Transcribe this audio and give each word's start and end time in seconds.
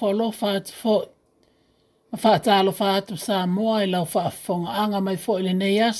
fo 0.00 0.12
lo 0.12 0.32
fo. 0.82 0.94
Ma 2.12 2.18
fa 2.18 2.38
ta 2.38 2.62
lo 2.62 2.72
fa 2.72 2.88
i 3.82 3.86
lau 3.92 4.06
fa 4.14 4.22
anga 4.80 5.00
mai 5.00 5.16
fo 5.16 5.32
ili 5.38 5.92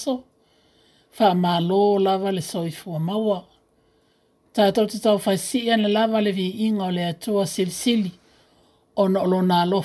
Fa 1.16 1.34
ma 1.34 1.52
lava 1.68 2.30
le 2.36 2.42
soi 2.50 2.72
maua. 3.08 3.38
Ta 4.54 4.62
tau 4.76 5.18
fa 5.24 5.32
si 5.48 5.60
ane 5.74 5.88
lava 5.96 6.18
le 6.24 6.30
vi 6.38 6.46
inga 6.66 6.88
le 6.96 7.02
atua 7.12 7.44
sil 7.54 8.04
O 9.00 9.04
na 9.12 9.20
olo 9.26 9.40
na 9.50 9.58
le 9.70 9.78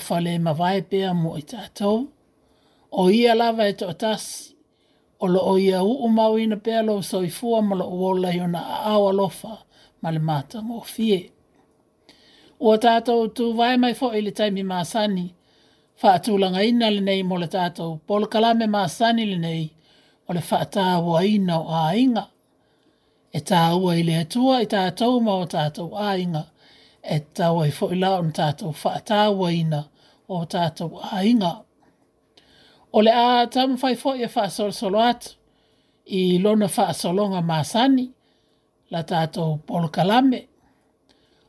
ma 0.44 0.52
vai 0.60 0.78
mo 1.22 1.30
i 1.40 1.42
ta 1.50 1.88
O 3.00 3.02
ia 3.20 3.32
lava 3.40 3.62
e 3.68 3.72
to 3.78 3.84
atasi. 3.92 4.36
O 5.22 5.26
lo 5.34 5.40
o 5.52 5.54
ia 5.68 5.78
u 5.82 5.92
umau 6.06 6.32
ina 6.42 6.56
pea 6.64 6.80
lo 6.88 6.94
soi 7.10 7.28
fua 7.38 7.58
ma 7.68 7.74
lo 7.80 7.86
uola 8.00 8.28
hiona 8.36 8.60
a 8.74 8.76
awa 8.92 9.10
lofa 9.18 9.32
fa 9.48 9.52
ma 10.02 10.08
le 10.14 10.20
matang 10.28 10.70
o 10.76 10.80
Fie. 10.94 11.20
Ua 12.60 12.78
tātou 12.80 13.26
tu 13.36 13.50
vai 13.56 13.74
mai 13.76 13.92
fo 13.94 14.10
ili 14.16 14.30
e 14.32 14.36
taimi 14.36 14.62
māsani. 14.64 15.26
Whaatūlanga 16.02 16.62
ina 16.64 16.88
le 16.92 17.00
nei 17.04 17.22
mo 17.24 17.36
le 17.40 17.48
tātou. 17.52 17.98
Pola 18.06 18.26
kalame 18.32 18.68
māsani 18.72 19.26
le 19.28 19.36
nei. 19.40 19.66
O 20.28 20.32
le 20.36 20.40
whaatāua 20.40 21.24
ina 21.28 21.58
o 21.60 21.74
āinga. 21.84 22.24
E 23.32 23.40
tāua 23.44 23.98
ili 24.00 24.14
atua 24.16 24.62
i 24.64 24.68
tātou 24.72 25.20
ma 25.24 25.34
o 25.36 25.44
tātou 25.52 25.90
āinga. 26.00 26.46
E 27.04 27.20
tāua 27.36 27.68
i 27.68 27.74
fo 27.76 27.90
ila 27.92 28.14
on 28.22 28.32
tātou 28.34 28.72
whaatāua 28.72 29.52
ina 29.54 29.82
o 30.28 30.40
tātou 30.50 30.96
āinga. 31.12 31.52
O 32.96 33.02
le 33.04 33.12
a 33.12 33.44
tamu 33.52 33.76
fai 33.76 33.92
fo 34.00 34.16
i 34.16 34.24
a 34.24 34.32
whaasolosolo 34.32 35.02
atu. 35.04 35.34
I 36.16 36.38
lona 36.40 36.68
whaasolonga 36.72 37.44
māsani. 37.44 38.08
La 38.94 39.02
tātou 39.02 39.58
polo 39.66 39.88
kalame. 39.90 39.90
Pola 39.92 39.96
kalame 40.00 40.46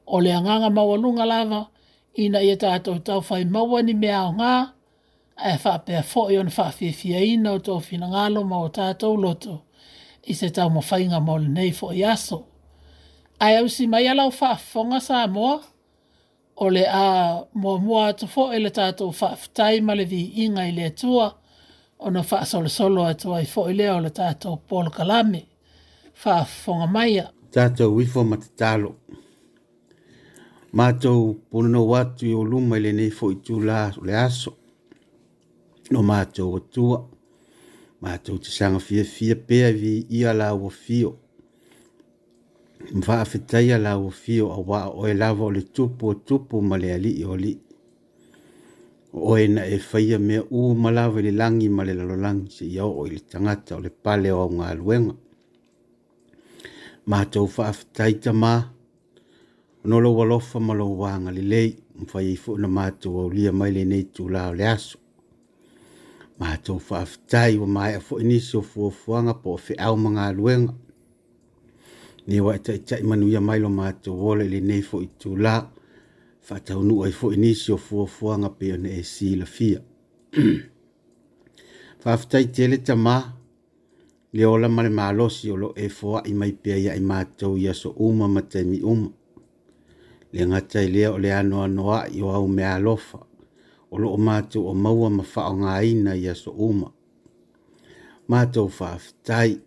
o 0.07 0.21
le 0.21 0.31
anganga 0.35 0.69
maualunga 0.69 1.25
lava 1.25 1.65
ina 2.23 2.41
ia 2.41 2.55
tātou 2.55 2.99
tau 3.03 3.21
whai 3.29 3.45
maua 3.45 3.81
ni 3.83 3.93
mea 3.93 4.21
o 4.27 4.31
ngā 4.39 4.51
e 5.51 5.55
whapea 5.63 6.03
fo 6.11 6.23
i 6.33 6.37
on 6.41 6.47
whawhiwhia 6.51 7.19
ina 7.33 7.51
o 7.57 7.59
tō 7.67 7.75
whina 7.89 8.07
ngalo 8.13 8.43
ma 8.51 8.61
o 8.65 8.69
tātou 8.73 9.17
loto 9.21 9.57
i 10.25 10.33
se 10.33 10.49
tau 10.49 10.69
mo 10.69 10.81
whainga 10.91 11.19
mo 11.21 11.35
le 11.37 11.47
nei 11.47 11.71
fo 11.71 11.91
i 11.93 12.01
aso. 12.03 12.39
Ai 13.39 13.55
au 13.59 13.67
si 13.69 13.85
mai 13.87 14.07
alau 14.09 14.31
whaafonga 14.33 14.99
sa 14.99 15.27
moa 15.27 15.59
o 16.55 16.69
le 16.69 16.85
a 16.87 17.05
mua 17.53 17.77
mua 17.79 18.07
atu 18.07 18.27
fo 18.27 18.47
e 18.53 18.59
le 18.59 18.69
tātou 18.79 19.13
whaafutai 19.13 19.81
ma 19.81 19.93
le 19.95 20.05
vi 20.05 20.23
inga 20.45 20.65
i 20.67 20.71
le 20.71 20.87
atua 20.91 21.29
o 21.99 22.09
na 22.09 22.23
whaasole 22.31 22.69
solo 22.69 23.03
atu 23.05 23.33
ai 23.35 23.45
fo 23.45 23.69
i 23.69 23.73
leo 23.77 23.97
o 23.99 24.03
le 24.05 24.09
tātou 24.09 24.57
polo 24.57 24.89
kalame 24.89 25.43
whaafonga 26.25 26.87
maia. 26.87 27.27
Tātou 27.53 27.93
wifo 27.93 28.23
matitalo. 28.23 28.47
Tātou 28.57 28.91
wifo 28.95 28.99
matitalo 29.05 29.26
matou 30.73 31.39
ponanou 31.49 31.95
atu 31.95 32.25
i 32.27 32.33
o 32.33 32.43
luma 32.43 32.77
i 32.77 32.81
lenei 32.85 33.09
foʻi 33.17 33.35
tulā 33.45 33.79
o 33.99 34.03
le 34.07 34.15
aso 34.27 34.51
no 35.91 36.01
matou 36.09 36.57
atua 36.59 36.99
matou 38.01 38.37
te 38.43 38.49
sagafiafia 38.57 39.35
pea 39.47 39.69
viia 39.79 40.31
lauafio 40.39 41.11
ma 42.95 43.01
faafetaia 43.07 43.77
lauafio 43.85 44.45
auaa 44.57 44.89
oe 44.99 45.13
lava 45.21 45.45
o 45.47 45.51
le 45.57 45.61
tupu 45.75 46.07
o 46.11 46.13
tupu 46.27 46.61
ma 46.69 46.75
le 46.81 46.89
alii 46.97 47.25
o 47.29 47.33
alii 47.37 47.59
o 49.15 49.19
oe 49.31 49.47
na 49.53 49.61
e 49.75 49.77
faia 49.89 50.19
mea 50.27 50.41
ū 50.59 50.61
ma 50.81 50.89
lava 50.97 51.19
i 51.19 51.23
le 51.27 51.31
lagi 51.41 51.67
ma 51.75 51.81
le 51.87 51.93
lalolagi 51.99 52.47
seʻia 52.55 52.83
oo 52.89 53.05
i 53.07 53.11
le 53.15 53.19
tagata 53.31 53.71
o 53.77 53.83
le 53.85 53.89
pale 54.03 54.29
o 54.35 54.39
aogaluega 54.43 55.13
matou 57.09 57.47
faafetai 57.55 58.13
tamā 58.23 58.53
no 59.87 60.01
lo 60.03 60.09
walo 60.17 60.39
fa 60.39 60.59
malo 60.59 60.85
wanga 60.99 61.31
li 61.37 61.43
le 61.51 61.61
mfa 62.01 62.17
yi 62.27 62.35
fu 62.43 62.51
na 62.61 62.67
matu 62.75 63.07
o 63.19 63.21
li 63.35 63.41
mai 63.59 63.71
le 63.77 63.83
nei 63.91 64.03
tu 64.15 64.23
la 64.33 64.41
le 64.59 64.65
aso 64.75 64.97
matu 66.41 66.73
fa 66.87 66.99
ftai 67.11 67.53
o 67.63 67.65
mai 67.75 67.91
fu 68.07 68.13
ni 68.29 68.37
so 68.49 68.59
fu 68.71 68.81
fu 69.01 69.09
nga 69.25 69.33
po 69.43 69.49
fe 69.65 69.73
au 69.85 69.95
manga 70.03 70.25
lueng 70.39 70.67
ni 72.27 72.35
wa 72.45 72.53
ta 72.65 72.71
e 72.77 72.79
ta 72.87 72.95
manu 73.09 73.25
ya 73.35 73.41
mai 73.47 73.59
lo 73.63 73.69
matu 73.79 74.09
o 74.29 74.31
le 74.39 74.45
le 74.53 74.59
nei 74.69 74.83
fu 74.89 74.95
tu 75.21 75.29
la 75.45 75.55
fa 76.47 76.55
ta 76.65 76.73
nu 76.87 76.95
ai 77.05 77.13
fu 77.19 77.25
ni 77.43 77.51
so 77.63 77.73
fu 77.85 77.95
fu 78.15 78.25
nga 78.41 78.49
pe 78.57 78.65
ne 78.83 78.89
e 78.99 79.01
si 79.13 79.27
la 79.41 79.45
fia 79.55 79.79
fa 82.01 82.11
ftai 82.21 82.45
tele 82.55 82.77
ta 82.87 82.93
ma 83.05 83.15
le 84.35 84.43
ola 84.53 84.67
male 84.75 84.91
malosi 84.99 85.45
o 85.53 85.55
lo 85.63 85.69
e 85.85 85.87
fo 85.97 86.09
ai 86.25 86.33
mai 86.39 86.53
pe 86.61 86.71
ya 86.85 86.91
i 86.99 87.03
matu 87.11 87.47
ya 87.65 87.73
so 87.81 87.89
uma 88.07 88.25
matemi 88.35 88.79
uma 88.93 89.09
le 90.33 90.45
ngata 90.47 90.81
i 90.81 90.87
lea 90.91 91.11
o 91.11 91.17
le 91.17 91.29
anoa 91.33 91.67
noa 91.67 91.99
i 92.09 92.21
o 92.21 92.29
au 92.37 92.47
alofa, 92.75 93.19
o 93.91 93.95
loo 94.01 94.17
mātou 94.17 94.65
o 94.67 94.73
maua 94.83 95.09
ma 95.17 95.23
wha 95.31 95.49
o 95.49 95.53
ngā 95.55 95.73
ina 95.91 96.15
i 96.15 96.27
aso 96.29 96.51
uma. 96.51 96.91
Mātou 98.29 98.67
whaafitai, 98.79 99.61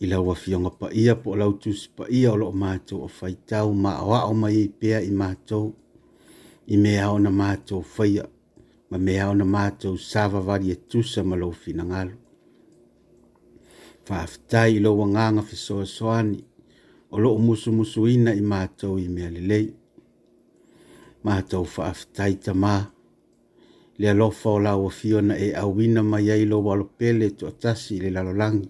i 0.00 0.06
lau 0.06 0.30
afi 0.30 0.52
pa 0.78 0.90
ia 0.92 1.14
po 1.16 1.34
lau 1.34 1.52
tusi 1.54 1.88
pa 1.96 2.04
ia 2.10 2.32
o 2.32 2.36
loo 2.36 2.52
mātou 2.52 3.04
o 3.04 3.08
whaitau 3.18 3.72
ma 3.72 3.92
o 4.04 4.12
a 4.12 4.20
o 4.26 4.34
mai 4.34 4.54
i 4.64 4.68
pēa 4.68 5.00
i 5.00 5.10
mātou, 5.10 5.72
i 6.66 6.76
mea 6.76 7.10
o 7.10 7.18
na 7.18 7.30
mātou 7.30 7.82
whaia, 7.96 8.26
ma 8.90 8.98
mea 8.98 9.30
o 9.30 9.34
na 9.34 9.44
mātou 9.44 9.96
sāwawari 9.96 10.70
e 10.70 10.76
tusa 10.88 11.24
ma 11.24 11.36
lau 11.36 11.50
fina 11.52 11.84
ngalo. 11.86 12.12
Whaafitai 14.06 14.76
i 14.76 14.80
lau 14.84 14.98
wanganga 15.00 15.42
whi 15.48 15.56
soani, 15.86 16.44
o 17.10 17.16
loo 17.22 17.38
musu 17.38 17.70
musu 17.72 18.08
ina 18.10 18.32
i 18.34 18.40
mātou 18.42 18.98
i 18.98 19.06
mea 19.08 19.30
lelei. 19.30 19.68
Mātou 21.24 21.66
whaafitai 21.66 22.34
ta 22.44 22.52
mā. 22.54 22.76
Lea 24.00 24.14
lofa 24.14 24.48
o 24.52 24.58
lau 24.60 24.88
fiona 24.92 25.34
e 25.38 25.52
awina 25.54 26.02
mai 26.02 26.30
ai 26.34 26.44
lo 26.50 26.58
walo 26.66 26.84
pele 26.98 27.30
tu 27.36 27.46
atasi 27.50 28.00
le 28.02 28.10
lalolangi. 28.16 28.68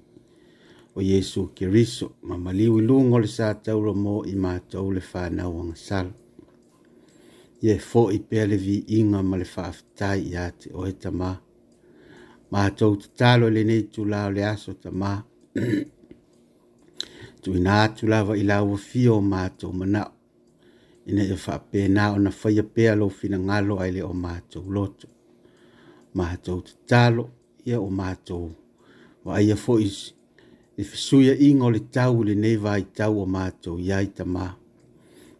O 0.96 1.02
Yesu 1.02 1.50
ke 1.56 1.66
riso, 1.68 2.14
ma 2.22 2.36
maliwi 2.44 2.80
lungo 2.88 3.18
le 3.18 3.26
sātou 3.28 3.80
lo 3.86 3.92
mō 4.02 4.22
i 4.32 4.36
mātou 4.44 4.92
le 4.96 5.00
whanau 5.10 5.58
o 5.60 5.64
ngasal. 5.68 6.12
Ie 7.64 7.74
fō 7.88 8.06
i 8.16 8.20
pele 8.30 8.56
vi 8.56 8.82
inga 8.98 9.20
ma 9.22 9.36
le 9.40 9.44
whaafitai 9.50 10.30
i 10.30 10.36
ate 10.46 10.70
o 10.76 10.84
he 10.86 10.92
ta 11.02 11.10
mā. 11.12 11.32
Mātou 12.52 12.96
tatalo 13.02 13.50
le 13.52 13.64
neitu 13.68 14.04
lao 14.12 14.30
le 14.36 14.44
aso 14.54 14.74
ta 14.80 14.90
mā. 14.94 15.16
Mātou 15.56 15.94
tu 17.46 17.54
ina 17.56 17.88
tu 17.88 18.06
lava 18.06 18.34
i 18.36 18.42
lawa 18.42 18.76
fio 18.78 19.20
mato 19.20 19.72
manao. 19.72 20.12
Ina 21.06 21.22
e 21.30 21.34
wha 21.38 21.54
pē 21.70 21.86
nā 21.94 22.08
o 22.14 22.16
na 22.18 22.30
whaia 22.34 22.62
pē 22.74 22.84
alo 22.92 23.06
fina 23.08 23.38
ngalo 23.38 23.76
ai 23.78 23.92
le 23.94 24.02
o 24.02 24.10
mātou 24.24 24.66
loto. 24.74 25.06
Mātou 26.18 26.64
te 26.66 26.72
talo 26.90 27.28
ia 27.66 27.78
o 27.80 27.90
mato 27.90 28.38
Wa 29.24 29.34
aia 29.38 29.54
fo 29.56 29.76
is 29.78 29.98
e 30.76 30.82
fisuia 30.82 31.36
ingo 31.48 31.70
le 31.70 31.84
tau 31.94 32.24
le 32.26 32.34
neva 32.34 32.74
i 32.82 32.86
tau 32.98 33.20
o 33.22 33.26
mātou 33.36 33.78
iai 33.78 34.10
ta 34.16 34.24
mā. 34.24 34.48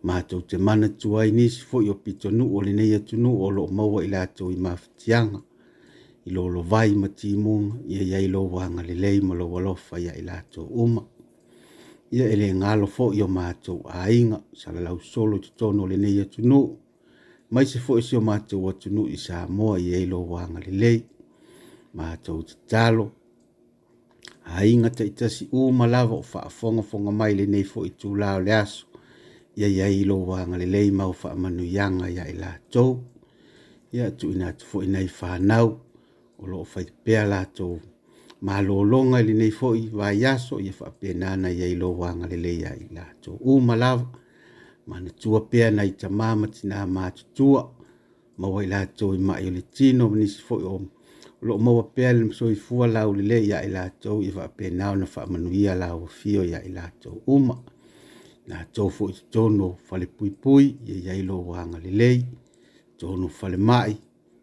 Mātou 0.07 0.47
te 0.47 0.57
mana 0.59 0.89
tua 0.89 1.25
ai 1.25 1.33
ni 1.35 1.49
fo 1.49 1.81
i 1.83 1.91
o 1.91 1.95
pito 1.99 2.31
nu 2.31 2.47
o 2.57 2.63
le 2.63 2.73
neia 2.79 3.01
nu 3.19 3.35
o 3.47 3.51
lo 3.51 3.67
maua 3.67 4.05
i 4.07 4.13
lātou 4.15 4.53
i 4.55 4.57
mafitianga. 4.57 5.43
I 6.27 6.31
lo 6.31 6.47
lo 6.47 6.63
vai 6.63 6.95
ma 6.95 7.09
timunga 7.09 7.79
ia 7.89 8.19
i 8.23 8.29
lo 8.31 8.43
wa 8.47 8.71
le 8.83 8.95
lei 8.95 9.21
ma 9.27 9.35
lo 9.35 9.49
walofa 9.51 9.99
ia 9.99 10.15
i 10.15 10.23
lātou 10.23 10.71
umaa 10.71 11.09
ia 12.11 12.25
ele 12.31 12.55
ngalo 12.55 12.87
fo 12.87 13.11
i 13.15 13.23
o 13.23 13.29
mātou 13.31 13.83
a 13.91 14.07
inga, 14.13 14.41
sa 14.57 14.73
lau 14.73 14.99
solo 15.03 15.39
tu 15.43 15.51
tono 15.59 15.87
le 15.91 15.97
nei 15.99 16.21
atu 16.23 16.43
nu, 16.47 16.61
mai 17.51 17.67
se 17.67 17.79
fo 17.83 17.97
i 17.99 18.05
e 18.05 18.07
si 18.07 18.17
o 18.19 18.23
mātou 18.23 18.69
atu 18.71 18.91
nu 18.95 19.07
i 19.11 19.17
sa 19.19 19.45
mo 19.49 19.75
i 19.77 19.93
e 19.95 20.05
lo 20.11 20.21
wanga 20.31 20.61
le 20.63 20.71
lei, 20.83 21.01
mātou 21.99 22.45
te 22.47 22.55
talo, 22.71 23.11
a 24.47 24.65
inga 24.67 24.91
ta 24.95 25.03
itasi 25.07 25.49
u 25.51 25.71
malavo 25.73 26.21
o 26.23 26.27
faa 26.27 26.49
fonga 26.59 26.83
fonga 26.87 27.11
mai 27.19 27.35
le 27.39 27.47
nei 27.51 27.65
fo 27.67 27.85
i 27.87 27.91
tu 27.99 28.15
lao 28.15 28.39
le 28.41 28.55
aso, 28.55 28.87
ia 29.59 29.67
i 29.89 30.03
e 30.03 30.07
lo 30.07 30.17
wanga 30.31 30.57
le 30.63 30.67
lei 30.71 30.91
mau 30.95 31.13
faa 31.13 31.35
manu 31.35 31.65
yanga 31.77 32.07
ia 32.11 32.29
i 32.31 32.37
la 32.39 32.53
tau, 32.71 33.01
ia 33.91 34.13
tu 34.15 34.31
ina 34.31 34.55
fo 34.71 34.83
i 34.87 34.89
nei 34.95 35.09
fa 35.19 35.35
nau, 35.43 35.75
o 36.39 36.47
lo 36.47 36.63
fai 36.71 36.87
pe 37.05 37.19
la 37.27 37.43
to 37.51 37.75
ma 38.41 38.61
lo 38.61 38.83
longa 38.85 39.19
li 39.27 39.33
nei 39.35 39.51
foi 39.51 39.81
va 39.99 40.13
yaso 40.13 40.61
ye 40.61 40.73
fa 40.73 40.89
pe 41.01 41.13
nana 41.21 41.49
ye 41.49 41.75
lo 41.81 41.89
wanga 42.01 42.27
le 42.29 42.37
le 42.45 42.53
ya 42.63 42.71
ila 42.85 43.05
to 43.25 43.39
u 43.41 43.61
ma 43.61 43.75
la 43.83 43.91
ma 44.87 45.01
ne 45.01 45.11
tu 45.21 45.29
pe 45.51 45.71
na 45.77 45.83
i 45.89 45.93
cha 46.01 46.09
ma 46.09 46.29
ma 46.41 46.47
tina 46.55 46.79
ma 46.87 47.05
tu 47.17 47.25
tu 47.37 47.49
ma 48.39 48.47
wa 48.53 48.61
ila 48.67 48.81
to 48.99 49.15
i 49.17 49.19
ma 49.19 49.41
yo 49.45 49.51
le 49.57 49.63
tino 49.77 50.05
ni 50.21 50.27
fo 50.47 50.55
yo 50.61 50.81
lo 51.47 51.59
mo 51.65 51.71
wa 51.79 51.83
pe 51.95 52.13
le 52.13 52.25
so 52.39 52.51
i 52.53 52.59
fu 52.65 52.85
la 52.95 53.09
u 53.09 53.13
le 53.19 53.23
le 53.31 53.39
ya 53.51 53.59
ila 53.67 53.89
to 54.03 54.21
i 54.29 54.31
fa 54.37 54.45
pe 54.57 54.67
na 54.79 54.95
na 55.01 55.07
fa 55.15 55.23
ma 55.31 55.39
nuia 55.39 55.73
la 55.83 55.89
o 55.95 56.05
fio 56.19 56.43
ya 56.53 56.61
ila 56.69 56.85
to 57.01 57.11
u 57.27 57.37
ma 57.47 57.57
na 58.49 58.57
to 58.75 58.83
fo 58.97 59.05
to 59.33 59.49
no 59.59 59.69
fa 59.89 59.95
le 60.01 60.07
pui 60.17 60.31
pui 60.43 60.65
ye 60.87 60.95
ya 61.07 61.13
ilo 61.23 61.37
wanga 61.51 61.79
le 61.85 61.91
le 62.01 62.11
to 63.01 63.17
no 63.17 63.27
fa 63.39 63.47
le 63.53 63.57
mai 63.69 63.95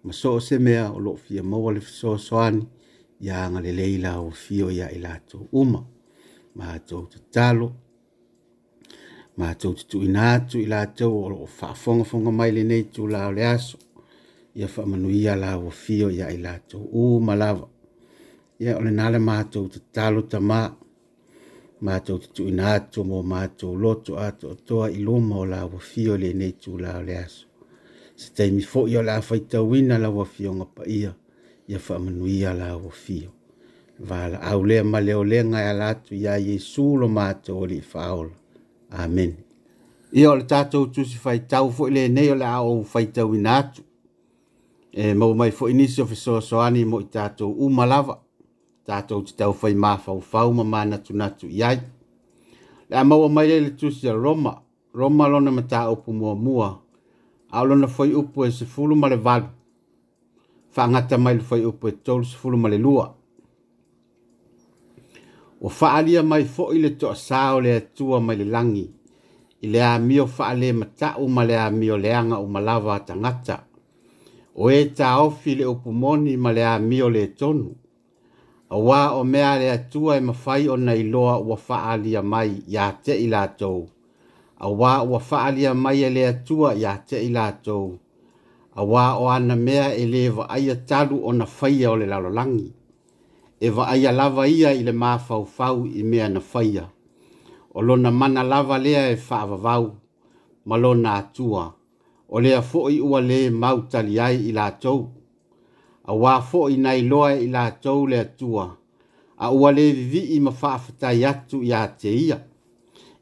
ma 0.04 0.12
so 0.20 0.40
se 0.48 0.56
mea 0.66 0.86
o 0.96 0.98
lo 1.06 1.12
fia 1.24 1.42
mo 1.50 1.58
wa 1.66 1.72
le 1.76 1.80
so 1.82 2.18
so 2.18 2.36
ani 2.48 2.64
ia 3.24 3.46
agalelei 3.46 3.98
laofio 3.98 4.72
ia 4.72 4.92
i 4.92 5.00
latou 5.00 5.48
uma 5.52 5.82
matou 6.56 7.06
tatalo 7.12 7.68
matou 9.38 9.74
tutuuina 9.78 10.22
atu 10.34 10.60
i 10.66 10.66
latou 10.66 11.14
o 11.24 11.30
loo 11.32 11.48
faafogafoga 11.58 12.32
mai 12.40 12.52
lenei 12.56 12.84
tulao 12.94 13.32
le 13.38 13.44
aso 13.56 13.78
ia 14.56 14.68
faamanuia 14.74 15.34
laofio 15.44 16.08
ia 16.18 16.28
i 16.36 16.38
latou 16.46 16.84
uma 17.04 17.34
lava 17.44 17.68
ia 18.62 18.78
o 18.80 18.82
lenā 18.86 19.06
le 19.14 19.20
matou 19.30 19.68
tatalo 19.74 20.22
tamā 20.32 20.62
matou 21.86 22.18
tutuuina 22.24 22.64
atu 22.78 23.00
mo 23.10 23.18
matou 23.34 23.72
loto 23.84 24.12
atoatoa 24.28 24.86
i 24.98 25.00
luma 25.06 25.36
o 25.44 25.46
laofio 25.54 26.14
lenei 26.24 26.52
tulao 26.62 27.02
le 27.08 27.16
aso 27.26 27.46
se 28.22 28.28
taimi 28.36 28.62
foʻi 28.72 28.98
o 29.00 29.02
le 29.08 29.12
a 29.20 29.22
faitauina 29.28 29.96
lauafioga 30.04 30.66
paia 30.76 31.12
ia 31.68 31.80
faamanuia 31.80 32.54
la 32.54 32.78
uafio 32.78 33.30
vala 34.00 34.42
au 34.42 34.66
lea 34.66 34.84
ma 34.84 35.00
leolega 35.02 35.60
e 35.62 35.70
alatu 35.70 36.16
iā 36.16 36.38
iesu 36.42 36.98
lo 36.98 37.08
matou 37.08 37.60
o 37.62 37.68
lii 37.68 37.82
faaola 37.82 38.30
amen 38.92 39.36
ia 40.12 40.32
o 40.32 40.36
le 40.36 40.44
tatou 40.44 40.88
tusi 40.88 41.18
faitau 41.18 41.72
foʻi 41.72 41.90
lenei 41.92 42.32
o 42.32 42.36
le 42.36 42.46
a 42.46 42.60
ou 42.62 42.84
faitauina 42.84 43.58
atu 43.58 43.82
e 44.92 45.14
maumai 45.14 45.50
foʻi 45.52 45.74
nisi 45.74 46.02
o 46.02 46.06
fesoasoani 46.06 46.86
mo 46.86 47.00
i 47.02 47.06
tatou 47.06 47.52
uma 47.54 47.86
lava 47.86 48.20
tatou 48.86 49.24
te 49.24 49.36
taufai 49.38 49.74
mafaufau 49.74 50.54
ma 50.54 50.64
manatunatu 50.64 51.48
i 51.50 51.64
ai 51.64 51.80
le 52.90 52.98
a 52.98 53.04
maua 53.04 53.30
mai 53.30 53.48
lai 53.48 53.60
le 53.60 53.70
tusi 53.72 54.10
a 54.10 54.14
roma 54.14 54.60
roma 54.94 55.28
lona 55.28 55.52
mataupu 55.52 56.14
muamua 56.14 56.82
a 57.52 57.62
o 57.62 57.66
lona 57.66 57.88
foi 57.88 58.14
upu 58.14 58.46
e 58.46 58.52
sefulu 58.52 58.96
ma 58.96 59.10
le 59.10 59.16
valu 59.16 59.48
whaangata 60.76 61.18
mai 61.18 61.36
lwhai 61.38 61.66
upo 61.66 61.88
e 61.88 61.92
tolu 61.92 62.26
sa 62.26 62.38
fulu 62.38 62.58
male 62.58 62.78
lua. 62.78 63.14
O 65.62 65.70
whaalia 65.80 66.24
mai 66.24 66.44
fo 66.46 66.72
i 66.74 66.80
le 66.82 66.90
to 67.00 67.10
a 67.10 67.16
sao 67.16 67.60
le 67.62 67.76
atua 67.76 68.20
mai 68.20 68.36
le 68.42 68.46
langi, 68.46 68.86
i 69.64 69.68
le 69.74 69.82
a 69.84 69.98
mio 70.00 70.26
whaale 70.38 70.74
mata 70.74 71.10
u 71.24 71.28
ma 71.30 71.44
le 71.46 71.56
a 71.60 71.70
mio 71.70 71.96
leanga 71.98 72.40
u 72.44 72.48
malawa 72.48 73.00
ta 73.08 73.16
ngata. 73.16 73.58
O 74.56 74.70
e 74.72 74.84
ta 74.98 75.22
ofi 75.22 75.56
le 75.56 75.66
upo 75.74 75.92
moni 75.92 76.36
ma 76.38 76.52
le 76.52 76.66
a 76.66 76.76
mio 76.80 77.08
le 77.10 77.24
tonu. 77.40 77.70
A 78.74 78.76
wā 78.78 79.00
o 79.20 79.24
mea 79.24 79.58
le 79.62 79.68
atua 79.72 80.18
e 80.18 80.22
mawhai 80.28 80.68
o 80.74 80.78
nei 80.78 81.04
loa 81.04 81.36
ua 81.40 81.58
whaalia 81.68 82.22
mai 82.22 82.64
i 82.68 82.78
a 82.78 82.88
i 83.26 83.28
la 83.34 83.48
tou. 83.48 83.86
A 84.60 84.68
wā 84.68 84.92
ua 85.08 85.22
whaalia 85.30 85.74
mai 85.74 86.04
e 86.04 86.10
le 86.10 86.24
atua 86.28 86.74
i 86.74 86.86
a 86.86 86.94
i 87.28 87.30
la 87.30 87.52
tou 87.52 88.00
a 88.76 88.82
wā 88.84 89.12
o 89.22 89.28
ana 89.30 89.56
mea 89.56 89.92
e 89.96 90.06
le 90.10 90.30
wa 90.30 90.48
aia 90.50 90.76
talu 90.76 91.20
o 91.28 91.32
na 91.34 91.46
whaia 91.60 91.92
o 91.92 91.96
le 91.96 92.06
lalolangi. 92.06 92.74
E 93.60 93.70
wa 93.70 93.88
aia 93.90 94.12
lava 94.12 94.48
ia 94.48 94.74
i 94.74 94.84
le 94.84 94.92
māfau 94.92 95.46
fau 95.46 95.86
i 95.86 96.04
mea 96.04 96.28
na 96.30 96.40
whaia. 96.54 96.88
O 97.76 97.82
lona 97.82 98.12
mana 98.12 98.44
lava 98.44 98.78
lea 98.80 99.10
e 99.12 99.16
whaavavau, 99.30 99.92
ma 100.66 100.76
lona 100.78 101.14
atua. 101.16 101.74
O 102.30 102.40
lea 102.42 102.62
fo'i 102.62 103.00
ua 103.02 103.22
le 103.22 103.50
mau 103.50 103.82
tali 103.88 104.20
ai 104.20 104.48
i 104.50 104.52
la 104.52 104.72
tau. 104.72 105.10
A 106.06 106.14
wā 106.14 106.40
fo'i 106.42 106.78
nai 106.78 107.02
loa 107.02 107.34
i 107.34 107.48
la 107.48 107.70
tau 107.72 108.08
le 108.08 108.20
atua. 108.20 108.68
A 109.38 109.50
ua 109.52 109.72
le 109.72 109.92
vivi 109.92 110.36
i 110.36 110.40
ma 110.40 110.52
whaafatai 110.52 111.26
atu 111.26 111.62
i 111.64 111.72
a 111.74 111.88
te 111.88 112.10
ia. 112.14 112.40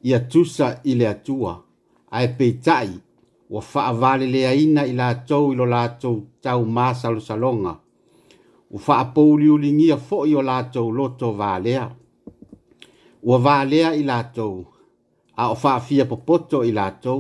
Ia 0.04 0.20
tusa 0.20 0.80
i 0.84 0.96
le 0.96 1.08
atua. 1.08 1.56
A 2.12 2.24
e 2.24 2.28
peitai. 2.38 2.88
Ia 2.90 3.00
ua 3.52 3.60
faavalelēaina 3.62 4.84
i 4.88 4.94
latou 4.96 5.50
i 5.54 5.58
lo 5.60 5.66
latou 5.68 6.14
tau 6.42 6.64
masalosaloga 6.76 7.74
ua 8.72 8.80
faapouliuligia 8.86 9.98
foʻi 10.10 10.36
o 10.40 10.44
latou 10.50 10.92
loto 10.98 11.32
valea 11.42 11.90
ua 13.28 13.38
valea 13.48 13.90
i 14.02 14.04
latou 14.10 14.54
a 15.42 15.50
o 15.54 15.56
faafia 15.64 16.06
popoto 16.12 16.62
i 16.70 16.72
latou 16.78 17.20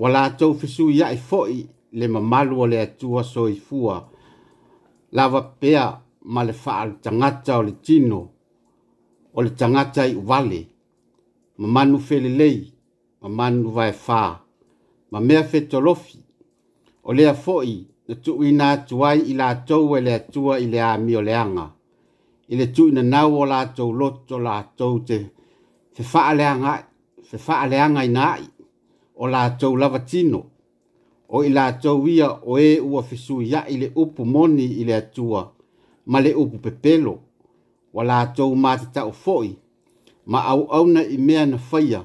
ua 0.00 0.08
latou 0.16 0.52
fesuiaʻi 0.60 1.18
foʻi 1.30 1.58
le 1.98 2.08
mamalu 2.14 2.60
o 2.62 2.66
le 2.72 2.80
atua 2.86 3.22
soifua 3.22 3.96
lava 5.16 5.42
pea 5.60 5.84
ma 6.32 6.40
le 6.48 6.52
faaletagata 6.64 7.52
o 7.58 7.62
le 7.68 7.74
tino 7.86 8.20
o 9.36 9.38
le 9.42 9.50
tagata 9.58 10.02
i 10.10 10.14
uvale 10.20 10.60
ma 11.60 11.66
manu 11.74 11.98
felelei 12.08 12.58
ma 13.20 13.28
manu 13.28 13.68
vaefā 13.76 14.47
ma 15.10 15.20
mea 15.20 15.42
fetolofi 15.44 16.18
o 17.04 17.12
lea 17.12 17.32
foʻi 17.34 17.84
na 18.08 18.14
tuuina 18.14 18.70
atu 18.72 19.06
ai 19.06 19.20
i 19.30 19.34
latou 19.34 19.96
e 19.96 20.00
le 20.00 20.14
atua 20.14 20.58
i 20.64 20.66
le 20.66 20.80
amioleaga 20.82 21.66
i 22.52 22.56
le 22.56 22.66
tuuinanau 22.74 23.40
o 23.42 23.46
latou 23.46 23.92
loto 24.00 24.38
latou 24.46 24.94
te 25.08 25.16
fefaaleaga 25.96 28.00
ina 28.08 28.22
aʻi 28.36 28.46
o 29.16 29.24
latou 29.34 29.72
lava 29.80 29.98
tino 30.10 30.40
o 31.34 31.38
i 31.44 31.48
latou 31.58 32.00
ia 32.14 32.28
o 32.44 32.52
ē 32.58 32.60
e 32.76 32.78
ua 32.80 33.02
fesuiaʻi 33.10 33.74
le 33.82 33.88
upu 34.02 34.22
moni 34.34 34.64
i 34.80 34.82
le 34.88 34.94
atua 34.96 35.42
ma 36.10 36.18
le 36.24 36.30
upu 36.42 36.56
pepelo 36.64 37.14
ua 37.94 38.02
latou 38.04 38.50
matataʻu 38.64 39.12
foi, 39.12 39.48
ma 40.26 40.40
au 40.52 40.62
au 40.76 40.86
na 40.86 41.00
i 41.02 41.16
mea 41.18 41.46
na 41.46 41.58
faia 41.58 42.00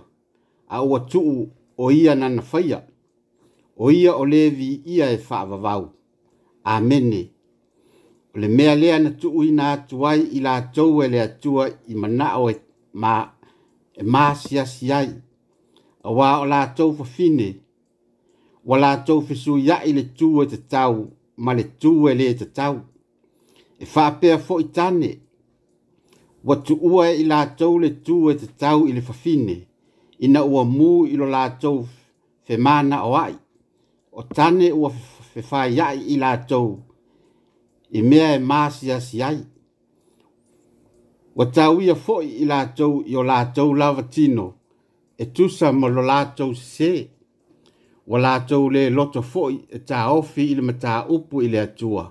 au 0.69 0.89
ua 0.91 0.99
tuu 0.99 1.47
o 1.77 1.91
ia 1.91 2.15
na 2.15 2.29
na 2.29 2.41
faia 2.41 2.83
o 3.77 3.91
ia 3.91 4.15
o 4.15 4.25
levi 4.25 4.81
ia 4.85 5.11
e 5.11 5.17
whaavavau. 5.29 5.89
Amene. 6.63 7.29
O 8.35 8.39
le 8.39 8.47
mea 8.47 8.75
lea 8.75 8.99
na 8.99 9.09
tuu 9.11 9.43
i 9.43 9.51
nga 9.51 9.77
tuai 9.77 10.21
i 10.21 10.39
la 10.39 10.61
tau 10.61 11.03
e 11.03 11.07
lea 11.07 11.27
tua 11.27 11.69
i 11.87 11.93
mana 11.95 12.37
o 12.37 12.51
e 12.51 12.55
ma 12.93 13.31
e 13.99 14.03
ma 14.03 14.35
sia 14.35 14.65
siai. 14.65 15.13
A 16.03 16.09
wā 16.09 16.39
o 16.41 16.45
la 16.45 16.67
tau 16.67 16.93
fa 16.97 17.03
fine. 17.05 17.55
Wa 18.65 18.77
la 18.77 18.97
tau 18.97 19.21
fa 19.21 19.35
su 19.35 19.57
ya 19.57 19.83
i 19.83 19.93
le 19.93 20.03
tuu 20.03 20.41
e 20.43 20.47
te 20.47 20.57
tau 20.57 21.09
ma 21.37 21.53
le 21.53 21.63
tuu 21.79 22.07
e 22.09 22.13
le 22.15 22.33
te 22.33 22.45
tau. 22.45 22.79
E 23.79 23.85
whaapea 23.95 24.37
fo 24.39 24.59
i 24.61 24.63
tane. 24.63 25.19
Wa 26.43 26.55
tuua 26.55 27.09
i 27.11 27.23
la 27.23 27.45
tau 27.45 27.79
le 27.79 27.89
tuu 27.89 28.29
e 28.31 28.35
te 28.35 28.47
tau 28.57 28.87
i 28.87 28.91
le 28.93 29.01
fa 29.01 29.13
fine. 29.13 29.57
Ina 30.19 30.43
ua 30.43 30.63
mu 30.65 31.05
i 31.05 31.15
lo 31.17 31.25
la 31.25 31.49
tau 31.49 31.87
fe 32.45 32.57
mana 32.57 33.03
o 33.05 33.15
ai 33.17 33.42
o 34.15 34.23
tane 34.35 34.69
ua 34.73 34.91
fefaiaʻi 35.35 35.99
i 36.13 36.15
latou 36.23 36.69
i 37.97 38.01
mea 38.09 38.29
e 38.35 38.39
masiasi 38.51 39.17
ai 39.29 39.39
ua 41.37 41.45
tauia 41.55 41.95
foʻi 42.05 42.29
i 42.45 42.45
latou 42.51 42.93
i 43.11 43.17
o 43.19 43.23
latou 43.31 43.69
lava 43.81 44.03
tino 44.13 44.45
e 45.21 45.25
tusa 45.35 45.67
ma 45.79 45.87
lo 45.95 46.01
latou 46.11 46.51
sesē 46.73 47.07
ua 48.09 48.17
latou 48.25 48.63
le 48.75 48.81
loto 48.97 49.21
foʻi 49.33 49.55
e 49.81 49.81
taofi 49.89 50.43
i 50.51 50.55
le 50.61 50.67
mataupu 50.69 51.35
i 51.47 51.49
le 51.55 51.59
atua 51.67 52.05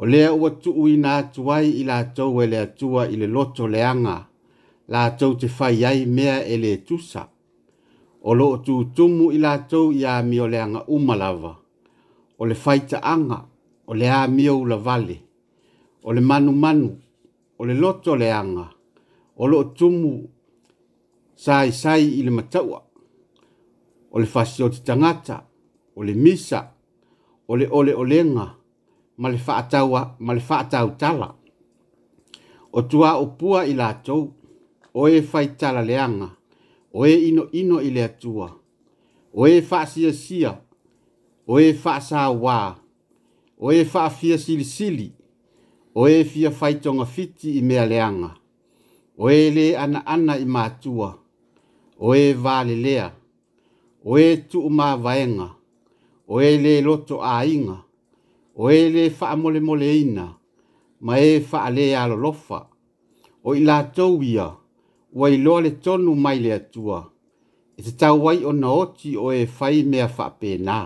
o 0.00 0.04
lea 0.12 0.28
ua 0.40 0.50
tuuina 0.62 1.10
atu 1.22 1.42
ai 1.56 1.68
i 1.70 1.82
latou 1.90 2.34
e 2.44 2.52
le 2.52 2.58
atua 2.68 3.02
i 3.12 3.16
le 3.20 3.26
loto 3.34 3.64
leaga 3.74 4.16
latou 4.92 5.32
te 5.40 5.46
fai 5.56 5.78
ai 5.90 6.02
mea 6.16 6.36
e 6.44 6.54
lē 6.64 6.74
tusa 6.86 7.22
o 8.22 8.34
loo 8.34 8.56
tutumu 8.58 9.30
i 9.32 9.38
latou 9.38 9.92
iā 9.94 10.18
mia 10.26 10.42
o 10.42 10.48
le 10.50 10.58
aga 10.60 10.84
uma 10.88 11.14
lava 11.16 11.52
o 12.38 12.44
le 12.46 12.54
faitaaga 12.54 13.38
o 13.86 13.94
le 13.94 14.08
amia 14.10 14.54
ula 14.54 14.76
vale 14.76 15.18
o 16.02 16.12
le 16.12 16.20
manumanu 16.20 16.90
o 17.58 17.64
le 17.66 17.74
loto 17.74 18.16
leaga 18.16 18.66
o 19.36 19.46
loo 19.46 19.64
tumu 19.64 20.12
saisai 21.36 22.04
i 22.18 22.22
le 22.22 22.30
mataua 22.30 22.80
o 24.10 24.18
le 24.18 24.26
fasioti 24.26 24.80
tagata 24.86 25.44
o 25.96 26.02
le 26.02 26.14
misa 26.14 26.60
o 27.48 27.56
le 27.56 27.68
oleolega 27.70 28.46
ma 29.18 29.28
le 30.34 30.40
faatautala 30.48 31.28
o 32.78 32.80
tuā'upua 32.90 33.60
i 33.66 33.74
latou 33.74 34.24
o 34.94 35.08
e 35.08 35.22
faitalaleaga 35.30 36.37
o 37.00 37.06
e 37.06 37.28
ino 37.28 37.46
ino 37.54 37.78
i 37.80 37.90
le 37.94 38.02
atua, 38.04 38.50
o 39.32 39.46
e 39.48 39.60
whaasia 39.70 40.12
sia, 40.12 40.50
o 41.46 41.60
e 41.62 41.70
whaasa 41.70 42.26
wā, 42.30 42.74
o 43.56 43.70
e 43.72 43.84
whaafia 43.84 44.36
sili 44.38 44.64
sili, 44.64 45.12
o 45.94 46.08
e 46.08 46.24
fia 46.24 46.50
whaitonga 46.50 47.06
fiti 47.06 47.54
i 47.60 47.62
mea 47.62 47.86
leanga, 47.86 48.32
o 49.16 49.30
e 49.30 49.46
le 49.52 49.68
ana 49.78 50.02
ana 50.06 50.36
i 50.42 50.42
mātua, 50.44 51.14
o 52.02 52.16
e 52.16 52.32
vale 52.34 52.74
lea, 52.74 53.12
o 54.04 54.18
e 54.18 54.36
tu 54.50 54.66
umā 54.66 54.96
vaenga, 54.98 55.52
o 56.26 56.42
e 56.42 56.52
le 56.58 56.80
loto 56.82 57.22
ainga, 57.22 57.78
o 58.58 58.72
e 58.74 58.88
le 58.90 59.10
wha 59.20 59.36
mole 59.36 60.00
ina, 60.00 60.34
ma 61.00 61.20
e 61.20 61.38
wha 61.46 62.06
lofa, 62.16 62.66
o 63.44 63.54
i 63.54 63.60
lātou 63.62 64.20
ia, 64.24 64.46
o 64.46 64.67
wa 65.12 65.30
iloa 65.30 65.60
le 65.60 65.70
tonu 65.70 66.14
mai 66.14 66.38
le 66.38 66.52
atua. 66.52 67.10
E 67.76 67.82
te 67.82 67.90
tau 67.92 68.24
wai 68.24 68.42
o 68.44 68.52
na 68.52 68.68
oti 68.82 69.16
o 69.16 69.32
e 69.32 69.46
fai 69.46 69.82
mea 69.82 70.06
whape 70.18 70.50
nā. 70.66 70.78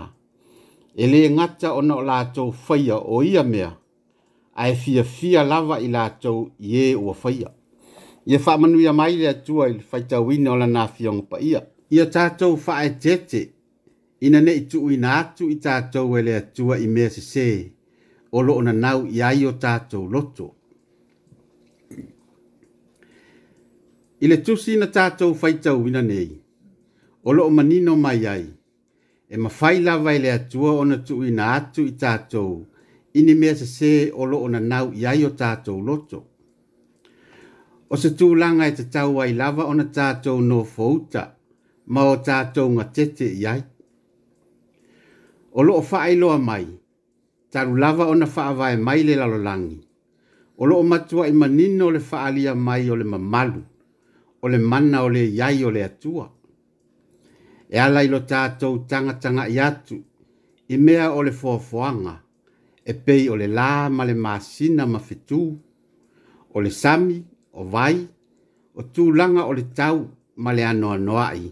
E 0.95 1.03
le 1.11 1.19
ngata 1.29 1.73
o 1.73 1.81
na 1.81 1.95
o 1.95 2.01
lātou 2.03 2.53
whaia 2.67 2.95
o 2.97 3.23
ia 3.23 3.43
mea. 3.43 3.71
A 4.55 4.69
e 4.69 4.75
fia 4.75 5.03
fia 5.03 5.43
lava 5.43 5.79
i 5.81 5.87
lātou 5.89 6.51
i 6.59 6.67
e 6.85 6.95
o 6.95 7.15
whaia. 7.23 7.49
Ia 8.27 8.39
wha 8.45 8.57
manuia 8.57 8.93
mai 8.93 9.17
le 9.19 9.27
atua 9.29 9.67
i 9.69 9.79
fai 9.79 10.03
tau 10.07 10.25
wina 10.27 10.51
o 10.53 10.55
la 10.57 10.67
nā 10.67 10.85
fiong 10.87 11.23
pa 11.29 11.39
ia. 11.41 11.59
Ia 11.91 12.05
tātou 12.05 12.55
wha 12.67 12.83
e 12.85 12.91
tete. 12.99 13.49
Ina 14.23 14.39
ne 14.41 14.53
i 14.55 14.61
tuu 14.71 14.87
i 14.95 14.97
atu 15.03 15.49
i 15.51 15.57
tātou 15.59 16.15
e 16.15 16.21
le 16.23 16.37
atua 16.39 16.77
i 16.79 16.87
mea 16.87 17.09
se 17.09 17.21
se. 17.21 17.49
Olo 18.31 18.55
o 18.55 18.61
na 18.63 18.71
nau 18.71 19.03
i 19.05 19.19
ai 19.21 19.45
o 19.45 19.51
tātou 19.51 20.07
loto. 20.09 20.53
I 24.23 24.27
le 24.31 24.37
tusi 24.45 24.71
na 24.81 24.87
tātou 24.97 25.35
whaitau 25.39 25.81
wina 25.83 25.99
nei. 26.01 26.27
O 27.27 27.33
lo 27.35 27.43
o 27.49 27.51
manino 27.57 27.93
mai 28.03 28.21
ai. 28.33 28.43
E 29.31 29.35
ma 29.43 29.49
whai 29.59 29.81
lawa 29.85 30.13
i 30.15 30.19
le 30.23 30.29
atua 30.31 30.69
o 30.79 30.83
na 30.87 30.97
tui 31.07 31.29
na 31.37 31.45
atu 31.57 31.81
i 31.89 31.91
tātou. 32.03 32.49
I 33.19 33.23
ni 33.27 33.33
mea 33.39 33.55
se 33.59 33.67
se 33.77 33.89
o 34.15 34.23
lo 34.31 34.37
o 34.45 34.47
na 34.53 34.61
nau 34.63 34.87
i 34.99 35.03
ai 35.11 35.25
o 35.27 35.31
tātou 35.41 35.79
loto. 35.89 36.19
O 37.91 37.99
se 37.99 38.13
tūlanga 38.21 38.69
e 38.71 38.77
te 38.77 38.85
tau 38.95 39.19
ai 39.25 39.33
lava 39.41 39.65
o 39.67 39.75
na 39.75 39.89
tātou 39.99 40.39
no 40.47 40.61
fouta. 40.77 41.25
Ma 41.91 42.07
o 42.13 42.15
tātou 42.29 42.71
nga 42.77 42.87
tete 42.95 43.27
i 43.27 43.43
ai. 43.53 43.59
O 45.51 45.63
lo 45.67 45.81
o 45.81 46.37
mai. 46.47 46.63
Taru 47.51 47.75
lava 47.75 48.07
o 48.07 48.15
na 48.15 48.25
whaavae 48.35 48.77
mai 48.87 49.03
le 49.03 49.19
lalolangi. 49.21 49.77
O 50.61 50.63
lo 50.67 50.79
o 50.79 50.83
matua 50.83 51.27
i 51.27 51.33
manino 51.33 51.91
le 51.91 51.99
whaalia 52.09 52.53
mai 52.55 52.89
o 52.89 52.95
le 52.95 53.03
mamalu 53.05 53.63
o 54.43 54.47
le 54.51 54.57
mana 54.69 55.03
o 55.03 55.09
le 55.15 55.23
yai 55.39 55.57
o 55.67 55.69
le 55.75 55.81
atua 55.89 56.25
e 57.73 57.75
ala 57.85 57.99
i 58.05 58.07
lo 58.13 58.19
tanga 58.31 58.55
tagataga'i 58.89 59.57
atu 59.69 59.97
i 60.73 60.77
mea 60.85 61.05
o 61.17 61.23
le 61.25 61.31
foafoaga 61.39 62.15
e 62.91 62.93
pei 63.05 63.23
o 63.31 63.35
le 63.41 63.47
lā 63.57 63.71
ma 63.95 64.03
le 64.09 64.15
masina 64.25 64.83
ma 64.93 64.99
fetū 65.07 65.41
o 66.55 66.57
le 66.65 66.71
sami 66.81 67.17
o 67.59 67.61
vai 67.73 67.97
o 68.79 68.81
tulaga 68.93 69.41
o 69.49 69.53
le 69.57 69.63
tau 69.79 69.99
ma 70.43 70.49
le 70.57 70.63
noai, 71.05 71.43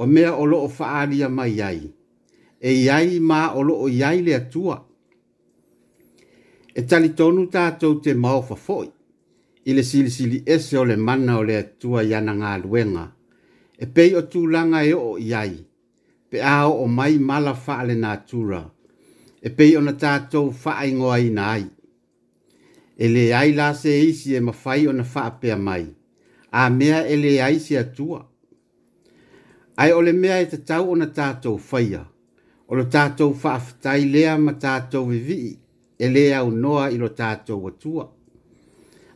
o 0.00 0.02
mea 0.14 0.30
o 0.40 0.44
lo'o 0.50 0.68
fa'aalia 0.76 1.28
mai 1.38 1.54
ai 1.68 1.80
e 2.68 2.70
iai 2.84 3.08
ma 3.30 3.40
o 3.58 3.60
lo'o 3.68 3.86
iai 4.00 4.18
le 4.26 4.32
atua 4.40 4.76
e 6.78 6.80
talitonu 6.88 7.42
tatou 7.54 7.94
te 8.02 8.10
maofa 8.22 8.56
fo'i 8.66 8.88
i 9.66 9.72
le 9.72 9.82
silisili 9.82 10.42
ese 10.46 10.76
o 10.78 10.84
le 10.84 10.96
mana 10.96 11.42
le 11.42 11.56
atua 11.56 12.02
i 12.04 12.12
ana 12.14 12.34
galuega 12.34 13.12
e 13.78 13.86
pei 13.86 14.14
o 14.14 14.22
tulaga 14.28 14.82
e 14.84 14.92
o 14.92 15.16
iai, 15.18 15.64
pe 16.30 16.42
a 16.42 16.66
o 16.68 16.86
mai 16.86 17.16
mala 17.18 17.54
faa 17.54 17.82
le 17.86 17.94
natura 17.94 18.60
e 19.40 19.48
pei 19.50 19.76
ona 19.76 19.92
tatou 19.96 20.52
faaigoaina 20.52 21.42
ai 21.56 21.66
e 22.98 23.08
leai 23.08 23.52
la 23.54 23.72
se 23.74 23.90
isi 24.04 24.34
e 24.34 24.40
mafai 24.40 24.86
ona 24.86 25.02
faapea 25.04 25.56
mai 25.56 25.86
a 26.52 26.68
mea 26.70 27.00
e 27.08 27.16
leai 27.16 27.58
se 27.58 27.78
atua 27.78 28.28
Ai 29.76 29.90
ole 29.90 30.12
mea 30.12 30.38
e 30.40 30.46
tatau 30.46 30.90
ona 30.92 31.06
tatou 31.06 31.58
faia 31.58 32.04
o 32.68 32.74
lo 32.76 32.84
tatou 32.84 33.34
faafetai 33.34 34.04
lea 34.04 34.36
ma 34.38 34.52
tatou 34.60 35.08
vivii 35.10 35.58
e 35.98 36.06
lē 36.14 36.22
aunoa 36.38 36.84
i 36.94 36.96
lo 36.98 37.08
tatou 37.08 37.68
atua 37.68 38.13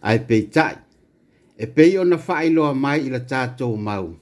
ai 0.01 0.21
pei 0.25 0.49
tai. 0.51 0.77
E 1.57 1.67
pei 1.67 1.97
ona 1.99 2.17
whaeloa 2.17 2.75
mai 2.75 3.07
ila 3.07 3.19
tātou 3.19 3.77
mau. 3.77 4.15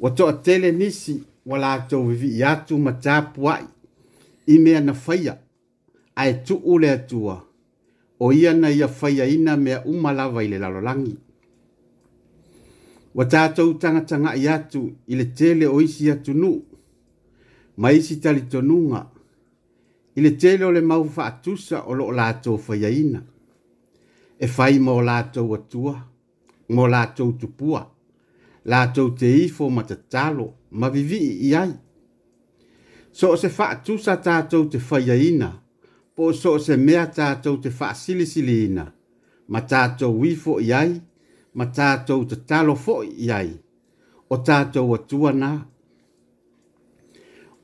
Wa 0.00 0.10
toa 0.10 0.32
tele 0.42 0.72
nisi 0.72 1.22
wa 1.46 1.58
lātou 1.58 2.08
vivi 2.08 2.30
i 2.38 2.44
atu 2.44 2.78
ma 2.78 2.92
tāpuai. 2.92 3.66
I 4.46 4.58
mea 4.58 4.80
na 4.80 4.92
whaia, 5.06 5.38
ai 6.16 6.38
tu 6.46 6.56
ule 6.64 6.90
atua. 6.90 7.36
O 8.20 8.32
ia 8.32 8.54
na 8.54 8.68
ia 8.70 8.86
whaia 9.00 9.26
ina 9.28 9.56
mea 9.56 9.82
umalawa 9.84 10.44
ile 10.44 10.58
lalolangi. 10.58 11.16
Wa 13.14 13.24
tātou 13.24 13.74
tangatanga 13.78 14.32
i 14.36 14.48
atu 14.48 14.90
ile 15.06 15.24
tele 15.34 15.66
o 15.66 15.80
isi 15.80 16.10
atu 16.10 16.32
nu. 16.34 16.56
Ma 17.76 17.92
isi 17.92 18.16
tali 18.20 18.40
tonunga. 18.48 19.04
Ile 20.14 20.30
tele 20.36 20.64
ole 20.64 20.80
mau 20.80 21.04
faatusa 21.04 21.82
o 21.86 21.92
lo 21.94 22.08
lātou 22.12 22.56
whaia 22.66 22.88
ina. 22.88 22.92
Ile 22.92 23.20
tele 23.20 23.28
e 24.40 24.46
fai 24.46 24.78
mo 24.78 24.98
lātou 25.02 25.54
atua, 25.54 25.94
mo 26.74 26.86
lātou 26.90 27.32
tupua, 27.40 27.80
lātou 28.70 29.10
te 29.18 29.26
ifo 29.44 29.66
ma 29.70 29.82
te 29.88 29.96
talo, 30.12 30.50
ma 30.70 30.88
vivi 30.94 31.18
i 31.48 31.54
ai. 31.58 31.72
So 33.12 33.32
o 33.34 33.40
se 33.40 33.50
faa 33.50 33.78
tusa 33.84 34.14
tātou 34.22 34.68
te 34.70 34.78
faya 34.78 35.16
ina, 35.18 35.50
po 36.14 36.30
so 36.40 36.54
o 36.58 36.62
se 36.62 36.76
mea 36.78 37.06
tātou 37.14 37.58
te 37.64 37.70
faa 37.74 37.92
silisili 37.98 38.60
ina, 38.68 38.86
ma 39.48 39.60
tātou 39.72 40.14
wifo 40.22 40.58
i 40.62 40.70
ai, 40.76 40.92
ma 41.58 41.66
tātou 41.74 42.28
te 42.30 42.38
talo 42.46 42.76
fo 42.78 43.00
i 43.06 43.30
ai, 43.34 43.50
o 44.30 44.38
tātou 44.46 44.94
atua 44.94 45.32
nā. 45.34 45.52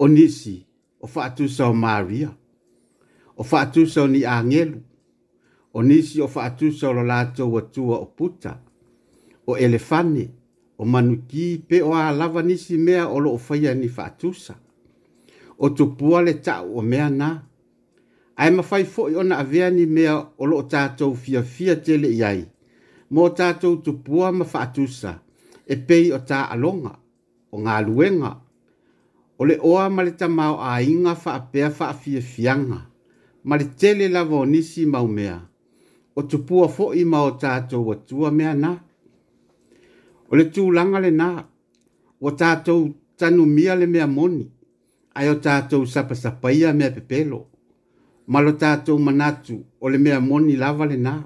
O 0.02 0.08
nisi, 0.10 0.56
o 0.98 1.06
faa 1.06 1.30
tusa 1.38 1.68
o 1.70 1.76
Maria, 1.86 2.32
o 3.38 3.44
faa 3.46 3.68
tusa 3.70 4.02
o 4.02 4.08
ni 4.10 4.24
angelu, 4.26 4.82
o 5.74 5.82
nisi 5.82 6.20
o 6.22 6.28
faatusa 6.28 6.88
o 6.88 6.92
lo 6.94 7.02
lātou 7.02 7.58
atua 7.58 7.98
o 7.98 8.06
puta, 8.06 8.54
o 9.46 9.56
elefane, 9.58 10.28
o 10.78 10.84
manuki 10.86 11.46
pe 11.68 11.80
o 11.82 11.94
alava 11.98 12.42
nisi 12.42 12.78
mea 12.78 13.08
o 13.10 13.18
lo 13.20 13.32
ofaia 13.34 13.74
ni 13.74 13.88
faatusa. 13.88 14.54
O 15.58 15.70
tupua 15.70 16.22
le 16.22 16.34
tau 16.40 16.78
o 16.78 16.82
mea 16.82 17.10
na. 17.10 17.28
Ai 18.36 18.50
mawhai 18.50 18.84
fo 18.84 19.04
ona 19.20 19.38
avea 19.38 19.70
ni 19.70 19.86
mea 19.86 20.16
o 20.38 20.46
lo 20.46 20.62
tātou 20.62 21.14
fia 21.14 21.42
fia 21.42 21.76
tele 21.76 22.08
iai. 22.10 22.44
Mo 23.10 23.28
tātou 23.28 23.78
tupua 23.82 24.32
ma 24.32 24.44
faatusa 24.44 25.18
e 25.66 25.76
pei 25.78 26.10
o 26.12 26.18
tā 26.28 26.42
alonga, 26.54 26.94
o 27.52 27.58
ngā 27.62 27.80
luenga. 27.86 28.32
O 29.38 29.44
le 29.46 29.58
oa 29.62 29.88
ma 29.90 30.02
le 30.06 30.14
tamau 30.18 30.60
a 30.62 30.78
inga 30.82 31.14
faapea 31.16 31.70
faafia 31.70 32.20
fianga. 32.22 32.80
Ma 33.44 33.56
le 33.58 33.70
tele 33.78 34.08
lava 34.08 34.34
o 34.38 34.44
nisi 34.46 34.86
maumea. 34.86 35.26
mea 35.30 35.40
o 36.14 36.22
tupua 36.22 36.68
fo 36.68 36.92
i 36.94 37.04
mao 37.04 37.30
tātou 37.42 37.90
atua 37.94 38.30
mea 38.32 38.54
nā. 38.54 38.74
O 40.30 40.36
le 40.38 40.44
tūlanga 40.54 41.00
le 41.02 41.10
nā, 41.20 41.28
o 42.20 42.30
tātou 42.40 42.92
tanu 43.18 43.44
mia 43.46 43.74
le 43.78 43.86
mea 43.90 44.06
moni, 44.10 44.44
ai 45.18 45.26
o 45.32 45.36
tātou 45.46 45.84
sapa 45.86 46.14
sapa 46.14 46.52
ia 46.54 46.72
mea 46.72 46.90
pepelo, 46.94 47.40
malo 48.26 48.52
tātou 48.62 48.98
manatu 48.98 49.58
o 49.80 49.88
le 49.90 49.98
mea 49.98 50.20
moni 50.20 50.54
lava 50.62 50.86
le 50.92 50.96
nā. 51.08 51.16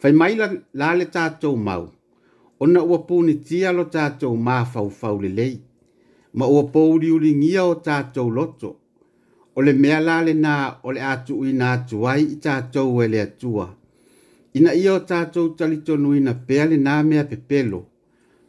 Fai 0.00 0.12
mai 0.12 0.34
la, 0.40 0.48
la 0.72 0.94
le 0.98 1.06
tātou 1.16 1.56
mau, 1.68 1.86
ona 2.60 2.80
ua 2.84 3.02
pūni 3.08 3.36
tia 3.46 3.72
lo 3.76 3.84
tātou 3.94 4.36
mā 4.48 4.62
fau 4.72 4.88
fau 5.00 5.20
le 5.20 5.28
lei, 5.38 5.54
ma 6.36 6.46
ua 6.48 6.66
pouri 6.72 7.10
uri 7.12 7.34
ngia 7.36 7.64
o 7.68 7.76
tātou 7.84 8.30
loto, 8.32 8.74
ole 9.56 9.72
le 9.72 9.72
mea 9.82 10.00
na 10.06 10.14
ole 10.20 10.32
nā 10.44 10.54
o 10.86 10.90
le 10.94 11.00
atu 11.12 11.34
i 11.48 11.52
nā 11.60 11.68
i 12.20 12.36
tātou 12.46 13.00
e 13.02 13.06
le 13.12 13.20
atua. 13.26 13.66
Ina 14.56 14.72
i 14.74 14.84
o 14.88 14.98
tātou 15.10 15.54
talitonu 15.58 16.12
i 16.16 16.20
na 16.20 16.32
pea 16.46 16.64
le 16.70 16.76
nā 16.76 16.98
mea 17.08 17.24
pepelo, 17.30 17.80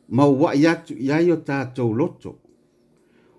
ma 0.09 0.23
ua 0.27 0.49
i 0.55 0.65
atu 0.73 0.93
i 0.99 1.11
ai 1.11 1.31
o 1.31 1.37
tātou 1.47 1.93
loto. 1.99 2.33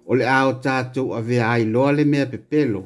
O 0.06 0.16
ao 0.38 0.52
tātou 0.64 1.12
a 1.18 1.20
vea 1.20 1.48
ai 1.52 1.64
loa 1.68 1.92
le 1.92 2.04
mea 2.04 2.26
pepelo, 2.26 2.82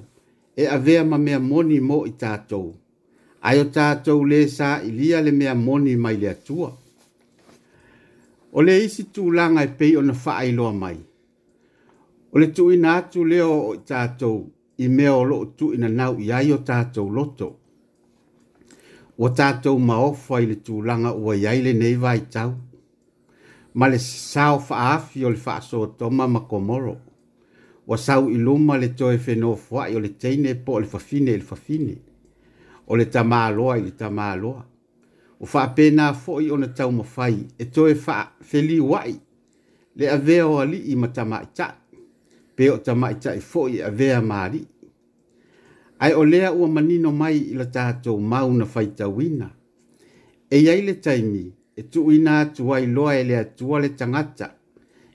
e 0.57 0.67
a 0.67 0.79
vea 0.79 1.05
ma 1.05 1.19
mea 1.19 1.39
moni 1.39 1.79
mo 1.81 2.05
i 2.07 2.13
tātou. 2.23 2.75
Ai 3.47 3.59
o 3.61 3.67
tātou 3.77 4.25
le 4.25 4.41
sa 4.49 4.71
i 4.89 4.91
lia 4.93 5.21
le 5.21 5.33
mea 5.33 5.55
moni 5.55 5.95
mai 5.97 6.17
le 6.17 6.29
atua. 6.35 6.71
Ole 8.57 8.67
le 8.75 8.85
isi 8.87 9.07
tū 9.15 9.31
langa 9.31 9.63
e 9.63 9.71
pei 9.79 9.95
o 9.97 10.03
na 10.09 10.13
faa 10.25 10.43
i 10.51 10.51
loa 10.59 10.73
mai. 10.83 10.99
O 12.33 12.39
le 12.41 12.47
i 12.47 12.77
nātu 12.85 13.25
leo 13.25 13.53
o 13.71 13.75
tātou, 13.89 14.43
i 14.85 14.89
mea 14.89 15.15
o 15.17 15.25
loo 15.25 15.45
tu 15.57 15.73
ina 15.75 15.89
nau 15.89 16.17
i 16.19 16.31
ai 16.33 16.51
o 16.53 16.57
tātou 16.69 17.11
loto. 17.17 17.49
O 19.19 19.29
tātou 19.39 19.79
maofa 19.91 20.41
i 20.43 20.47
le 20.51 20.57
tūlanga 20.67 21.13
ua 21.15 21.37
i 21.39 21.45
ai 21.51 21.63
le 21.63 21.73
nei 21.77 21.95
vai 22.05 22.19
tau. 22.35 22.55
Ma 23.75 23.89
le 23.89 23.99
sao 24.03 24.59
faafi 24.69 25.25
o 25.27 25.31
le 25.31 25.37
faaso 25.45 25.81
o 25.85 25.89
toma 25.99 26.27
ma 26.29 26.41
komoro. 26.51 26.97
O 27.87 27.97
sau 27.97 28.29
i 28.31 28.37
luma 28.47 28.77
le 28.81 28.89
toe 28.99 29.19
whenua 29.27 29.57
fua 29.67 29.87
i 29.91 29.97
o 29.97 30.01
le 30.01 30.13
teine 30.23 30.55
po 30.65 30.75
e 30.75 30.77
o 30.77 30.83
le 30.85 30.91
fafine 30.95 31.31
i 31.33 31.39
le 31.41 31.49
fafine. 31.51 31.95
O 32.89 32.97
le 32.97 33.07
tamaloa 33.15 33.79
i 33.79 33.85
le 33.87 33.93
tamaloa. 34.01 34.65
O 35.41 35.47
faa 35.53 35.71
pena 35.77 36.13
fo 36.15 36.41
i 36.41 36.51
o 36.51 36.57
na 36.59 36.69
tau 36.77 36.91
mawhai 36.97 37.37
e 37.59 37.65
toe 37.75 37.95
faa 37.95 38.27
feli 38.51 38.81
wai. 38.81 39.15
Le 39.97 40.09
avea 40.11 40.47
o 40.49 40.59
ali 40.63 40.83
i 40.93 40.97
matama 40.97 41.41
i 41.45 41.49
ta. 41.57 41.73
Pe 42.57 42.69
o 42.71 42.77
tama 42.77 43.11
i 43.13 43.19
ta 43.23 43.33
i 43.35 43.41
fo 43.41 43.69
i 43.69 43.81
avea 43.83 44.21
maari 44.23 44.63
ai 46.03 46.13
o 46.15 46.25
lea 46.25 46.53
ua 46.53 46.69
manino 46.69 47.13
mai 47.13 47.37
i 47.39 47.55
la 47.55 47.65
tātou 47.65 48.19
mau 48.21 48.51
na 48.53 48.67
whaitawina. 48.75 49.47
E 50.51 50.59
iai 50.59 50.81
le 50.87 50.95
taimi, 51.07 51.45
e 51.79 51.83
tu 51.93 52.09
ina 52.11 52.41
atu 52.41 52.73
ai 52.75 52.87
loa 52.87 53.15
e 53.17 53.23
le 53.25 53.37
le 53.83 53.89
tangata, 53.95 54.49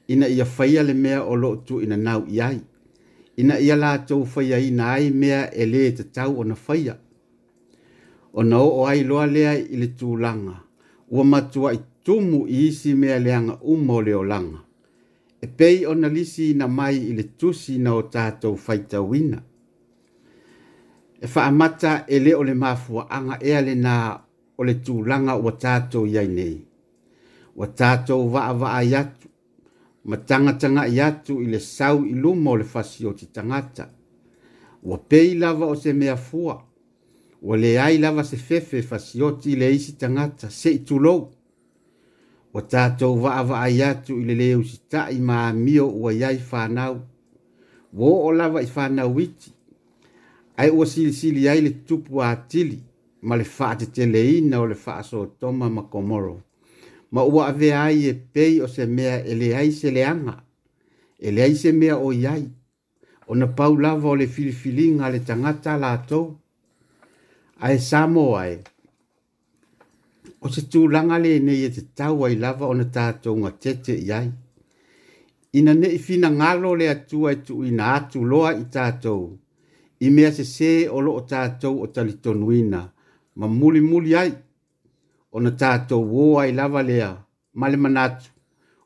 ina 0.08 0.27
ia 0.27 0.46
whaia 0.58 0.84
le 0.84 0.94
mea 0.94 1.24
o 1.25 1.36
lo 1.36 1.56
tu 1.65 1.82
ina 1.84 1.98
nau 1.98 2.24
iai. 2.27 2.60
Ina 3.38 3.60
ia 3.60 3.75
la 3.75 3.98
tau 4.00 4.25
whaia 4.36 4.58
ina 4.60 4.86
ai 4.98 5.10
mea 5.12 5.51
e 5.51 5.65
le 5.65 5.91
te 5.91 6.03
tau 6.03 6.39
o 6.39 6.44
na 6.44 6.56
whaia. 6.67 6.96
O 8.34 8.41
na 8.44 8.58
o 8.58 8.86
ai 8.88 9.03
loa 9.03 9.25
lea 9.27 9.53
i 9.60 9.75
le 9.77 9.88
tūlanga, 10.00 10.56
ua 11.10 11.24
matua 11.24 11.74
i 11.74 11.79
tumu 12.03 12.46
i 12.48 12.67
isi 12.70 12.94
mea 12.96 13.20
leanga 13.20 13.60
umo 13.62 14.01
leo 14.01 14.24
langa. 14.24 14.63
E 15.41 15.48
pei 15.48 15.86
o 15.86 15.94
na 15.96 16.08
lisi 16.08 16.51
ina 16.51 16.67
mai 16.67 16.96
i 16.96 17.24
tusi 17.38 17.77
na 17.77 17.94
o 17.96 18.01
tātou 18.01 18.56
whaitawina. 18.56 19.10
wina 19.10 19.41
e 21.21 21.25
whaamata 21.36 22.05
e 22.07 22.19
le 22.19 22.33
o 22.36 22.43
mafua 22.43 23.10
anga 23.10 23.38
ea 23.41 23.62
le 23.62 23.73
nā 23.75 24.19
o 24.58 24.63
le 24.63 24.73
tūlanga 24.73 25.36
o 25.38 25.51
tātou 25.51 26.06
iai 26.06 26.27
nei. 26.27 26.62
O 27.56 27.65
tātou 27.65 28.30
waa 28.34 28.51
waa 28.53 28.84
iatu, 28.84 29.27
ma 30.06 30.17
tangatanga 30.17 30.86
iatu 30.88 31.39
i 31.41 31.47
le 31.49 31.60
sau 31.60 32.03
i 32.06 32.13
lumo 32.13 32.51
ole 32.51 32.63
fasi 32.63 33.06
o 33.06 33.13
te 33.13 33.25
tangata. 33.25 33.89
O 34.84 34.97
pei 34.97 35.34
lava 35.38 35.65
o 35.65 35.75
se 35.75 35.93
mea 35.93 36.15
fua, 36.15 36.62
o 37.41 37.56
le 37.56 37.77
ai 37.80 37.97
lava 37.99 38.23
se 38.23 38.38
fefe 38.38 38.82
fasi 38.84 39.21
o 39.21 39.32
ti 39.41 39.56
le 39.58 39.71
isi 39.73 39.97
tangata, 39.97 40.49
se 40.51 40.69
i 40.71 40.84
tūlou. 40.86 41.27
O 42.53 42.62
tātou 42.62 43.17
waa 43.25 43.41
waa 43.43 43.67
iatu 43.69 44.19
i 44.21 44.23
le 44.25 44.36
leo 44.36 44.63
sita 44.63 45.08
tai 45.08 45.17
maa 45.19 45.51
mio 45.53 45.89
ua 45.89 46.13
iai 46.13 46.38
whanau, 46.51 47.01
wo 47.93 48.15
o 48.27 48.32
lava 48.32 48.62
i 48.62 48.69
whanau 48.75 49.17
iti, 49.19 49.57
ai 50.58 50.70
ua 50.70 50.86
silisili 50.86 51.50
ai 51.50 51.62
le 51.62 51.70
tupu 51.70 52.22
atili 52.24 52.80
ma 53.28 53.34
le 53.39 53.43
faateteleina 53.56 54.56
o 54.60 54.65
le 54.72 54.76
faasotoma 54.84 55.65
ma 55.76 55.82
komoro 55.93 56.38
ma 57.13 57.22
ua 57.34 57.43
avea 57.52 57.78
ai 57.89 58.00
e 58.08 58.13
pei 58.34 58.54
o 58.62 58.67
se 58.76 58.84
mea 58.96 59.15
e 59.32 59.56
ai 59.60 59.70
se 59.80 59.88
leaga 59.98 60.36
e 61.28 61.41
ai 61.46 61.54
se 61.62 61.70
mea 61.80 61.96
o 61.98 62.10
iai 62.24 62.43
ona 63.32 63.48
paula 63.58 63.88
lava 63.93 64.08
o 64.10 64.15
le 64.20 64.28
filifiliga 64.36 65.06
a 65.06 65.10
le 65.13 65.20
tagata 65.28 65.72
latou 65.84 66.26
ae 67.65 67.78
sa 67.89 68.00
mo 68.13 68.26
ae 68.43 68.56
o 70.41 70.48
se 70.54 70.62
tulaga 70.72 71.15
lenei 71.24 71.62
e 71.63 71.72
tau 71.98 72.17
ai 72.26 72.36
lava 72.43 72.65
ona 72.74 72.86
tatouga 72.96 73.52
tete 73.63 73.93
yai 74.10 74.26
ai 74.26 74.32
ina 75.58 75.72
neʻi 75.82 75.98
finagalo 76.08 76.70
le 76.80 76.86
atua 76.96 77.28
e 77.32 77.36
tuuina 77.46 77.84
atu 77.98 78.20
loa 78.32 78.50
i 78.62 78.65
tatou 78.76 79.24
i 79.99 80.10
mea 80.10 80.31
se 80.31 80.43
se 80.45 80.89
o 80.89 81.01
lo 81.01 81.13
o 81.17 81.23
tātou 81.29 81.81
o 81.81 81.88
talitonuina, 81.93 82.81
ma 83.41 83.47
muli 83.47 83.81
muli 83.81 84.15
ai, 84.15 84.31
o 85.33 85.39
na 85.41 85.49
tātou 85.63 86.05
wō 86.05 86.27
ai 86.43 86.51
lava 86.57 86.83
lea, 86.86 87.12
ma 87.53 87.67
le 87.69 87.77
manatu, 87.77 88.29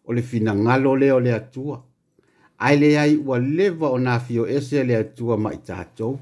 o 0.07 0.13
le 0.15 0.21
fina 0.21 0.55
ngalo 0.55 0.95
lea 0.95 1.15
o 1.15 1.19
lea 1.19 1.39
tua, 1.39 1.81
ai 2.59 2.75
le 2.79 2.93
ai 2.99 3.17
ua 3.17 3.39
leva 3.39 3.89
o 3.91 3.97
nā 3.99 4.19
fio 4.23 4.47
ese 4.57 4.83
lea 4.83 5.03
tua 5.15 5.37
ma 5.37 5.51
i 5.53 5.57
tātou. 5.67 6.17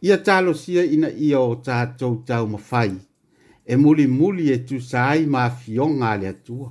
Ia 0.00 0.16
talo 0.24 0.54
sia 0.54 0.84
ina 0.84 1.10
ia 1.10 1.40
o 1.40 1.54
tātou 1.68 2.22
tau 2.26 2.46
mawhai, 2.54 2.92
e 3.66 3.76
muli 3.76 4.06
muli 4.08 4.48
e 4.52 4.62
tu 4.64 4.80
sai 4.80 5.26
ma 5.26 5.48
fio 5.50 5.88
ngā 5.92 6.16
lea 6.22 6.32
tua. 6.44 6.70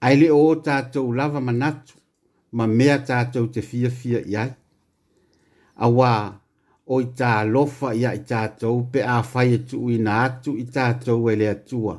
Ai 0.00 0.16
le 0.20 0.30
o 0.32 0.44
tātou 0.64 1.12
lava 1.12 1.40
manatu, 1.40 1.98
ma 2.52 2.64
mea 2.66 2.96
tātou 3.04 3.52
te 3.52 3.60
fia 3.60 3.90
fia 3.90 4.24
i 4.24 4.36
ai 4.40 4.54
awa 5.76 6.12
o 6.86 7.00
i 7.02 7.08
tā 7.18 7.32
lofa 7.48 7.92
ia 7.96 8.12
i 8.16 8.20
tātou 8.28 8.82
pe 8.92 9.02
a 9.02 9.18
whai 9.32 9.54
atu 9.58 9.86
e 9.90 9.94
i 9.96 10.02
nā 10.02 10.16
atu 10.26 10.56
i 10.60 10.64
tātou 10.76 11.30
e 11.32 11.36
le 11.36 11.48
atua. 11.52 11.96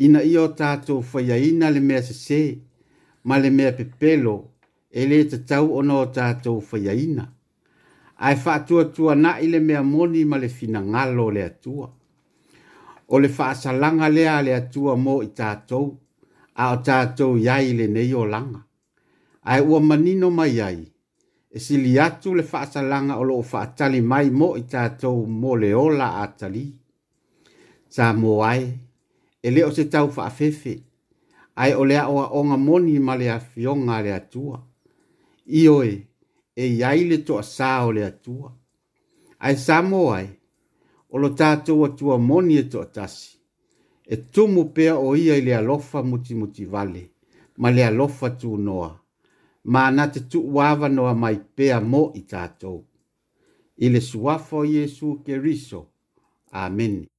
Ina 0.00 0.22
i 0.24 0.36
o 0.40 0.46
tātou 0.60 1.02
whai 1.12 1.30
a 1.34 1.38
ina 1.50 1.68
le 1.70 1.80
mea 1.84 2.02
se 2.02 2.14
se, 2.16 2.40
ma 3.24 3.38
le 3.38 3.50
mea 3.50 3.72
pe 3.76 3.84
pelo, 3.84 4.34
e 4.90 5.04
le 5.06 5.20
te 5.30 5.38
tau 5.48 5.68
o 5.78 5.82
nō 5.86 6.00
tātou 6.16 6.62
whai 6.70 6.88
a 6.88 6.94
ina. 7.06 7.26
Ai 8.28 8.34
whātua 8.36 8.86
tua 8.94 9.14
na 9.16 9.34
i 9.40 9.46
le 9.52 9.60
mea 9.64 9.82
moni 9.82 10.24
ma 10.28 10.36
le 10.40 10.48
fina 10.52 10.80
ngalo 10.82 11.28
le 11.36 11.44
atua. 11.48 11.86
O 13.08 13.18
le 13.18 13.28
whāsalanga 13.36 14.08
lea 14.12 14.40
le 14.46 14.54
atua 14.56 14.96
mō 15.04 15.20
i 15.26 15.30
tātou, 15.36 15.94
a 16.60 16.72
o 16.74 16.80
tātou 16.88 17.36
iai 17.40 17.72
le 17.76 17.86
nei 17.88 18.12
o 18.14 18.24
langa. 18.28 18.60
Ai 19.44 19.60
ua 19.64 19.80
manino 19.80 20.28
mai 20.30 20.50
iai, 20.56 20.82
e 21.52 21.58
sili 21.60 22.00
atu 22.00 22.34
le 22.34 22.42
faasalaga 22.42 23.16
o 23.16 23.24
loo 23.24 23.42
faatali 23.50 24.00
mai 24.10 24.26
mo 24.38 24.48
i 24.56 24.62
tatou 24.72 25.18
mo 25.40 25.52
le 25.62 25.70
ola 25.84 26.08
atali 26.24 26.64
sa 27.94 28.04
mo 28.20 28.30
ai 28.52 28.64
e 29.46 29.48
lē 29.54 29.60
o 29.68 29.70
se 29.76 29.84
tau 29.92 30.06
faafefe 30.16 30.74
ae 31.62 31.72
o 31.80 31.84
le 31.90 31.96
a 32.02 32.04
o 32.14 32.16
aʻoga 32.24 32.56
moni 32.66 32.94
ma 33.06 33.14
le 33.20 33.26
afioga 33.38 33.92
a 33.96 34.02
le 34.06 34.12
ioe 35.62 35.92
e 36.62 36.64
iai 36.80 37.00
le 37.10 37.16
toʻasā 37.26 37.68
o 37.88 37.90
le 37.96 38.02
atua 38.10 38.48
ae 39.46 39.54
sa 39.64 39.76
mo 39.90 40.00
ai 40.18 40.28
o 41.12 41.16
lo 41.22 41.28
tatou 41.40 41.88
tua 41.98 42.16
moni 42.18 42.54
e 42.62 42.64
tasi, 42.94 43.28
e 44.12 44.16
tumu 44.32 44.62
pea 44.74 44.94
o 44.96 45.16
ia 45.16 45.34
i 45.36 45.42
le 45.46 45.52
muti 46.10 46.34
muti 46.40 46.64
vale 46.64 47.02
ma 47.60 47.68
lofa 47.70 47.86
alofa 47.88 48.28
tunoa 48.40 48.99
ma 49.64 49.90
na 49.90 50.04
te 50.12 50.20
tu 50.30 50.38
wava 50.56 50.88
noa 50.88 51.14
mai 51.22 51.36
pea 51.56 51.78
mo 51.90 52.02
i 52.20 52.22
tātou. 52.30 52.78
Ile 53.84 54.00
suafo 54.00 54.64
Yesu 54.64 55.18
ke 55.24 55.38
riso. 55.38 55.88
Amen. 56.52 57.09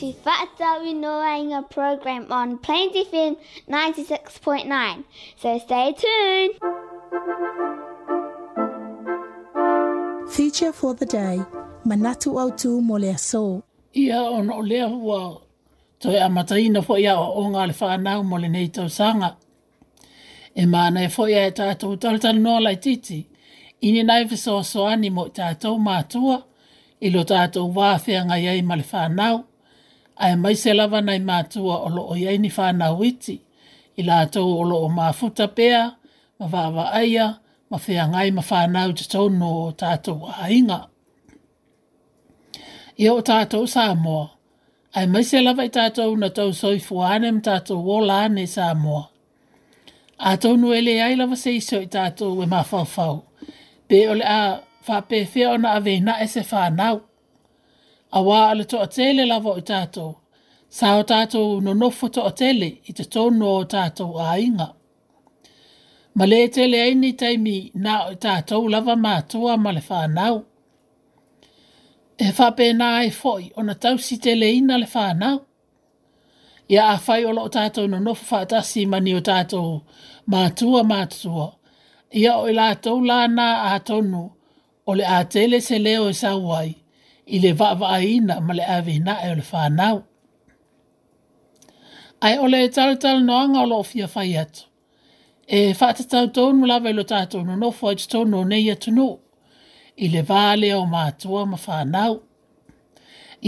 to 0.00 0.14
Fatsawi 0.24 0.92
Noanga 1.02 1.68
program 1.70 2.26
on 2.32 2.56
Plains 2.56 2.94
FM 2.96 3.36
96.9. 3.68 5.04
So 5.36 5.58
stay 5.58 5.92
tuned. 6.00 6.52
Feature 10.32 10.72
for 10.72 10.94
the 10.94 11.04
day, 11.04 11.36
Manatu 11.86 12.32
Autu 12.40 12.80
Molea 12.82 13.18
So. 13.18 13.62
Ia 13.94 14.22
o 14.22 14.42
no 14.42 14.60
lea 14.62 14.84
hua 14.88 15.42
toi 16.00 16.16
amataina 16.22 16.82
fo 16.82 16.96
ia 16.98 17.18
o 17.18 17.42
onga 17.42 17.66
le 17.66 17.72
whanau 17.74 18.24
mole 18.24 18.48
nei 18.48 18.68
tau 18.68 18.88
sanga. 18.88 19.36
E 20.54 20.64
mana 20.66 21.02
e 21.04 21.08
fo 21.08 21.28
ia 21.28 21.46
e 21.46 21.50
tātou 21.50 21.96
talatan 21.98 22.40
noa 22.40 22.60
lai 22.60 22.76
titi. 22.76 23.26
Ini 23.82 24.04
nai 24.04 24.24
viso 24.24 24.60
soani 24.62 25.10
mo 25.12 25.26
tātou 25.28 25.76
mātua 25.86 26.42
ilo 27.00 27.22
tātou 27.24 27.68
wāwhia 27.76 28.24
ngai 28.24 28.46
ai 28.48 28.62
ma 28.62 28.74
le 28.76 28.84
ae 30.20 30.34
mai 30.36 30.54
se 30.60 30.72
lava 30.76 31.00
nai 31.00 31.18
mātua 31.24 31.78
o 31.86 31.88
lo 31.94 32.02
iei 32.20 32.38
ni 32.38 32.50
whāna 32.52 32.90
witi, 32.98 33.38
i 33.96 34.04
la 34.04 34.20
atou 34.26 34.52
o 34.60 34.66
lo 34.68 34.78
o 34.84 34.90
māfuta 34.92 35.46
pēa, 35.56 35.86
ma 36.40 36.48
vāwa 36.52 36.86
aia, 36.98 37.26
ma 37.70 37.80
whea 37.86 38.04
ngai 38.12 38.32
ma 38.36 38.42
whāna 38.44 38.84
uta 38.92 39.06
tōnu 39.14 39.48
o 39.48 39.72
tātou 39.82 40.20
hainga. 40.40 40.78
Ia 43.00 43.14
o 43.16 43.22
tātou 43.24 43.64
Samoa, 43.64 44.26
ae 44.92 45.08
mai 45.08 45.24
se 45.24 45.40
lava 45.40 45.64
i 45.64 45.72
tātou 45.72 46.16
na 46.20 46.28
tau 46.36 46.52
soi 46.52 46.82
fuāne 46.84 47.32
ma 47.38 47.42
tātou 47.50 47.80
o 47.96 48.00
lāne 48.04 48.44
Samoa. 48.48 49.06
A 50.28 50.34
tōnu 50.36 50.74
ele 50.76 50.98
ai 51.00 51.14
lava 51.16 51.36
se 51.40 51.56
iso 51.62 51.80
i 51.80 51.88
tātou 51.88 52.42
e 52.44 52.50
mā 52.50 52.60
whauwhau, 52.68 53.22
pē 53.88 54.04
ole 54.12 54.26
a 54.28 54.40
whāpē 54.84 55.24
whea 55.32 55.48
ona 55.54 55.78
a 55.80 55.80
vēna 55.80 56.18
e 56.24 56.28
se 56.28 56.44
whānau 56.52 57.06
a 58.12 58.22
wā 58.22 58.48
ala 58.50 58.64
to 58.64 58.80
atele 58.82 59.24
lava 59.26 59.50
o 59.54 59.60
tātou. 59.64 60.14
Sā 60.70 60.94
o 61.00 61.04
tātou 61.06 61.60
no 61.62 61.74
nofo 61.74 62.08
to 62.12 62.24
atele 62.26 62.68
i 62.86 62.92
te 62.96 63.04
tono 63.04 63.50
o 63.60 63.64
tātou 63.64 64.16
a 64.22 64.36
inga. 64.38 64.68
Ma 66.14 66.26
le 66.26 66.40
tele 66.54 66.80
aini 66.82 67.12
taimi 67.18 67.56
nā 67.74 67.98
o 68.10 68.14
tātou 68.22 68.66
lava 68.70 68.96
mātua 68.98 69.56
ma 69.58 69.70
le 69.74 69.80
whānau. 69.86 70.40
E 72.20 72.32
whape 72.38 72.72
nā 72.78 72.90
e 73.06 73.12
foi 73.14 73.52
o 73.56 73.62
na 73.66 73.72
tau 73.74 73.96
si 73.98 74.18
tele 74.18 74.50
ina 74.54 74.76
le 74.78 74.90
whānau. 74.90 75.40
Ia 76.70 76.90
a 76.92 76.98
whai 77.06 77.24
o 77.26 77.30
lo 77.34 77.46
tātou 77.48 77.88
no 77.90 77.98
nofo 78.02 78.28
whātasi 78.40 78.86
mani 78.88 79.14
o 79.18 79.22
tātou 79.26 79.80
mātua 80.30 80.82
mātua. 80.86 81.52
Ia 82.14 82.36
o 82.42 82.46
i 82.50 82.54
lātou 82.58 82.98
lā 83.06 83.24
nā 83.30 83.48
a 83.70 83.78
tonu 83.80 84.28
o 84.86 84.92
le 84.98 85.06
a 85.06 85.24
tele 85.26 85.60
se 85.62 85.78
leo 85.78 86.06
e 86.10 86.14
sa 86.18 86.34
i 87.30 87.38
le 87.38 87.52
va 87.54 87.74
va 87.78 87.98
ina 88.02 88.40
ma 88.44 88.52
le 88.58 88.64
ave 88.76 88.96
na 89.06 89.14
e 89.26 89.30
le 89.38 89.44
fa 89.50 89.62
na 89.78 89.90
ai 92.26 92.34
ole 92.44 92.60
tal 92.76 92.92
tal 93.02 93.18
no 93.28 93.38
nga 93.52 93.62
lo 93.70 93.78
fi 93.90 94.00
fa 94.14 94.22
yet 94.34 94.54
e 95.56 95.58
fa 95.78 95.88
ta 95.98 96.04
tal 96.12 96.26
to 96.36 96.42
no 96.56 96.64
la 96.70 96.76
lo 96.98 97.04
ta 97.12 97.20
no 97.48 97.54
no 97.62 97.68
fo 97.78 97.88
ta 98.00 98.06
to 98.12 98.20
no 98.32 98.38
ne 98.50 98.58
yet 98.68 98.84
no 98.96 99.08
i 100.04 100.06
le 100.14 100.22
va 100.30 100.42
le 100.60 100.68
o 100.80 100.84
ma 100.94 101.04
to 101.20 101.38
ma 101.50 101.58
fa 101.66 101.76
na 101.94 102.04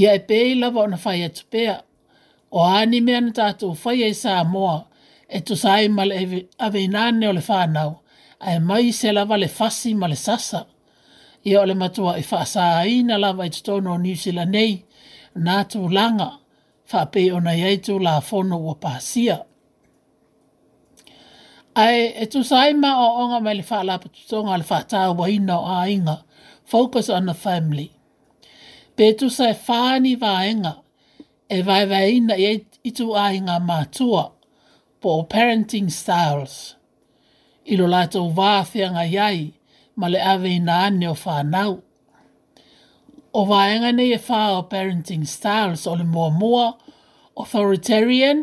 ia 0.01 0.11
e 0.19 0.21
pe 0.29 0.39
la 0.61 0.69
va 0.75 0.83
na 0.91 0.97
fa 1.05 1.13
yet 1.23 1.37
pe 1.53 1.63
o 2.59 2.59
ani 2.81 2.99
me 3.07 3.13
an 3.21 3.29
ta 3.39 3.47
to 3.61 3.67
fa 3.83 3.91
ye 4.01 4.09
sa 4.23 4.33
e 5.37 5.39
to 5.47 5.55
sai 5.63 5.89
male 5.97 6.15
le 6.71 6.83
na 6.95 7.03
ne 7.11 7.27
ole 7.33 7.39
le 7.39 7.43
fa 7.49 7.59
ai 8.51 8.59
mai 8.69 8.85
se 8.99 9.09
lava 9.17 9.37
le 9.43 9.49
fasi 9.59 9.91
male 10.01 10.11
le 10.13 10.17
sasa 10.27 10.61
ia 11.45 11.61
o 11.61 11.67
le 11.67 11.75
matua 11.75 12.19
i 12.19 12.23
whaasāina 12.27 13.19
lava 13.19 13.47
i 13.47 13.51
tutono 13.51 13.93
o 13.95 13.99
New 13.99 14.15
Zealand 14.17 14.51
nei, 14.55 14.77
nā 15.35 15.59
tū 15.71 15.83
langa, 15.91 16.31
pe 17.13 17.25
o 17.33 17.41
nei 17.41 17.63
eitu 17.67 17.99
la 17.99 18.21
whono 18.21 18.59
o 18.71 18.75
pāsia. 18.81 19.39
Ai, 21.75 22.13
e 22.23 22.27
tu 22.27 22.43
saima 22.45 22.91
o 23.01 23.07
onga 23.25 23.41
mai 23.41 23.55
le 23.57 23.65
whaala 23.71 23.99
pa 23.99 24.09
tutonga 24.09 24.57
le 24.61 24.65
whaata 24.71 25.11
wa 25.17 25.29
ina 25.29 25.59
o 25.59 25.67
ainga, 25.81 26.17
focus 26.65 27.09
on 27.09 27.27
the 27.27 27.35
family. 27.35 27.91
Pe 28.97 29.13
tu 29.15 29.31
sai 29.31 29.55
whāni 29.55 30.17
vāenga, 30.21 30.75
e 31.49 31.63
vai 31.63 31.87
vai 31.87 32.11
ina 32.19 32.37
i 32.37 32.59
itu 32.85 33.15
ainga 33.17 33.57
mātua, 33.61 34.29
po 35.01 35.23
parenting 35.25 35.89
styles. 35.91 36.77
Ilo 37.65 37.87
lātou 37.89 38.29
vāwhianga 38.37 39.07
iai, 39.09 39.41
iai, 39.41 39.51
ma 40.03 40.09
le 40.15 40.21
awe 40.33 40.49
ina 40.59 40.75
ane 40.87 41.07
o 41.15 41.17
whanau. 41.25 41.73
O 43.39 43.41
vaenga 43.51 43.91
nei 43.97 44.11
e 44.17 44.19
wha 44.29 44.41
o 44.59 44.63
parenting 44.73 45.25
styles 45.37 45.83
o 45.91 45.93
le 46.01 46.05
mua 46.15 46.29
mua, 46.41 46.67
authoritarian, 47.43 48.39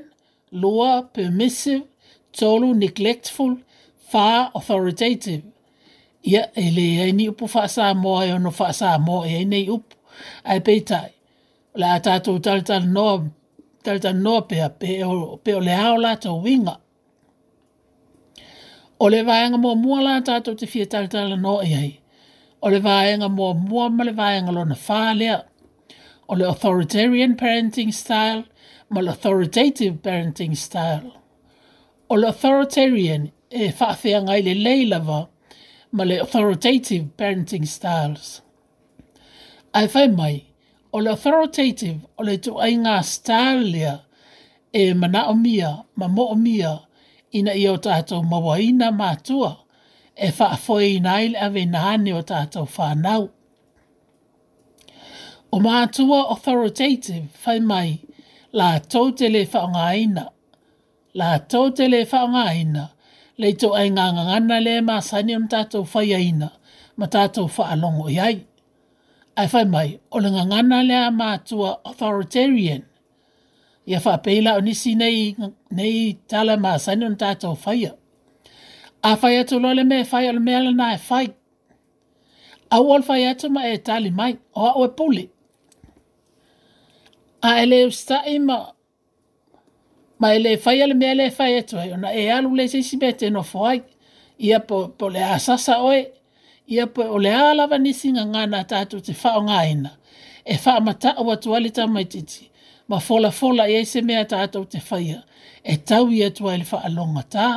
lua, 0.61 0.91
permissive, 1.15 1.83
tolu, 2.37 2.67
neglectful, 2.83 3.53
wha 4.11 4.27
authoritative. 4.59 5.45
Ia 6.31 6.43
e 6.65 6.67
le 6.77 6.87
e 7.07 7.11
ni 7.17 7.25
upu 7.31 7.45
whaasa 7.53 7.85
moa 8.03 8.21
e 8.27 8.31
ono 8.37 8.51
whaasa 8.59 8.89
moa 9.07 9.25
e 9.27 9.39
nei 9.51 9.65
upu 9.75 9.95
a 10.49 10.55
e 10.59 10.61
peitai. 10.67 11.09
La 11.79 11.87
a 11.97 11.99
tātou 12.05 12.37
taltan 12.45 12.83
noa, 12.95 13.15
taltan 13.85 14.17
noa 14.25 14.41
pe, 14.49 14.57
pe, 14.79 14.89
pe 15.43 15.51
o 15.59 15.65
le 15.67 15.73
hao 15.83 15.95
lata 16.05 16.29
winga. 16.45 16.75
O 19.01 19.05
le 19.09 19.23
vaenga 19.23 19.57
mua 19.57 19.75
mua 19.79 20.01
la 20.03 20.13
tātou 20.19 20.57
te 20.59 20.67
fia 20.67 20.85
tala 20.85 21.07
tala 21.07 21.35
no 21.39 21.53
e 21.63 21.67
i 21.67 21.73
hei. 21.73 21.91
O 22.61 22.67
le 22.71 22.81
vaenga 22.83 23.29
mua 23.35 23.53
mua 23.55 23.87
ma 23.89 24.03
le 24.03 24.11
vaenga 24.15 24.51
lona 24.51 24.75
whālea. 24.75 25.37
O 26.27 26.35
le 26.35 26.43
authoritarian 26.47 27.37
parenting 27.41 27.93
style 27.93 28.43
ma 28.89 28.99
le 29.01 29.09
authoritative 29.15 29.95
parenting 30.07 30.53
style. 30.65 31.13
O 32.09 32.15
le 32.15 32.27
authoritarian 32.33 33.31
e 33.49 33.69
whaafea 33.79 34.19
ngai 34.25 34.41
le 34.47 34.53
leilava 34.67 35.21
ma 35.91 36.03
le 36.03 36.19
authoritative 36.25 37.07
parenting 37.15 37.65
styles. 37.65 38.41
Ai 39.73 39.87
whai 39.93 40.07
mai, 40.19 40.35
o 40.93 40.99
le 40.99 41.09
authoritative 41.09 42.05
o 42.17 42.23
le 42.23 42.37
tu 42.37 42.57
ai 42.59 42.75
ngā 42.83 42.99
style 43.03 43.63
lea 43.71 43.95
e 44.73 44.93
mana 44.93 45.23
o 45.31 45.33
mia, 45.33 45.71
ma 45.95 46.07
mo 46.07 46.27
o 46.33 46.35
mia, 46.35 46.75
ina 47.31 47.53
ia 47.53 47.73
o 47.73 47.77
tātou 47.77 48.23
mawaina 48.25 48.89
mātua 48.95 49.51
e 50.17 50.31
whaafoe 50.33 50.85
i 50.95 50.99
nai 51.03 51.29
le 51.33 51.39
awe 51.45 51.63
nāne 51.73 52.13
o 52.17 52.21
tātou 52.25 52.65
whānau. 52.77 53.29
O 55.53 55.59
mātua 55.63 56.23
authoritative 56.33 57.27
whai 57.45 57.59
mai 57.59 57.97
la 58.53 58.71
tau 58.79 59.11
te 59.11 59.29
whaonga 59.29 59.85
aina. 59.93 60.27
La 61.13 61.37
tau 61.39 61.69
te 61.71 61.87
le 61.87 62.03
whaonga 62.05 62.45
aina 62.49 62.89
le 63.39 63.53
to 63.55 63.73
ai 63.73 63.87
ngā 63.89 64.05
ngangana 64.15 64.59
le 64.63 64.73
māsani 64.81 65.35
on 65.35 65.47
tātou 65.49 65.85
whai 65.93 66.11
aina 66.17 66.51
ma 66.97 67.05
tātou 67.07 67.49
whaalongo 67.55 68.09
iai. 68.11 68.45
Ai 69.37 69.47
whai 69.47 69.63
mai 69.65 69.99
o 70.11 70.19
le 70.19 70.31
ngangana 70.35 70.83
le 70.87 71.01
mātua 71.21 71.77
authoritarian 71.85 72.85
ia 73.89 73.99
fa 73.99 74.17
peila 74.17 74.51
ni 74.61 74.61
nisi 74.69 74.91
nei 75.01 75.21
nei 75.77 75.97
tala 76.29 76.53
ma 76.63 76.71
sanon 76.85 77.15
ta 77.21 77.29
to 77.41 77.49
faia 77.63 77.91
a 79.09 79.11
faia 79.21 79.41
to 79.49 79.55
lole 79.63 79.83
me 79.91 79.97
faia 80.11 80.31
le 80.37 80.41
mele 80.47 80.69
na 80.79 80.85
fai 81.09 81.27
a 82.75 82.77
wol 82.87 83.01
faia 83.09 83.31
to 83.39 83.47
ma 83.55 83.61
e 83.73 83.77
tali 83.87 84.09
mai 84.19 84.33
o 84.65 84.67
o 84.83 84.83
puli 84.97 85.23
a 87.47 87.49
ele 87.63 87.77
e 87.85 87.91
sta 87.99 88.17
ima 88.37 88.57
ma 90.21 90.27
ele 90.37 90.51
faia 90.65 90.85
le 90.91 90.95
mele 91.03 91.23
faia 91.39 91.61
to 91.69 91.75
ona 91.95 92.09
e 92.21 92.23
alu 92.37 92.49
le 92.59 92.63
sisi 92.73 92.95
bete 93.03 93.25
no 93.35 93.41
fai 93.53 93.77
ia 94.47 94.59
po 94.67 94.77
po 94.99 95.05
le 95.13 95.21
asasa 95.35 95.73
oi 95.91 96.01
ia 96.73 96.85
po 96.93 97.01
o 97.15 97.17
le 97.25 97.31
ala 97.49 97.63
va 97.71 97.77
nisi 97.85 98.07
nga 98.31 98.41
na 98.53 98.59
ta 98.71 98.77
to 98.91 98.97
te 99.07 99.13
fa 99.21 99.29
o 99.39 99.41
nga 99.47 99.59
ina 99.73 99.91
e 100.53 100.55
fa 100.63 100.71
mata 100.87 101.09
o 101.21 101.23
atuali 101.35 101.69
ta 101.77 101.83
mai 101.95 102.07
titi 102.13 102.43
ma 102.89 102.99
fola 102.99 103.31
fola 103.31 103.67
e 103.69 103.81
se 103.85 104.01
mea 104.01 104.23
tātou 104.25 104.65
te 104.69 104.79
whaia, 104.89 105.21
e 105.63 105.77
tau 105.77 106.09
i 106.13 106.23
atua 106.25 106.55
ili 106.57 106.65
whaalonga 106.65 107.23
tā. 107.29 107.49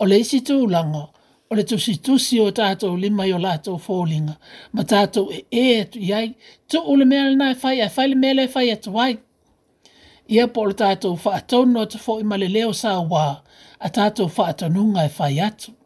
O 0.00 0.08
le 0.08 0.16
isi 0.24 0.40
tū 0.46 0.62
langa, 0.70 1.04
o 1.50 1.54
le 1.56 1.62
tusi 1.68 1.98
tusi 2.04 2.40
o 2.40 2.48
tātou 2.56 2.96
lima 3.00 3.26
i 3.28 3.34
o 3.36 3.40
lātou 3.42 3.76
fōlinga, 3.76 4.38
ma 4.72 4.82
tātou 4.94 5.28
e 5.28 5.44
e 5.60 5.74
atu 5.82 6.00
iai, 6.08 6.30
tu 6.68 6.80
ule 6.94 7.04
mea 7.06 7.26
lina 7.28 7.50
e 7.52 7.58
whaia, 7.60 7.90
e 7.92 7.96
whai 7.96 8.08
le 8.14 8.20
mea 8.22 8.34
le 8.40 8.48
whaia 8.56 8.76
tuai. 8.80 9.18
Ia 10.32 10.48
po 10.48 10.64
le 10.70 10.78
tātou 10.80 11.20
whaatono 11.20 11.84
atu 11.84 12.00
fō 12.00 12.16
i 12.24 12.40
le 12.40 12.48
leo 12.56 12.72
sā 12.72 12.96
wā, 13.04 13.26
a 13.78 13.88
tātou 13.92 14.32
whaatonunga 14.38 15.04
e 15.04 15.12
whai 15.18 15.36
atu. 15.50 15.76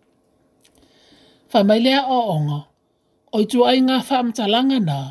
Wha 1.53 1.65
mai 1.65 1.81
lea 1.83 2.05
o 2.07 2.23
onga, 2.37 2.63
o 3.33 3.41
i 3.43 3.47
tu 3.51 3.67
ai 3.67 3.81
ngā 3.83 3.99
whaamta 4.07 4.47
langa 4.47 4.79
nā, 4.85 5.03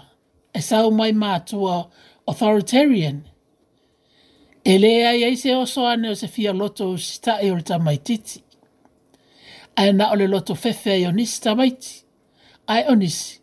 e 0.55 0.61
sāu 0.63 0.93
mai 0.95 1.11
mātua, 1.13 1.83
authoritarian. 2.27 3.21
E 4.65 4.77
lea 4.79 5.13
i 5.13 5.37
se 5.37 5.55
oso 5.55 5.85
ane 5.87 6.09
o 6.11 6.15
se 6.15 6.27
fia 6.27 6.53
loto 6.53 6.97
sita 6.97 7.39
e 7.39 7.51
ole 7.51 7.61
tamaititi. 7.61 8.43
Ai 9.77 9.93
na 9.93 10.11
ole 10.11 10.27
loto 10.27 10.55
fefe 10.55 10.91
e 11.01 11.07
onisi 11.07 11.41
tamaiti. 11.41 12.03
Ai 12.67 12.83
onisi, 12.87 13.39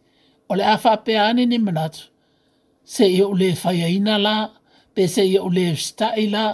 ole 0.48 0.64
afa 0.66 0.96
pe 0.96 1.18
ane 1.18 1.46
ni 1.46 1.58
manatu. 1.58 2.02
Se 2.84 3.06
i 3.06 3.22
ole 3.22 3.54
faya 3.56 3.88
ina 3.88 4.18
la, 4.18 4.50
pe 4.94 5.06
se 5.08 5.22
i 5.26 5.38
ole 5.38 5.76
sita 5.76 6.08
i 6.16 6.26
la, 6.28 6.44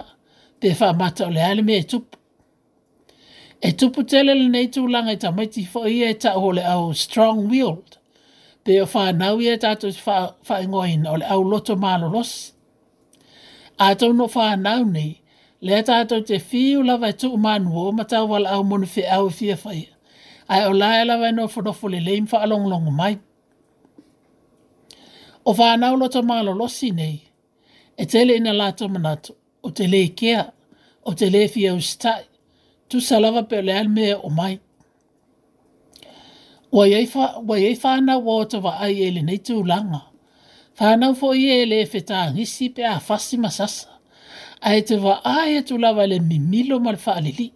pe 0.59 0.73
fa 0.73 0.93
mata 0.93 1.27
ole 1.27 1.41
ale 1.43 1.73
e 1.77 1.83
tupu. 1.83 2.17
E 3.61 3.71
tupu 3.71 4.03
telele 4.03 4.47
nei 4.49 4.67
tūlanga 4.73 5.11
i 5.13 5.17
tamaiti 5.21 5.65
fo 5.69 5.83
ia 5.87 6.07
e 6.09 6.13
ta 6.15 6.31
ole 6.35 6.63
au 6.65 6.93
strong-willed 6.93 8.00
pe 8.63 8.81
o 8.81 8.85
fa 8.89 9.11
na 9.13 9.31
wi 9.37 9.49
ta 9.61 9.73
to 9.81 9.89
fa 10.05 10.17
fa 10.47 10.55
ngoin 10.67 11.03
o 11.11 11.15
le 11.19 11.25
au 11.33 11.41
loto 11.51 11.73
malo 11.83 12.07
los 12.15 12.31
a 13.85 13.95
to 13.99 14.07
no 14.13 14.25
fa 14.35 14.47
na 14.63 14.73
ni 14.95 15.07
le 15.65 15.77
ta 15.87 15.95
to 16.09 16.17
te 16.29 16.35
fi 16.49 16.61
u 16.77 16.83
la 16.89 16.95
vai 17.01 17.13
e 17.15 17.17
tu 17.21 17.27
man 17.45 17.63
wo 17.73 17.83
ma 17.97 18.03
ta 18.11 18.19
wal 18.31 18.45
au 18.53 18.61
mon 18.69 18.85
fi 18.93 19.01
au 19.17 19.27
fi 19.37 19.45
e 19.55 19.57
fa 19.63 19.71
ai 20.53 20.61
o 20.69 20.71
la 20.81 20.89
la 21.09 21.15
vai 21.21 21.31
e 21.33 21.35
no 21.37 21.43
fo 21.53 21.59
do 21.65 21.71
fo 21.79 21.85
le 21.93 21.99
le 22.07 22.13
fa 22.31 22.37
long 22.51 22.65
long 22.71 22.85
mai 22.99 23.13
o 25.49 25.51
fa 25.57 25.67
na 25.79 25.87
loto 26.01 26.19
malo 26.31 26.51
los 26.61 26.73
si 26.79 26.89
nei 26.99 27.17
e 28.01 28.05
tele 28.11 28.33
ina 28.39 28.51
la 28.61 28.67
to 28.79 28.85
manat 28.93 29.23
o 29.65 29.69
te 29.77 29.85
le 29.93 30.01
kea 30.19 30.41
o 31.09 31.11
te 31.19 31.25
le 31.33 31.41
fi 31.53 31.61
au 31.71 31.79
sta 31.91 32.13
tu 32.89 32.97
salava 33.07 33.41
pe 33.49 33.57
le 33.65 33.73
al 33.81 33.89
o 34.25 34.29
mai 34.39 34.53
wa 36.71 36.87
yei 37.57 37.75
fa 37.75 38.01
na 38.01 38.17
wa 38.17 38.35
o 38.35 38.45
tawa 38.45 38.79
ai 38.79 38.93
e, 39.01 39.07
e 39.07 39.11
le 39.11 39.21
neitu 39.21 39.59
ulanga. 39.59 40.01
Fa 40.73 40.95
fo 41.13 41.33
i 41.35 41.45
e 41.51 41.65
le 41.65 41.81
efe 41.83 41.99
ta 42.01 42.21
angisi 42.31 42.69
pe 42.73 42.81
a 42.85 42.97
fasi 42.99 43.37
masasa. 43.37 43.87
A 44.61 44.75
e 44.77 44.81
te 44.81 44.95
wa 44.95 45.19
a 45.23 45.45
e 45.49 45.61
tu 45.61 45.77
lawa 45.77 46.07
le 46.07 46.19
mimilo 46.19 46.79
mal 46.79 46.95
fa 46.97 47.13
alili. 47.17 47.53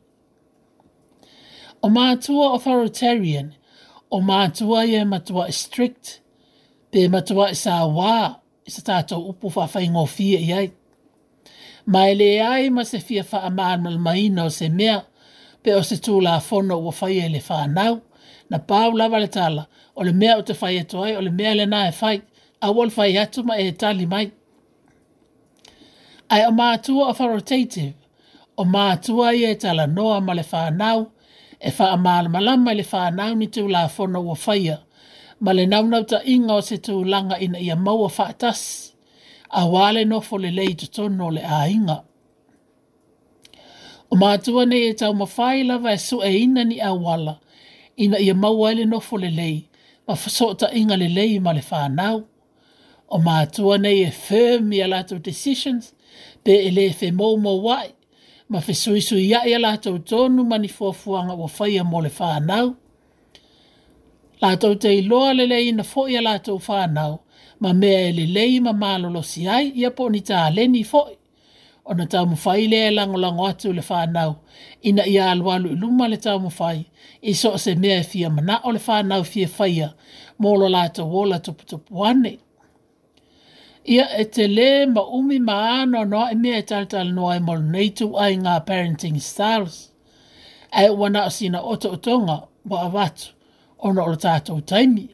O 1.82 1.88
mātua 1.89 2.51
authoritarian, 2.56 3.54
o 4.12 4.19
mātua 4.21 4.86
i 4.86 4.95
e 4.95 5.06
matua 5.06 5.47
e 5.47 5.51
strict, 5.51 6.19
pe 6.91 7.08
matua 7.08 7.49
i 7.49 7.54
e 7.56 7.60
sa 7.60 7.84
wā, 7.88 8.39
i 8.67 8.71
sa 8.71 8.82
tātou 8.82 9.30
upu 9.32 9.49
fa 9.54 9.67
fai 9.67 9.88
ngofie 9.89 10.39
i 10.41 10.51
ai. 10.54 10.67
Ma 11.86 12.08
e 12.10 12.15
le 12.17 12.30
ai 12.41 12.69
ma 12.73 12.84
se 12.84 12.99
fia 12.99 13.23
fa 13.23 13.43
amaan 13.47 13.84
mal 13.84 13.99
maina 14.01 14.47
o 14.49 14.54
se 14.54 14.67
mea, 14.69 15.04
pe 15.63 15.71
o 15.78 15.84
se 15.86 15.99
tū 16.01 16.17
la 16.21 16.39
fono 16.41 16.80
ua 16.82 16.91
fai 16.93 17.19
e 17.21 17.30
le 17.30 17.39
fa 17.45 17.63
nau, 17.69 17.99
na 18.49 18.60
pau 18.60 18.91
lava 18.97 19.17
le 19.19 19.27
tala 19.27 19.63
o 19.95 20.01
le 20.08 20.13
mea 20.19 20.36
o 20.39 20.41
te 20.45 20.53
fai 20.62 20.75
eto 20.81 20.97
ai 21.03 21.15
o 21.19 21.21
le 21.25 21.31
mea 21.38 21.53
le 21.60 21.65
nā 21.73 21.79
e 21.89 21.91
fai 21.99 22.17
a 22.65 22.67
wal 22.75 22.89
fai 22.97 23.10
e 23.13 23.17
atu 23.23 23.39
ma 23.47 23.53
e 23.58 23.71
tali 23.71 24.05
mai. 24.05 24.31
Ai 26.34 26.41
o 26.49 26.51
mātua 26.60 27.03
authoritative 27.12 27.93
o 28.62 28.63
mātua 28.73 29.34
i 29.38 29.45
e 29.51 29.55
tala 29.62 29.88
noa 29.88 30.21
ma 30.21 30.34
le 30.34 30.43
whānau 30.51 30.99
e 31.60 31.69
wha 31.77 31.95
mal 32.05 32.25
malama 32.34 32.73
le 32.73 32.84
whānau 32.91 33.36
ni 33.38 33.47
tū 33.53 33.67
la 33.71 33.88
whono 33.95 34.19
o 34.31 34.36
whaia 34.45 34.77
ma 35.39 35.51
le 35.53 35.65
naunau 35.71 36.03
ta 36.12 36.19
inga 36.25 36.53
o 36.53 36.62
se 36.62 36.75
tū 36.77 37.01
langa 37.12 37.38
ina 37.41 37.60
ia 37.60 37.75
maua 37.75 38.10
whātas 38.17 38.62
a 39.49 39.65
wale 39.69 40.05
no 40.05 40.19
fo 40.21 40.36
le 40.38 40.51
lei 40.51 40.73
to 40.75 40.88
tono 40.91 41.27
le 41.29 41.41
ainga. 41.41 41.97
O 44.12 44.15
mātua 44.21 44.65
nei 44.67 44.89
e 44.89 44.93
tau 44.93 45.13
mawhai 45.13 45.63
lava 45.67 45.93
e 45.93 45.97
su 45.97 46.17
e 46.23 46.31
ina 46.43 46.63
ni 46.63 46.79
a 46.81 46.91
wala, 46.93 47.39
ina 47.95 48.19
ia 48.19 48.34
maua 48.34 48.71
ele 48.71 48.86
nofo 48.86 49.17
le 49.17 49.29
lei, 49.29 49.63
ma 50.08 50.15
fasota 50.15 50.67
inga 50.79 50.95
le 50.97 51.08
lei 51.08 51.39
ma 51.39 51.53
le 51.53 51.63
whanau. 51.71 52.17
O 53.10 53.17
mātua 53.25 53.75
nei 53.79 53.99
e 54.08 54.12
firm 54.25 54.67
i 54.73 54.79
a 54.81 55.03
decisions, 55.27 55.86
pe 56.43 56.51
ele 56.67 56.84
e 56.89 56.93
fe 56.99 57.08
mou 57.19 57.36
mou 57.43 57.60
wai, 57.67 57.89
ma 58.51 58.60
fe 58.65 58.73
sui 58.73 59.01
sui 59.08 59.25
ia 59.31 59.39
i 59.49 59.53
a 59.53 59.60
lātou 59.65 59.95
tonu 60.10 60.41
mani 60.51 60.67
fuafuanga 60.75 61.34
o 61.34 61.47
whaia 61.60 61.84
mo 61.91 61.99
le 62.05 62.10
whanau. 62.19 62.75
Lātou 64.41 64.75
te 64.81 64.89
iloa 64.99 65.34
le 65.38 65.45
lei 65.47 65.71
na 65.71 65.84
fo 65.84 66.08
i 66.12 66.17
a 66.17 66.21
lātou 66.21 66.58
whanau, 66.67 67.19
ma 67.60 67.73
mea 67.73 68.10
ele 68.10 68.25
lei 68.25 68.60
ma 68.60 68.73
malolo 68.73 69.21
si 69.23 69.47
ai, 69.47 69.71
ia 69.75 69.91
po 69.91 70.10
ni 70.10 70.21
tā 70.21 70.47
leni 70.53 70.84
fo 70.84 71.08
i 71.12 71.15
ona 71.86 72.06
tau 72.08 72.26
mawhai 72.26 72.67
le 72.67 72.78
e 72.88 72.91
lango 72.91 73.17
lango 73.17 73.48
atu 73.48 73.74
le 73.74 73.82
whanau. 73.82 74.36
Ina 74.84 75.06
ia 75.08 75.26
alwalu 75.32 75.69
i 75.71 75.76
luma 75.76 76.08
le 76.08 76.17
mo 76.26 76.39
mawhai. 76.39 76.86
I 77.24 77.34
so 77.34 77.58
se 77.58 77.76
mea 77.76 78.00
e 78.00 78.04
fia 78.04 78.30
mana 78.30 78.60
o 78.63 78.69
le 78.71 78.80
whanau 78.80 79.24
fia 79.24 79.48
whaia. 79.48 79.93
Molo 80.39 80.67
la 80.69 80.88
to 80.88 81.04
wola 81.06 81.39
to 81.43 81.54
putu 81.54 81.82
Ia 83.88 84.08
e 84.21 84.26
te 84.26 84.48
ma 84.88 85.02
umi 85.02 85.38
ma 85.39 85.82
ano 85.84 86.04
no 86.04 86.28
e 86.32 86.36
me 86.36 86.58
e 86.58 86.62
tala 86.63 87.04
no 87.04 87.04
noa 87.21 87.36
e 87.38 87.39
molo 87.39 87.62
nei 87.62 87.89
tu 87.91 88.15
ai 88.17 88.34
nga 88.36 88.60
parenting 88.67 89.19
styles. 89.21 89.91
E 90.74 90.89
wana 90.89 91.26
o 91.26 91.30
sina 91.30 91.62
oto 91.62 91.91
otonga 91.91 92.48
wa 92.67 92.78
avatu. 92.86 93.30
Ona 93.84 94.02
o 94.04 94.15
tātou 94.15 94.62
taimi. 94.65 95.10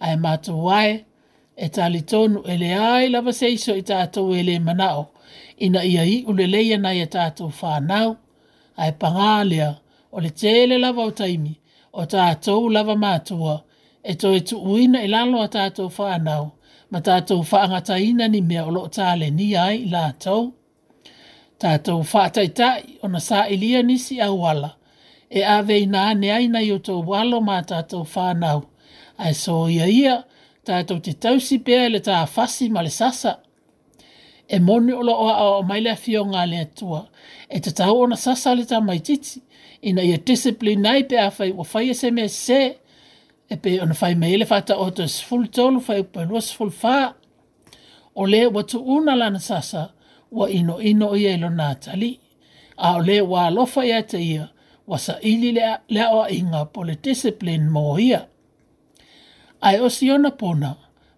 Ai 0.00 0.14
e 0.14 0.16
mātou 0.16 0.60
wae 0.66 1.04
e 1.56 1.68
tali 1.68 2.02
tonu 2.02 2.42
e 2.44 2.58
le 2.58 2.70
ai 2.74 3.08
lava 3.08 3.32
seiso 3.32 3.72
i 3.76 3.82
tātou 3.82 4.34
e 4.36 4.58
manao 4.58 5.09
ina 5.60 5.84
ia 5.84 6.04
i 6.04 6.24
ule 6.28 6.46
leia 6.52 6.78
nai 6.84 7.00
e 7.00 7.06
tātou 7.06 7.50
whānau, 7.60 8.14
a 8.76 8.88
e 8.88 8.92
pangālea 9.00 9.68
o 10.12 10.18
le 10.24 10.30
tēle 10.42 10.78
lava 10.80 11.04
o 11.04 11.12
taimi, 11.20 11.52
o 11.92 12.06
tātou 12.14 12.70
lava 12.72 12.96
mātua, 13.02 13.58
e 14.02 14.14
to 14.16 14.32
e 14.34 14.40
uina 14.40 15.02
i 15.04 15.08
lalo 15.12 15.42
a 15.44 15.48
tātou 15.52 15.90
whānau, 15.98 16.46
ma 16.90 17.00
tātou 17.08 17.42
whaangata 17.50 17.98
ina 18.00 18.28
ni 18.28 18.40
mea 18.40 18.64
o 18.64 18.70
loo 18.76 18.88
tāle 18.88 19.28
ni 19.32 19.50
ai 19.56 19.76
lātou. 19.94 20.50
Tātou 21.60 22.00
whātaitai 22.12 22.98
o 23.04 23.10
na 23.12 23.18
sā 23.20 23.44
ilia 23.52 23.82
nisi 23.82 24.16
a 24.20 24.30
wala, 24.32 24.72
e 25.30 25.44
ave 25.44 25.76
i 25.84 25.86
nāne 25.86 26.32
aina 26.38 26.64
i 26.64 26.72
o 26.72 26.78
tō 26.86 27.02
walo 27.06 27.42
ma 27.50 27.60
tātou 27.60 28.06
whānau, 28.16 28.64
a 29.18 29.28
e 29.28 29.36
so 29.44 29.60
ia 29.68 29.84
ia, 29.92 30.16
tātou 30.64 31.00
te 31.04 31.12
tausi 31.12 31.60
pēle 31.66 32.00
tā 32.06 32.24
fasi 32.32 32.70
ma 32.72 32.82
sasa, 32.88 33.36
e 34.50 34.58
moni 34.60 34.92
o 34.92 35.02
loa 35.02 35.34
o 35.58 35.62
mai 35.62 35.80
lea 35.84 35.94
fio 35.96 36.24
ngā 36.26 36.42
lea 36.50 36.66
tua. 36.78 37.04
E 37.54 37.60
te 37.62 37.70
tau 37.76 38.00
ona 38.02 38.16
sasale 38.18 38.64
ta 38.66 38.80
mai 38.82 38.98
titi, 38.98 39.38
ina 39.86 40.02
ia 40.02 40.18
discipline 40.26 40.82
nai 40.82 41.04
pe 41.06 41.18
a 41.22 41.28
fai, 41.30 41.52
o 41.54 41.62
fai 41.62 41.94
se 41.94 42.10
me 42.10 42.26
se, 42.28 42.60
e 43.50 43.56
pe 43.62 43.76
ona 43.82 43.94
fai 43.94 44.14
meile 44.18 44.44
fata 44.46 44.74
o 44.76 44.88
to 44.90 45.06
sful 45.08 45.46
tolu, 45.54 45.80
fai 45.80 46.00
upa 46.00 46.24
nua 46.26 46.42
sful 46.42 46.70
fa, 46.70 47.14
o 48.18 48.26
le 48.26 48.42
watu 48.48 48.82
una 48.96 49.14
lana 49.16 49.38
sasa, 49.40 49.90
wa 50.32 50.50
ino 50.50 50.80
ino 50.80 51.14
ia 51.16 51.34
ilo 51.38 51.48
nā 51.50 51.70
tali, 51.84 52.10
a 52.76 52.96
o 52.98 53.04
le 53.06 53.20
wa 53.22 53.46
lofa 53.50 53.86
ia 53.86 54.02
te 54.02 54.18
ia, 54.18 54.48
wa 54.86 54.98
sa 54.98 55.18
ili 55.22 55.52
lea, 55.52 55.76
lea 55.88 56.10
o 56.10 56.26
inga 56.28 56.64
po 56.74 56.82
le 56.84 56.96
discipline 57.02 57.70
mo 57.70 57.94
ia. 57.98 58.24
Ai 59.62 59.78
o 59.78 59.88
siona 59.90 60.30
pona, 60.30 60.74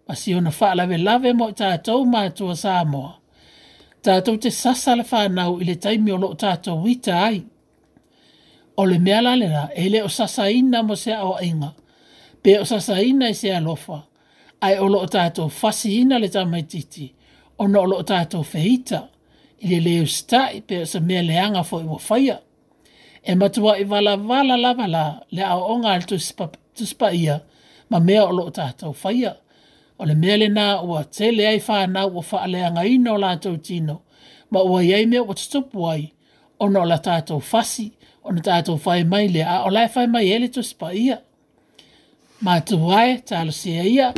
ma 0.09 0.15
siona 0.15 0.51
fa 0.53 0.75
lave 0.77 0.99
lave 0.99 1.33
mo 1.33 1.49
tātou 1.51 2.05
mātua 2.05 2.57
sa 2.57 2.83
moa, 2.85 3.15
tātou 4.03 4.37
te 4.43 4.51
sasala 4.51 5.05
whānau 5.07 5.61
i 5.63 5.69
le 5.69 5.77
taimi 5.79 6.13
o 6.13 6.19
loo 6.19 6.35
tātou 6.39 6.83
wita 6.83 7.19
ai. 7.29 7.41
O 8.77 8.85
le 8.89 8.99
mea 8.99 9.21
lalera, 9.23 9.69
e 9.77 9.89
le 9.93 10.01
o 10.07 10.11
sasaina 10.11 10.83
mo 10.83 10.97
se 10.99 11.13
ao 11.15 11.37
inga, 11.45 11.73
pe 12.43 12.57
o 12.61 12.65
sasaina 12.67 13.29
i 13.31 13.37
se 13.39 13.53
alofa, 13.55 14.01
ai 14.65 14.79
o 14.83 14.89
loo 14.91 15.07
tātou 15.17 15.53
fasiina 15.59 16.19
le 16.23 16.31
tamaititi, 16.33 17.11
o 17.61 17.69
no 17.71 17.83
o 17.85 17.91
loo 17.93 18.05
tātou 18.09 18.45
feita, 18.49 19.05
i 19.63 19.69
le 19.75 19.79
leo 19.85 20.09
stai 20.11 20.63
pe 20.67 20.81
o 20.83 20.89
sa 20.91 20.99
mea 21.05 21.23
leanga 21.27 21.63
fo 21.69 21.79
i 21.83 21.87
wafaya. 21.87 22.41
E 23.23 23.37
matua 23.39 23.77
i 23.79 23.85
wala 23.87 24.17
wala 24.19 24.57
la 24.59 24.73
wala 24.75 25.03
le 25.31 25.45
ao 25.47 25.69
onga 25.77 25.93
al 25.95 26.09
tuspa, 26.11 26.49
tuspa 26.75 27.13
ia, 27.15 27.37
ma 27.93 28.01
mea 28.03 28.25
o 28.25 28.35
loo 28.35 28.51
tātou 28.51 28.97
faya. 29.05 29.37
O 30.03 30.05
le 30.05 30.17
mele 30.19 30.47
nā 30.51 30.63
ua 30.83 31.03
te 31.17 31.29
le 31.31 31.45
ai 31.47 31.59
whāna 31.63 32.01
ua 32.11 32.23
whaalea 32.29 32.71
ngā 32.75 32.83
ina 32.93 33.13
o 33.15 33.19
lātou 33.25 33.59
tino. 33.69 33.95
Ma 34.51 34.63
ua 34.67 34.81
iei 34.83 35.05
mea 35.07 35.21
ua 35.23 35.37
tutupu 35.39 35.85
ai. 35.87 36.09
O 36.59 36.67
no 36.69 36.83
la 36.91 36.97
tātou 37.05 37.39
fasi. 37.51 37.85
O 38.27 38.35
na 38.35 38.43
tātou 38.49 38.81
whae 38.83 39.05
mai 39.13 39.29
le 39.31 39.45
a. 39.47 39.61
O 39.63 39.71
lai 39.71 39.85
whae 39.95 40.09
mai 40.11 40.25
ele 40.35 40.49
tu 40.51 40.65
spa 40.67 40.91
ia. 40.91 41.21
Ma 42.43 42.57
tu 42.67 42.81
wae 42.83 43.15
tālo 43.31 43.55
sia 43.55 43.85
ia. 43.87 44.09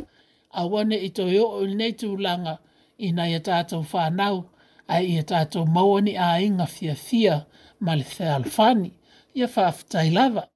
A 0.57 0.65
wane 0.73 0.97
i 1.05 1.11
toi 1.13 1.37
o 1.45 1.67
nei 1.67 1.93
tū 1.93 2.15
langa. 2.17 2.57
I 2.99 3.13
nai 3.21 3.29
a 3.37 3.43
tātou 3.45 3.85
whāna 3.93 4.31
u. 4.39 4.41
A 4.89 5.03
i 5.05 5.19
a 5.21 5.27
tātou 5.35 5.69
mauani 5.69 6.17
a 6.17 6.33
inga 6.47 6.65
fia 6.67 6.95
fia. 6.97 7.43
Ma 7.81 7.93
le 8.01 8.09
thea 8.17 8.39
alfani. 8.41 8.95
Ia 9.37 9.53
whaafutai 9.53 10.09
lava. 10.17 10.49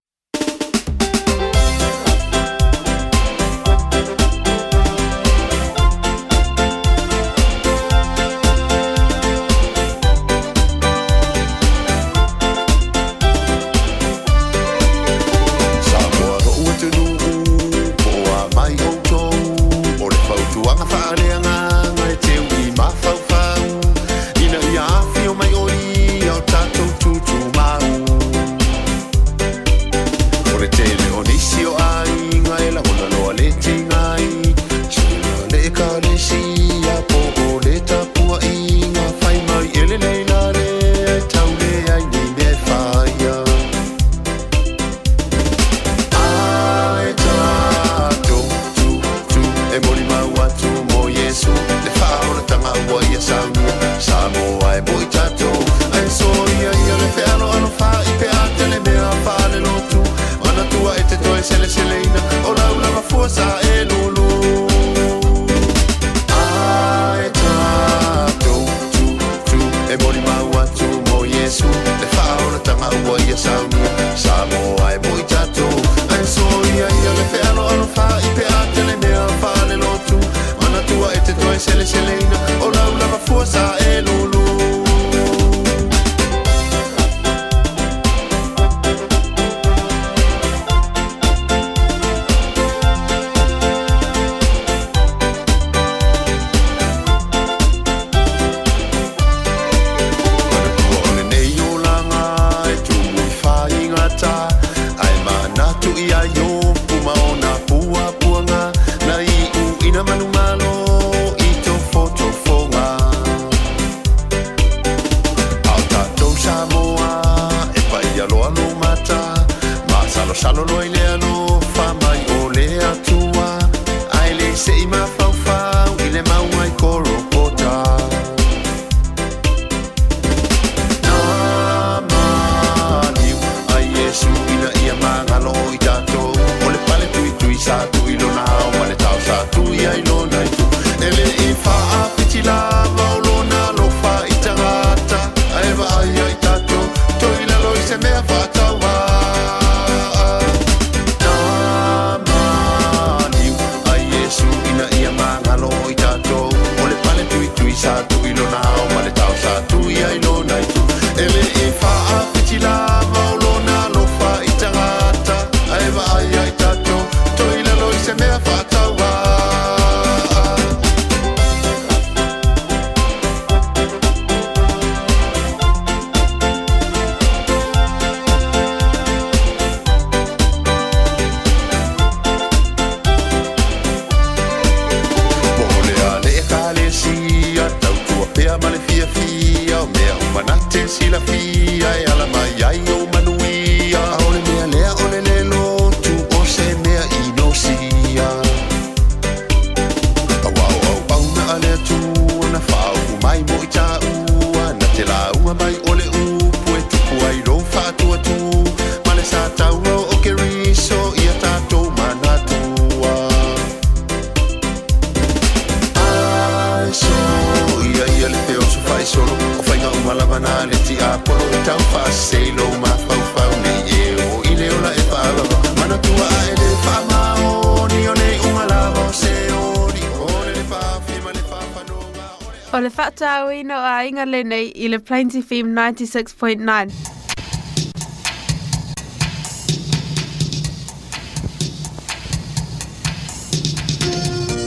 O 232.72 232.78
le 232.80 232.90
whata 232.96 233.36
au 233.46 233.50
ino 233.50 233.74
a 233.80 234.04
inga 234.04 234.24
le 234.28 234.40
i 234.84 234.88
le 234.92 234.98
Plains 234.98 235.32
FM 235.34 235.72
96.9. 235.74 236.92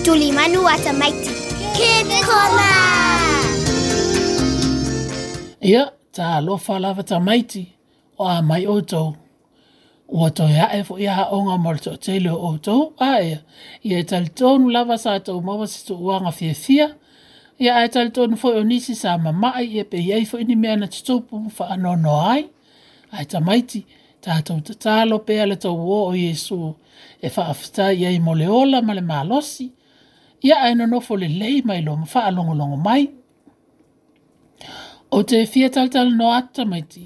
Tuli 0.03 0.31
manu 0.31 0.67
ata 0.67 0.93
maiti. 0.93 1.29
Ke 1.77 1.91
kona! 2.25 2.69
Ia, 5.61 5.83
ta 6.15 6.25
lo 6.45 6.55
lava 6.83 7.03
ta 7.09 7.17
maiti 7.27 7.63
o 8.19 8.25
a 8.25 8.37
mai 8.49 8.63
o 8.65 8.75
tau. 8.91 9.07
Ua 10.15 10.27
to 10.37 10.43
ea 10.59 10.65
e 10.79 10.83
fo 10.87 10.93
ia 11.05 11.13
haonga 11.19 11.55
mora 11.63 11.79
to 11.85 11.91
te 12.03 12.13
leo 12.23 12.37
o 12.49 12.51
tau. 12.65 12.81
A 12.97 13.11
ia, 13.27 13.37
ia 13.87 13.99
e 13.99 14.03
tal 14.09 14.25
tonu 14.37 14.65
lava 14.75 14.95
sa 15.03 15.11
tau 15.25 15.37
mawa 15.47 15.65
si 15.71 15.79
tu 15.85 15.93
uanga 16.05 16.31
fia 16.39 16.53
fia 16.65 16.87
ia 17.61 17.77
ae 17.77 17.89
talitonu 17.93 18.35
foʻi 18.41 18.57
o 18.57 18.63
nisi 18.65 18.95
sa 18.97 19.13
mamaʻi 19.21 19.65
ia 19.77 19.85
peiai 19.85 20.25
foʻi 20.25 20.43
ni 20.49 20.55
mea 20.57 20.75
na 20.81 20.87
tutupu 20.93 21.35
faanoanoa 21.57 22.25
ai 22.35 22.43
ae 23.15 23.25
tamaiti 23.31 23.79
tatou 24.23 24.59
tatalo 24.67 25.15
pea 25.27 25.45
le 25.45 25.55
tou 25.63 25.77
ō 25.95 25.99
o 26.09 26.15
iesu 26.21 26.57
e 27.21 27.27
faafetai 27.35 27.99
ai 28.09 28.17
mo 28.25 28.33
le 28.39 28.47
ola 28.61 28.81
ma 28.87 28.93
le 28.97 29.01
malosi 29.11 29.65
ia 30.47 30.55
ae 30.65 30.73
nonofo 30.79 31.13
lelei 31.21 31.61
mai 31.67 31.79
lo 31.85 31.91
mafaalogologo 32.01 32.77
mai 32.87 33.03
O 35.11 35.23
te 35.27 35.45
fia 35.45 35.67
no 36.19 36.25
atu 36.37 36.51
tamaiti 36.57 37.05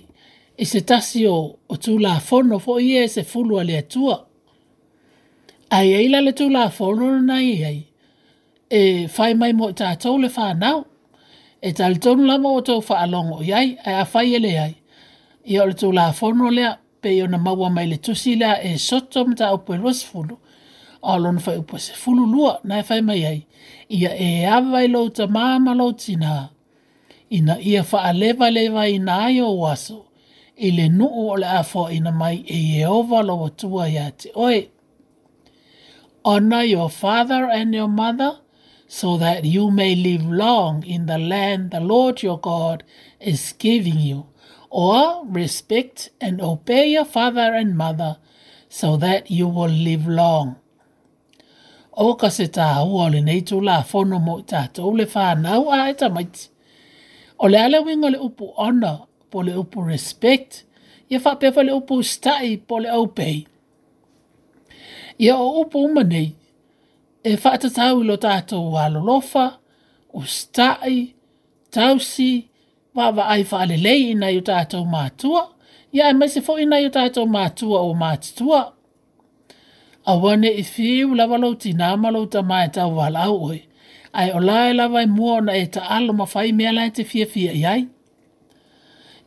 e 0.58 0.64
se 0.72 0.80
tasi 0.90 1.28
o, 1.28 1.40
o 1.72 1.76
tulafono 1.84 2.56
foʻi 2.66 2.84
ia 2.94 3.04
e 3.04 3.08
se 3.08 3.24
fulu 3.24 3.56
le 3.68 3.76
atua 3.78 4.18
aeai 5.78 6.08
la 6.10 6.20
le 6.26 6.32
tulafono 6.32 7.06
lanai 7.14 7.48
iai 7.62 7.80
e 8.70 9.08
fai 9.08 9.34
mai 9.34 9.54
mo 9.54 9.72
ta 9.74 9.96
tau 9.96 10.18
le 10.18 10.28
whanau. 10.30 10.86
E 11.62 11.72
ta 11.74 11.88
le 11.90 11.96
tonu 11.96 12.24
lama 12.26 12.50
o 12.50 12.62
tau 12.62 12.82
wha 12.90 13.00
alongo 13.00 13.42
i 13.44 13.54
ai, 13.54 13.78
e 13.86 13.92
a 13.92 14.06
fai 14.06 14.36
ele 14.36 14.58
ai. 14.60 14.76
I 15.46 15.60
o 15.60 15.66
le 15.66 15.74
tau 15.74 15.92
la 15.92 16.12
whono 16.12 16.50
lea, 16.50 16.76
pe 17.02 17.10
i 17.18 17.22
ona 17.22 17.38
maua 17.38 17.70
mai 17.70 17.88
le 17.88 17.98
tusi 17.98 18.36
lea 18.36 18.60
e 18.64 18.78
soto 18.78 19.26
ma 19.26 19.36
ta 19.36 19.54
upo 19.54 19.74
e 19.74 19.78
rosa 19.78 20.06
fulu. 20.08 20.38
A 21.06 21.18
lona 21.18 21.40
fai 21.40 21.58
upo 21.58 21.78
se 21.78 21.94
fulu 21.94 22.26
lua, 22.26 22.60
na 22.64 22.80
e 22.80 22.84
fai 22.84 23.02
mai 23.02 23.26
ai. 23.26 23.46
Ia 23.90 24.14
e 24.16 24.46
awai 24.46 24.88
lau 24.88 25.10
ta 25.10 25.26
māma 25.28 25.76
lau 25.76 25.94
tina. 25.94 26.50
Ina 27.30 27.60
ia 27.62 27.84
wha 27.92 28.14
lewa 28.14 28.50
lewa 28.52 28.88
i 28.90 28.98
na 29.00 29.26
ai 29.26 29.42
o 29.42 29.52
waso. 29.60 30.06
I 30.58 30.72
le 30.72 30.88
nuu 30.90 31.30
o 31.30 31.36
le 31.38 31.46
afo 31.48 31.90
ina 31.92 32.12
mai 32.12 32.40
e 32.48 32.56
i 32.58 32.82
e 32.82 32.86
ova 32.86 33.22
lau 33.24 33.46
atua 33.46 33.88
i 33.90 33.98
ate. 33.98 34.32
Oe, 34.36 34.70
honor 36.24 36.64
your 36.64 36.90
father 36.90 37.46
and 37.52 37.74
your 37.76 37.88
mother. 37.90 38.40
so 38.88 39.18
that 39.18 39.46
you 39.46 39.72
may 39.72 39.96
live 39.96 40.26
long 40.26 40.86
in 40.86 41.06
the 41.06 41.18
land 41.18 41.72
the 41.72 41.80
Lord 41.80 42.22
your 42.22 42.40
God 42.40 42.84
is 43.20 43.54
giving 43.58 44.00
you. 44.00 44.28
Or 44.70 45.26
respect 45.26 46.10
and 46.20 46.42
obey 46.42 46.88
your 47.00 47.06
father 47.06 47.54
and 47.56 47.78
mother, 47.78 48.18
so 48.68 48.98
that 48.98 49.32
you 49.32 49.48
will 49.48 49.70
live 49.72 50.04
long. 50.06 50.58
O 51.96 52.16
ka 52.20 52.28
se 52.28 52.48
tāhua 52.52 53.08
o 53.08 53.08
le 53.10 53.22
nei 53.24 53.40
tū 53.42 53.62
la 53.64 53.80
whono 53.88 54.20
mo 54.20 54.36
i 54.44 54.44
tātou 54.44 54.92
le 54.92 55.06
whānau 55.08 55.72
a 55.72 55.88
e 55.94 55.96
tamaiti. 55.96 56.50
O 57.40 57.48
le 57.48 57.56
ala 57.58 57.80
winga 57.82 58.12
le 58.12 58.20
upu 58.20 58.52
honor, 58.58 59.08
po 59.32 59.40
le 59.48 59.54
upu 59.56 59.86
respect, 59.86 60.66
ia 61.10 61.20
whapewa 61.24 61.64
le 61.70 61.80
upu 61.80 62.02
stai 62.04 62.58
po 62.68 62.76
le 62.84 62.90
au 62.92 63.08
pei. 63.08 63.46
Ia 65.22 65.38
o 65.40 65.64
upu 65.64 65.86
uma 65.88 66.04
e 67.26 67.34
whaatatau 67.42 68.04
lo 68.06 68.16
tātou 68.22 68.68
wa 68.76 68.84
lolofa, 68.92 69.46
o 70.14 70.22
stai, 70.30 71.14
tausi, 71.74 72.46
wawa 72.96 73.26
ai 73.34 73.42
whaalelei 73.50 74.12
i 74.12 74.16
nai 74.20 74.38
o 74.38 74.44
tātou 74.46 74.86
mātua, 74.88 75.42
ia 75.96 76.12
e 76.12 76.18
maise 76.20 76.44
fo 76.46 76.60
i 76.62 76.68
nai 76.70 76.86
o 76.86 76.92
tātou 76.94 77.26
mātua 77.30 77.82
o 77.88 77.96
mātua. 77.98 78.60
A 80.06 80.14
wane 80.22 80.52
i 80.54 80.64
fiu 80.66 81.16
lawa 81.18 81.40
lau 81.42 81.56
ti 81.58 81.72
nā 81.78 81.96
malau 81.98 82.28
ta 82.30 82.44
mai 82.46 82.68
tau 82.74 82.94
wa 83.00 83.08
lau 83.10 83.34
oi, 83.50 83.58
ai 84.14 84.28
o 84.38 84.42
lae 84.44 84.76
lawa 84.78 85.02
i 85.02 85.10
mua 85.10 85.40
ona 85.42 85.56
e 85.58 85.66
ta 85.74 85.88
alo 85.98 86.14
ma 86.14 86.28
fai 86.30 86.52
mea 86.54 86.76
lai 86.78 86.92
te 86.96 87.04
fia 87.10 87.26
fia 87.32 87.56
i 87.58 87.64
ai. 87.72 87.88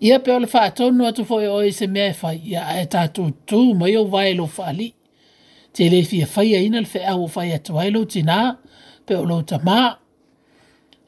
Ia 0.07 0.21
pe 0.23 0.31
ole 0.37 0.47
wha 0.55 0.63
atu 0.71 1.27
fo 1.27 1.41
e 1.43 1.51
oi 1.51 1.75
se 1.75 1.87
mea 1.89 2.15
fai, 2.15 2.37
ia 2.55 2.63
e 2.81 2.87
tātou 2.95 3.35
tū 3.51 3.65
mai 3.81 3.97
o 3.99 4.05
vai 4.07 4.37
lo 4.39 4.47
fali 4.47 4.93
te 5.79 5.87
le 5.93 6.03
fia 6.03 6.27
faya 6.27 6.59
ina 6.67 6.81
le 6.81 6.87
fea 6.93 7.15
wa 7.17 7.29
faya 7.35 7.59
tu 7.67 7.73
hailo 7.79 8.01
ti 8.13 8.23
nā, 8.27 8.39
pe 9.07 9.15
o 9.15 9.23
lau 9.31 9.43
ta 9.47 9.57
mā. 9.69 9.81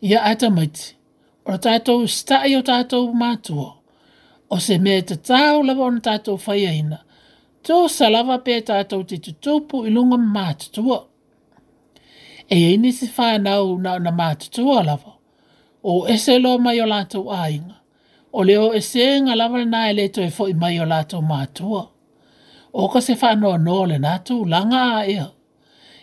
Ia 0.08 0.20
ata 0.30 0.46
maiti, 0.56 0.84
o 1.44 1.50
la 1.50 1.58
tātou 1.64 2.06
stai 2.18 2.54
o 2.54 2.60
tātou 2.68 3.10
mātua, 3.22 3.66
o 4.54 4.60
se 4.66 4.78
me 4.78 4.94
te 5.10 5.18
tāu 5.30 5.64
lawa 5.66 5.88
o 5.88 5.90
na 5.96 6.04
tātou 6.06 6.38
faya 6.46 6.70
ina, 6.84 7.00
tō 7.66 7.82
salawa 7.98 8.38
pe 8.46 8.60
tātou 8.70 9.02
te 9.10 9.18
tutupu 9.24 9.82
ilunga 9.90 10.20
mātua. 10.38 11.00
E 12.50 12.60
ini 12.78 12.94
si 12.94 13.10
whā 13.16 13.32
na, 13.42 13.58
na 14.06 14.14
mātua 14.22 14.84
lawa, 14.86 15.14
o 15.82 16.04
ese 16.10 16.38
lo 16.38 16.54
mai 16.62 16.78
o 16.82 16.86
lātou 16.94 17.32
ainga, 17.42 17.80
o 18.32 18.46
leo 18.46 18.70
ese 18.78 19.16
nga 19.26 19.34
lawa 19.34 19.66
na 19.66 19.88
ele 19.90 20.06
to 20.14 20.22
e 20.22 20.30
fo 20.30 20.46
i 20.50 20.54
mai 20.54 20.76
o 20.82 20.86
lātou 20.86 21.26
Mātua 21.26 21.88
o 22.72 22.88
ka 22.92 23.00
se 23.06 23.14
whanau 23.20 23.52
anō 23.56 23.76
le 23.90 23.98
nātou 24.04 24.44
langa 24.52 24.82
a 24.98 25.02
ea. 25.12 25.26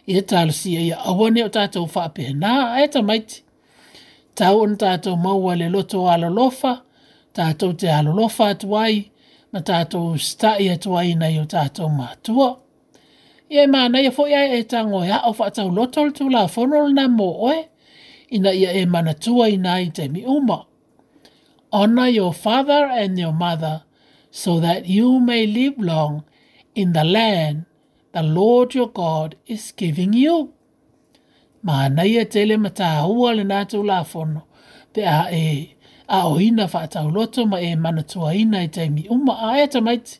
I 0.07 0.17
e 0.19 0.23
tālu 0.29 0.53
si 0.59 0.75
ea 0.81 0.97
awane 1.09 1.43
o 1.47 1.49
tātou 1.55 1.87
whaapehe 1.93 2.33
nā 2.43 2.53
e 2.83 2.87
ta 2.93 3.01
maiti. 3.07 3.43
Tau 4.35 4.61
on 4.63 4.75
tātou 4.81 5.17
maua 5.17 5.55
le 5.57 5.69
loto 5.73 6.05
ala 6.13 6.29
lofa, 6.39 6.73
tātou 7.35 7.73
te 7.79 7.87
ala 7.91 8.13
lofa 8.19 8.51
atuai, 8.53 8.97
ma 9.51 9.59
tātou 9.69 10.17
stai 10.19 10.67
atuai 10.75 11.15
nei 11.19 11.39
o 11.41 11.45
tātou 11.55 11.89
mātua. 11.97 12.51
I 13.51 13.63
e 13.63 13.65
mānei 13.71 14.03
ia 14.07 14.11
fwoi 14.15 14.35
e 14.59 14.63
tango 14.71 15.01
ea 15.07 15.21
o 15.27 15.33
whaatau 15.33 15.71
loto 15.73 16.03
le 16.05 16.11
tūla 16.15 16.45
whonol 16.53 16.93
na 16.95 17.07
mō 17.11 17.27
oe, 17.49 17.57
ina 18.35 18.51
ia 18.53 18.71
e 18.75 18.85
mana 18.85 19.13
tua 19.23 19.49
ina 19.49 19.79
i 19.81 19.89
te 19.95 20.07
mi 20.11 20.23
uma. 20.25 20.63
Honor 21.71 22.07
your 22.07 22.33
father 22.33 22.85
and 22.85 23.19
your 23.19 23.33
mother 23.33 23.83
so 24.31 24.59
that 24.59 24.85
you 24.85 25.19
may 25.19 25.45
live 25.47 25.75
long 25.77 26.23
in 26.81 26.93
the 26.93 27.03
land 27.03 27.65
the 28.13 28.21
Lord 28.21 28.75
your 28.75 28.89
God 28.91 29.35
is 29.47 29.71
giving 29.75 30.13
you. 30.13 30.53
Ma 31.63 31.87
nei 31.89 32.15
e 32.21 32.25
tele 32.25 32.57
ma 32.57 32.69
tā 32.69 32.89
hua 33.05 33.33
le 33.35 33.43
nātou 33.43 33.83
la 33.85 34.03
whono, 34.11 34.43
te 34.93 35.03
a 35.05 35.23
e 35.33 35.73
a 36.07 36.21
ohina 36.29 36.67
whātau 36.71 37.09
loto 37.13 37.45
ma 37.49 37.57
e 37.59 37.73
manatua 37.75 38.35
ina 38.37 38.61
i 38.63 38.69
teimi 38.77 39.07
uma 39.09 39.35
a 39.49 39.51
e 39.63 39.67
tamaiti. 39.73 40.19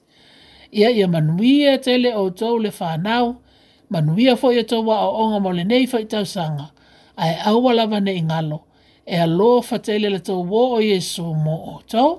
Ia 0.74 0.89
ia 0.91 1.08
manuia 1.08 1.76
e 1.78 1.84
tele 1.89 2.12
o 2.14 2.28
tau 2.41 2.58
le 2.66 2.72
whānau, 2.80 3.36
manuia 3.93 4.36
fo 4.41 4.49
e 4.51 4.55
e 4.58 4.62
ia 4.62 4.66
tau 4.74 4.82
o 4.82 5.10
onga 5.26 5.39
mo 5.45 5.49
le 5.60 5.64
nei 5.64 5.86
fai 5.88 6.05
tau 6.14 6.24
sanga, 6.26 6.72
a 7.18 7.30
e 7.34 7.38
awalawa 7.53 8.01
ne 8.03 8.18
ingalo, 8.18 8.64
e 9.05 9.16
a 9.24 9.28
lo 9.39 9.62
fatele 9.62 10.10
le 10.18 10.26
tau 10.26 10.41
wō 10.43 10.68
o 10.80 10.88
Jesu 10.91 11.34
mo 11.36 11.60
o 11.78 11.82
tau 11.86 12.16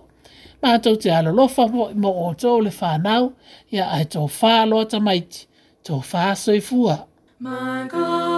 ma 0.63 0.79
tau 0.83 0.97
te 0.99 1.11
alolofa 1.15 1.67
mo 1.73 1.89
i 1.95 1.99
mo 2.03 2.11
o 2.29 2.33
tō 2.43 2.53
le 2.65 2.73
whānau, 2.79 3.31
ia 3.75 3.89
ai 3.99 4.09
tō 4.17 4.25
whāloa 4.39 4.89
tamaiti, 4.95 5.45
tō 5.87 6.01
whāsoifua. 6.11 6.99
My 7.39 7.87
God. 7.93 8.38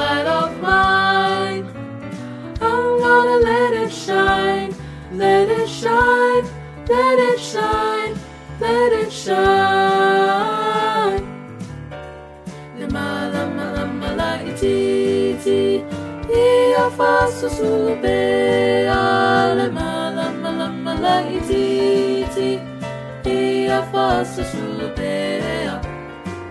light 0.00 0.26
of 0.40 0.50
mine. 0.62 1.64
I'm 2.68 2.84
gonna 3.04 3.38
let 3.50 3.70
it 3.84 3.92
shine, 4.06 4.70
let 5.24 5.44
it 5.60 5.68
shine, 5.68 6.44
let 6.96 7.16
it 7.28 7.40
shine, 7.52 8.12
let 8.64 8.88
it 9.02 9.10
shine. 9.24 11.24
Lemala 12.80 13.42
malamala 13.58 14.30
ititi, 14.50 15.60
ia 16.42 16.86
faso 16.98 17.46
sube, 17.58 18.18
alemala 19.00 20.26
malamala 20.42 21.14
ititi, 21.38 22.50
ia 23.34 23.78
faso 23.92 24.42
sube, 24.52 25.14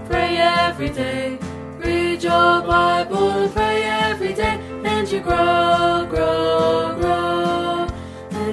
pray 0.08 0.36
every 0.36 0.88
day. 0.90 1.38
Read 1.78 2.22
your 2.22 2.60
Bible 2.62 3.30
and 3.30 3.52
pray 3.54 3.84
every 3.84 4.32
day, 4.34 4.58
and 4.84 5.10
you 5.10 5.20
grow 5.20 5.99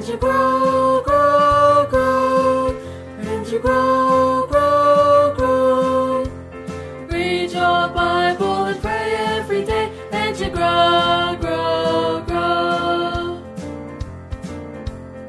and 0.08 0.14
you 0.16 0.20
grow, 0.22 1.04
grow, 1.04 1.86
grow, 1.90 2.78
and 3.20 3.46
you 3.48 3.60
grow, 3.60 4.48
grow, 4.50 5.34
grow. 5.36 6.24
Read 7.10 7.52
your 7.52 7.90
Bible 7.90 8.66
and 8.68 8.82
pray 8.82 9.16
every 9.36 9.66
day, 9.66 9.90
and 10.14 10.40
you 10.40 10.48
grow, 10.50 11.36
grow, 11.42 12.24
grow. 12.26 13.40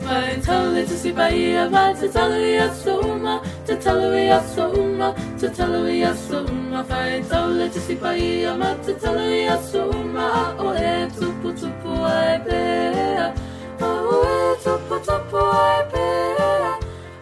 My 0.04 0.36
tali 0.44 0.86
to 0.86 0.96
see 0.96 1.10
by 1.10 1.32
ear, 1.32 1.68
my 1.68 1.92
to 1.94 2.08
tali 2.08 2.54
a 2.54 2.72
soma, 2.72 3.42
to 3.66 3.74
tali 3.74 4.28
a 4.28 4.40
soma, 4.54 5.16
to 5.40 5.48
tali 5.50 6.02
a 6.02 6.14
soma. 6.14 6.84
My 6.88 7.20
tali 7.28 7.68
to 7.68 7.80
see 7.80 7.96
by 7.96 8.14
ear, 8.16 8.56
my 8.56 8.74
to 8.84 8.94
tali 8.94 9.46
a 9.46 9.60
soma, 9.60 10.54
oh, 10.56 10.70
eh, 10.72 11.08
tupu 11.08 11.50
tupu, 11.58 11.96
I 12.04 12.38
bear. 12.38 13.34
topo 14.72 14.96
topo 15.08 15.40
ai 15.66 15.80
pera 15.92 16.54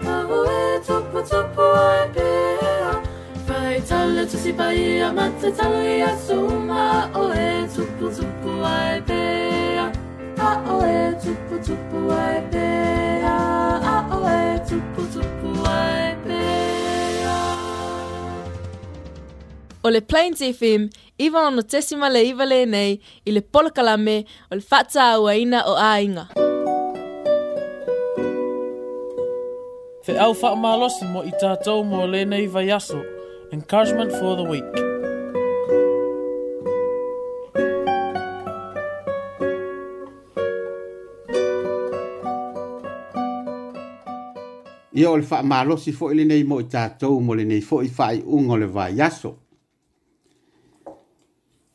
Ma 0.04 0.14
hoe 0.32 0.64
topo 0.86 1.18
topo 1.30 1.62
ai 1.88 2.04
pera 2.16 2.90
Fai 3.46 3.76
tala 3.88 4.22
tusi 4.30 4.50
pai 4.58 4.80
a 5.06 5.10
mate 5.16 5.48
talo 5.58 5.78
i 5.78 5.96
a 6.02 6.12
suma 6.26 6.82
O 7.20 7.30
e 7.46 7.50
tupu 7.74 8.04
tupu 8.16 8.50
ai 8.78 8.96
pera 9.08 9.84
A 10.38 10.50
o 10.74 10.78
e 10.82 11.02
tupu 11.22 11.54
tupu 11.66 11.98
ai 12.26 12.40
pera 12.52 13.34
A 13.94 13.98
o 14.16 14.18
e 14.26 14.44
tupu 14.68 15.00
tupu 15.14 15.48
ai 15.84 16.06
pera 16.26 17.38
O 19.84 19.88
le 19.94 20.00
Plains 20.10 20.40
FM, 20.58 20.82
iwa 21.24 21.40
ono 21.48 21.62
tesima 21.72 22.08
le 22.14 22.20
iwa 22.30 22.44
le 22.52 22.60
nei, 22.74 22.92
i 23.22 23.30
le 23.36 23.40
polakalame, 23.52 24.16
o 24.50 24.58
le 24.58 24.60
fata 24.70 25.02
ina 25.42 25.60
o 25.70 25.74
ainga. 25.92 26.26
Fe 30.06 30.16
au 30.20 30.34
wha 30.42 30.54
malosi 30.56 31.02
mo 31.10 31.24
i 31.26 31.32
tātou 31.40 31.80
mo 31.82 32.04
lenei 32.06 32.46
vai 32.46 32.70
aso. 32.70 33.00
Encouragement 33.50 34.12
for 34.20 34.36
the 34.38 34.44
week. 34.46 34.76
Ia 44.94 45.10
o 45.10 45.16
le 45.18 45.26
wha 45.26 45.42
malosi 45.42 45.90
fo 45.92 46.12
i 46.14 46.20
lenei 46.20 46.46
mo 46.46 46.60
i 46.62 46.68
tātou 46.70 47.18
mo 47.18 47.34
lenei 47.34 47.60
fo 47.66 47.82
i 47.82 47.90
wha 47.98 48.12
ungo 48.38 48.60
le 48.62 48.70
vai 48.78 49.02
aso. 49.02 49.34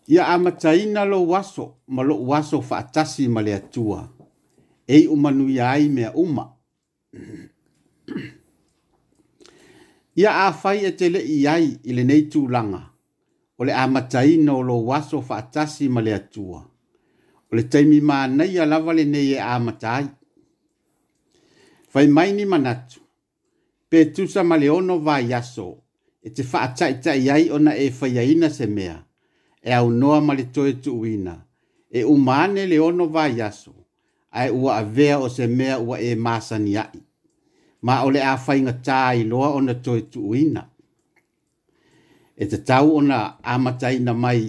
Ia 0.07 0.31
amataina 0.31 1.03
lo 1.03 1.19
waso, 1.33 1.71
ma 1.87 2.01
lo 2.01 2.15
waso 2.31 2.63
wha 2.63 2.79
atasi 2.79 3.27
ma 3.27 3.43
le 3.43 3.59
atua. 3.59 4.05
Ei 4.87 5.03
umanui 5.07 5.59
ai 5.59 5.89
mea 5.89 6.15
uma. 6.15 6.47
Mm 7.13 7.19
-hmm 7.25 7.40
ia 10.19 10.31
a 10.45 10.53
fai 10.61 10.79
e 10.85 10.91
te 10.99 11.05
le'i 11.13 11.37
ai 11.53 11.67
i 11.83 11.91
lenei 11.97 12.23
tulaga 12.31 12.81
o 13.59 13.65
le 13.67 13.73
amataina 13.85 14.51
o 14.53 14.61
lou 14.69 14.83
aso 14.97 15.17
fa'atasi 15.27 15.85
ma 15.93 16.01
le 16.05 16.11
atua 16.19 16.59
o 17.49 17.55
le 17.55 17.63
taimi 17.71 17.99
manaia 18.09 18.63
lava 18.71 18.91
lenei 18.99 19.29
e 19.35 19.39
amata 19.55 19.93
fai 21.91 22.07
mai 22.15 22.29
ni 22.37 22.45
manatu 22.51 22.99
pe 23.89 23.99
tusa 24.13 24.41
ma 24.49 24.55
le 24.61 24.67
ono 24.77 24.95
vai 25.07 25.27
aso 25.39 25.67
e 26.25 26.29
te 26.35 26.43
fa'ataʻitaʻi 26.51 27.25
ai 27.35 27.45
ona 27.55 27.71
e 27.75 27.87
faiaina 27.99 28.47
se 28.57 28.65
mea 28.75 28.97
e 29.67 29.71
aunoa 29.79 30.19
ma 30.27 30.33
le 30.37 30.43
toe 30.55 30.71
tu'uina 30.83 31.35
e 31.91 32.01
umane 32.13 32.59
ane 32.61 32.69
le 32.71 32.77
ono 32.87 33.05
wa 33.15 33.25
aso 33.49 33.73
ae 34.39 34.49
ua 34.61 34.71
avea 34.83 35.15
o 35.19 35.27
se 35.35 35.45
mea 35.57 35.75
ua 35.87 35.95
e 35.99 36.11
masani 36.25 36.73
a'i 36.83 37.01
ma 37.81 37.95
ole 38.05 38.19
a 38.21 38.35
fainga 38.45 38.73
tai 38.87 39.17
loa 39.31 39.49
ona 39.57 39.73
toi 39.85 40.01
tuina. 40.13 40.61
E 42.41 42.45
te 42.51 42.57
tau 42.69 42.89
amatai 43.51 43.97
na 44.05 44.13
mai 44.23 44.41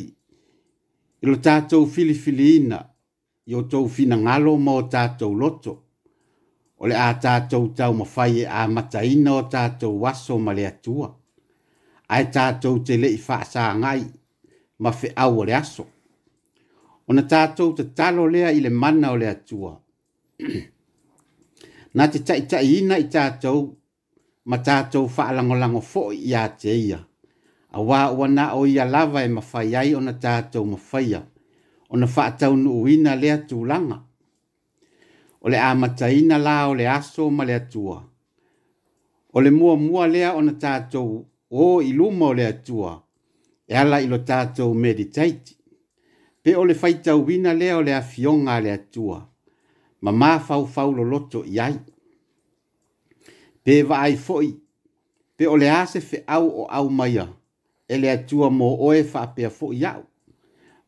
ilo 1.23 1.37
tātou 1.47 1.83
filifiliina 1.95 2.79
i 3.51 3.55
o 3.55 3.63
tau 3.73 3.85
fina 3.95 4.17
ngalo 4.25 4.53
mo 4.67 4.75
tātou 4.95 5.33
loto. 5.43 5.73
Ole 6.83 6.95
a 6.97 7.13
tātou 7.27 7.65
tau 7.79 7.93
mawhai 8.01 8.37
e 8.43 8.45
amataina 8.65 9.31
o 9.41 9.43
tātou 9.55 9.93
waso 10.03 10.35
ma 10.45 10.53
le 10.57 10.65
atua. 10.73 11.09
Ai 12.13 12.25
tātou 12.37 12.75
te 12.87 12.95
lei 13.03 13.17
whaasā 13.27 13.67
ngai 13.81 14.03
ma 14.83 14.91
fe 14.99 15.09
au 15.25 15.41
o 15.41 15.45
le 15.49 15.55
aso. 15.63 15.85
Ona 17.09 17.23
tātou 17.33 17.75
te 17.77 17.85
talo 17.99 18.27
lea 18.35 18.51
i 18.57 18.61
le 18.61 18.71
mana 18.71 19.13
o 19.13 19.17
le 19.17 19.29
atua. 19.35 19.73
na 21.95 22.05
te 22.11 22.19
tai 22.27 22.41
tai 22.51 22.65
ina 22.79 22.97
i 22.97 23.05
tātou 23.13 23.59
ma 24.51 24.57
tātou 24.65 25.05
whaalangolango 25.17 25.81
fo 25.85 26.05
i 26.17 26.33
a 26.35 26.47
te 26.49 26.73
ia. 26.75 26.99
A 27.73 27.81
wā 27.81 28.03
ua 28.13 28.27
nā 28.29 28.49
o 28.57 28.65
ia 28.67 28.85
lava 28.85 29.23
e 29.25 29.29
mawhai 29.33 29.75
ai 29.81 29.93
o 29.97 30.01
na 30.01 30.15
tātou 30.21 30.65
mawhai 30.71 31.11
a. 31.19 31.23
O 31.93 31.97
na 32.01 32.07
whaatau 32.09 32.55
nu 32.57 32.79
uina 32.81 33.13
lea 33.17 33.39
tūlanga. 33.49 33.99
O 35.43 35.51
le 35.53 35.59
āmataina 35.61 36.39
lā 36.41 36.57
o 36.71 36.75
le 36.79 36.87
aso 36.89 37.29
ma 37.31 37.45
lea 37.45 37.61
tua. 37.73 37.99
O 39.33 39.41
le 39.41 39.51
mua 39.51 39.77
mua 39.77 40.07
lea 40.09 40.31
o 40.37 40.41
na 40.45 40.53
tātou 40.53 41.27
o 41.51 41.69
i 41.85 41.93
luma 41.93 42.31
o 42.33 42.37
lea 42.37 42.53
tua. 42.65 42.95
E 43.69 43.77
ala 43.77 44.01
ilo 44.01 44.19
tātou 44.29 44.73
meditaiti. 44.75 45.57
Pe 46.43 46.57
o 46.57 46.65
le 46.65 46.77
whaitau 46.83 47.21
wina 47.27 47.53
lea 47.53 47.77
o 47.79 47.85
le 47.85 47.93
afionga 47.97 48.57
lea 48.61 48.79
tua. 48.79 48.79
Lea 48.79 48.91
tua 48.97 49.21
ma 50.03 50.11
ma 50.13 50.39
fau 50.41 50.67
fau 50.67 50.93
lo 50.93 51.03
loto 51.05 51.45
yai. 51.47 51.79
Pe 53.63 53.83
vai 53.83 54.17
foi, 54.17 54.59
pe 55.37 55.47
ole 55.47 55.71
ase 55.71 56.01
fe 56.01 56.25
au 56.27 56.47
o 56.63 56.63
au 56.69 56.89
maya, 56.91 57.29
ele 57.89 58.11
atua 58.11 58.51
mo 58.51 58.75
oe 58.81 59.05
fa 59.05 59.27
pe 59.29 59.49
fo 59.49 59.73
yau. 59.73 60.03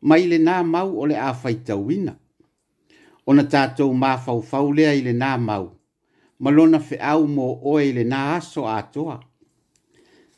Ma 0.01 0.17
ile 0.19 0.37
na 0.37 0.61
mau 0.63 0.99
ole 1.01 1.15
a 1.15 1.33
fai 1.33 1.55
tawina. 1.55 2.17
Ona 3.25 3.43
tatou 3.47 3.93
ma 3.93 4.17
fau 4.17 4.41
fau 4.41 4.73
lea 4.73 4.93
ile 4.95 5.13
na 5.13 5.37
mau, 5.37 5.71
malona 6.39 6.79
fe 6.79 6.97
au 7.01 7.25
mo 7.27 7.59
oe 7.63 7.89
ile 7.89 8.03
na 8.03 8.35
aso 8.35 8.65
a 8.67 8.81
toa. 8.83 9.19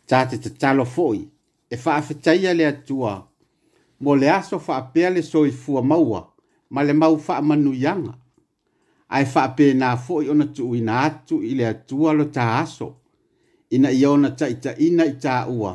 Ta 0.08 0.26
talo 0.60 0.86
foi, 0.86 1.26
e 1.70 1.76
fa 1.76 1.96
a 1.98 2.02
fetaia 2.02 2.54
le 2.54 2.66
atua, 2.68 3.28
mo 4.00 4.16
le 4.16 4.30
aso 4.30 4.60
fa 4.60 4.82
pe 4.94 5.10
le 5.10 5.22
soi 5.22 5.52
fua 5.52 5.82
maua, 5.82 6.32
ma 6.70 6.84
le 6.84 6.94
mau 6.94 7.18
fa 7.18 7.42
manu 7.42 7.74
yanga 7.74 8.16
ae 9.10 9.26
faapenā 9.26 9.94
foʻi 10.06 10.30
ona 10.32 10.46
tuuina 10.52 11.00
atu 11.04 11.40
i 11.48 11.54
le 11.56 11.66
atua 11.68 12.14
lo 12.14 12.26
taaso 12.26 12.96
ina 13.70 13.92
ia 13.92 14.10
ona 14.12 14.30
taʻitaʻina 14.36 15.06
i 15.10 15.14
taʻua 15.24 15.74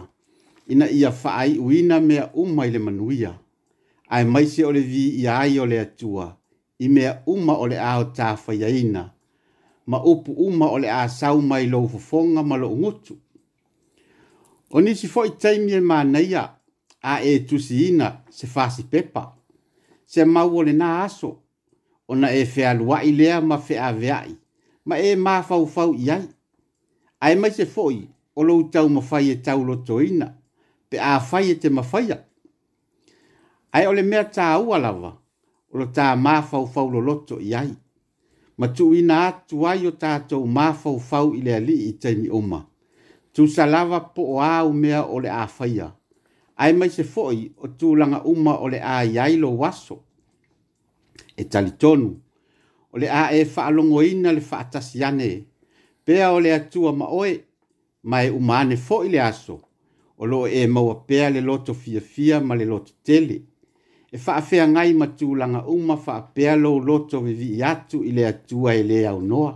ina 0.68 0.87
ia 0.91 1.11
faaiʻuina 1.22 2.01
mea 2.03 2.28
uma 2.35 2.66
i 2.68 2.74
le 2.74 2.78
manuia 2.78 3.33
ae 4.09 4.24
maise 4.28 4.64
o 4.68 4.72
le 4.72 4.80
viiʻia 4.85 5.39
ai 5.39 5.59
o 5.59 5.66
le 5.66 5.80
atua 5.80 6.28
i 6.78 6.89
mea 6.89 7.22
uma 7.26 7.57
o 7.57 7.66
le 7.66 7.78
a 7.80 7.99
o 8.05 8.05
tafaiaina 8.05 9.09
ma 9.87 10.03
upu 10.05 10.33
uma 10.47 10.68
o 10.70 10.78
le 10.78 10.89
a 10.93 11.07
sau 11.09 11.41
mai 11.43 11.66
lou 11.66 11.89
fofoga 11.89 12.43
ma 12.43 12.57
loʻu 12.61 12.76
gutu 12.85 13.16
o 14.70 14.80
nisi 14.80 15.09
foʻi 15.09 15.30
taimi 15.39 15.72
e 15.72 15.80
manaia 15.80 16.51
a 17.03 17.20
e 17.24 17.39
tusiina 17.49 18.18
se 18.30 18.47
fasi 18.47 18.83
pepa 18.83 19.33
se 20.07 20.24
mau 20.24 20.57
o 20.59 20.62
lenā 20.64 20.99
aso 21.05 21.39
ona 22.09 22.30
e 22.32 22.44
fea 22.46 22.74
lua 22.74 23.03
i 23.05 23.12
lea 23.12 23.40
ma 23.40 23.59
fea 23.59 23.92
vea 23.92 24.24
i. 24.26 24.34
Ma 24.84 24.98
e 24.98 25.14
ma 25.16 25.42
fau 25.42 25.66
fau 25.66 25.94
i 25.94 26.11
ai. 26.11 26.28
Ai 27.20 27.34
mai 27.36 27.50
se 27.50 27.64
foi, 27.66 28.09
o 28.34 28.42
lou 28.42 28.68
tau 28.70 28.88
ma 28.88 29.00
fai 29.00 29.30
e 29.30 29.36
tau 29.36 29.64
loto 29.64 30.00
ina, 30.03 30.34
pe 30.88 30.98
a 30.98 31.18
fai 31.20 31.50
e 31.50 31.55
te 31.59 31.68
ma 31.70 31.82
fai 31.82 32.11
a. 32.12 32.18
Ai 33.72 33.86
ole 33.86 34.03
mea 34.03 34.24
tā 34.26 34.50
ua 34.59 34.78
lava, 34.78 35.12
o 35.72 35.78
lo 35.78 35.86
tā 35.86 36.16
ma 36.18 36.40
fau 36.42 36.66
fau 36.66 36.88
lo 36.90 37.14
to 37.26 37.38
i 37.40 37.55
ai. 37.55 37.72
Ma 38.59 38.66
tu 38.68 38.92
ina 38.94 39.26
atu 39.28 39.66
ai 39.68 39.86
o 39.86 39.92
tātou 39.92 40.46
ma 40.46 40.72
fau 40.72 40.98
fau 40.98 41.32
i 41.34 41.40
lea 41.42 41.61
li 41.61 41.76
i 41.88 41.92
teimi 41.98 42.28
oma. 42.28 42.66
Tu 43.32 43.46
sa 43.48 43.64
lava 43.66 44.00
po 44.00 44.22
o 44.34 44.40
au 44.42 44.72
mea 44.72 45.05
ole 45.07 45.28
a 45.30 45.46
fai 45.46 45.78
a. 45.80 45.88
Ai 46.59 46.72
mai 46.72 46.90
se 46.90 47.05
foi, 47.05 47.53
o 47.64 47.68
tū 47.68 47.94
langa 47.96 48.22
uma 48.24 48.59
ole 48.61 48.80
a 48.82 49.03
iai 49.05 49.36
lo 49.38 49.50
waso 49.59 50.03
e 51.43 51.49
talitonu. 51.51 52.11
O 52.93 52.99
le 53.01 53.09
a 53.22 53.24
e 53.34 53.45
whaalongo 53.45 54.03
ina 54.03 54.32
le 54.32 54.40
whaatasi 54.51 55.05
ane, 55.05 55.28
pea 56.05 56.32
o 56.36 56.40
le 56.40 56.55
atua 56.55 56.93
ma 56.93 57.07
oe, 57.20 57.32
mai 58.11 58.28
umane 58.30 58.76
fo 58.76 59.03
i 59.07 59.12
le 59.12 59.20
aso, 59.22 59.57
o 60.18 60.24
lo 60.28 60.45
e 60.47 60.66
maua 60.66 60.95
pea 61.09 61.30
le 61.30 61.40
loto 61.40 61.74
fia 61.74 62.01
fia 62.01 62.40
ma 62.40 62.55
le 62.55 62.64
loto 62.72 62.93
tele. 63.07 63.38
E 64.12 64.18
whaafea 64.26 64.66
ngai 64.68 64.93
ma 64.95 65.07
langa 65.38 65.66
uma 65.74 65.97
whaapea 66.07 66.57
lo 66.57 66.78
loto 66.78 67.20
vivi 67.20 67.53
i 67.57 67.62
atu 67.72 68.03
i 68.05 68.12
le 68.12 68.26
atua 68.26 68.74
e 68.74 68.82
le 68.82 69.01
au 69.09 69.20
noa. 69.20 69.53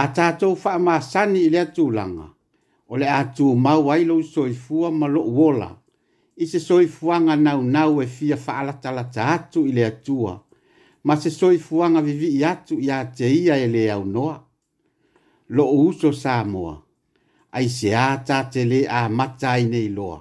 A 0.00 0.06
tātou 0.16 0.54
whaamaa 0.54 1.00
sani 1.02 1.40
i 1.46 1.50
le 1.50 1.58
atūlanga, 1.64 2.28
o 2.88 2.96
le 2.96 3.08
atu 3.10 3.54
mau 3.58 3.90
ailo 3.90 4.20
so 4.22 4.44
i 4.46 4.54
fua 4.54 4.90
ma 4.92 5.08
lo 5.10 5.24
uola, 5.26 5.70
i 6.40 6.46
se 6.48 6.58
soifuaga 6.60 7.34
naunau 7.36 8.02
e 8.02 8.06
fia 8.06 8.36
faalatalata 8.44 9.24
atu 9.34 9.66
i 9.68 9.72
le 9.76 9.82
atua 9.86 10.34
ma 11.04 11.16
se 11.22 11.30
soifuaga 11.30 12.00
vivii 12.06 12.44
atu 12.52 12.78
iā 12.86 13.00
te 13.16 13.28
ia 13.40 13.56
e 13.64 13.66
lē 13.74 13.82
aunoa 13.94 14.36
loo 15.56 15.72
uso 15.88 16.12
sa 16.22 16.34
moa 16.52 16.72
aiseā 17.58 18.06
tatelē 18.28 18.80
amata 19.02 19.50
ai 19.56 19.64
nei 19.72 19.88
loa 19.98 20.18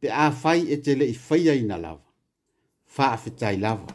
pe 0.00 0.08
afai 0.26 0.60
e 0.74 0.82
te 0.84 0.98
leʻi 1.00 1.14
faia 1.28 1.54
ina 1.62 1.76
lava 1.84 2.04
faafetai 2.96 3.56
lava 3.66 3.92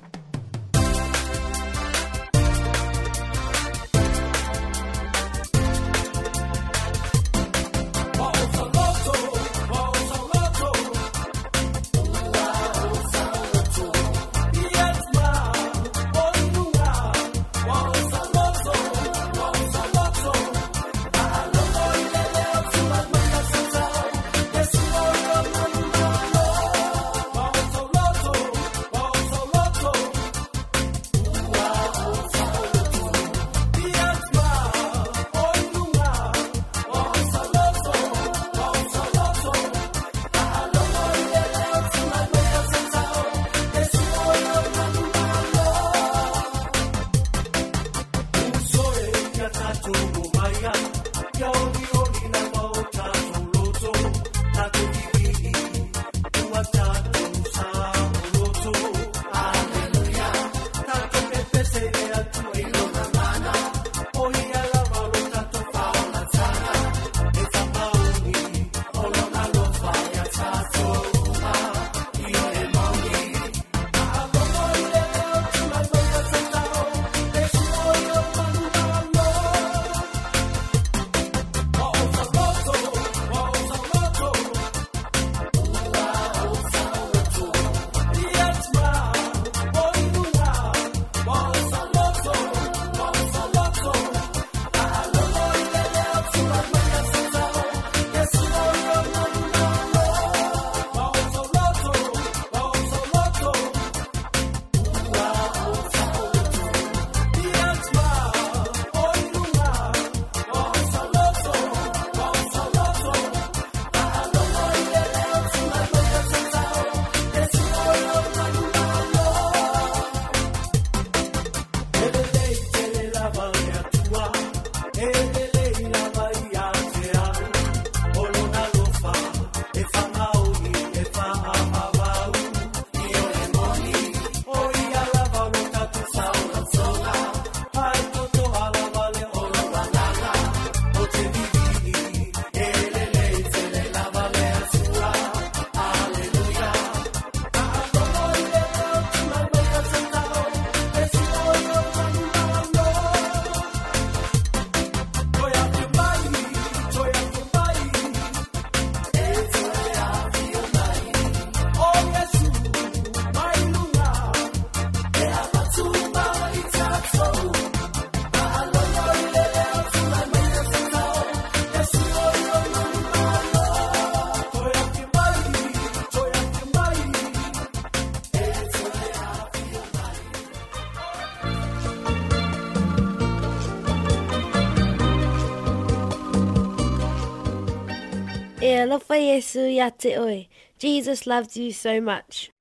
Yesu 189.21 190.47
Jesus 190.79 191.27
loves 191.27 191.55
you 191.55 191.71
so 191.71 192.01
much. 192.01 192.51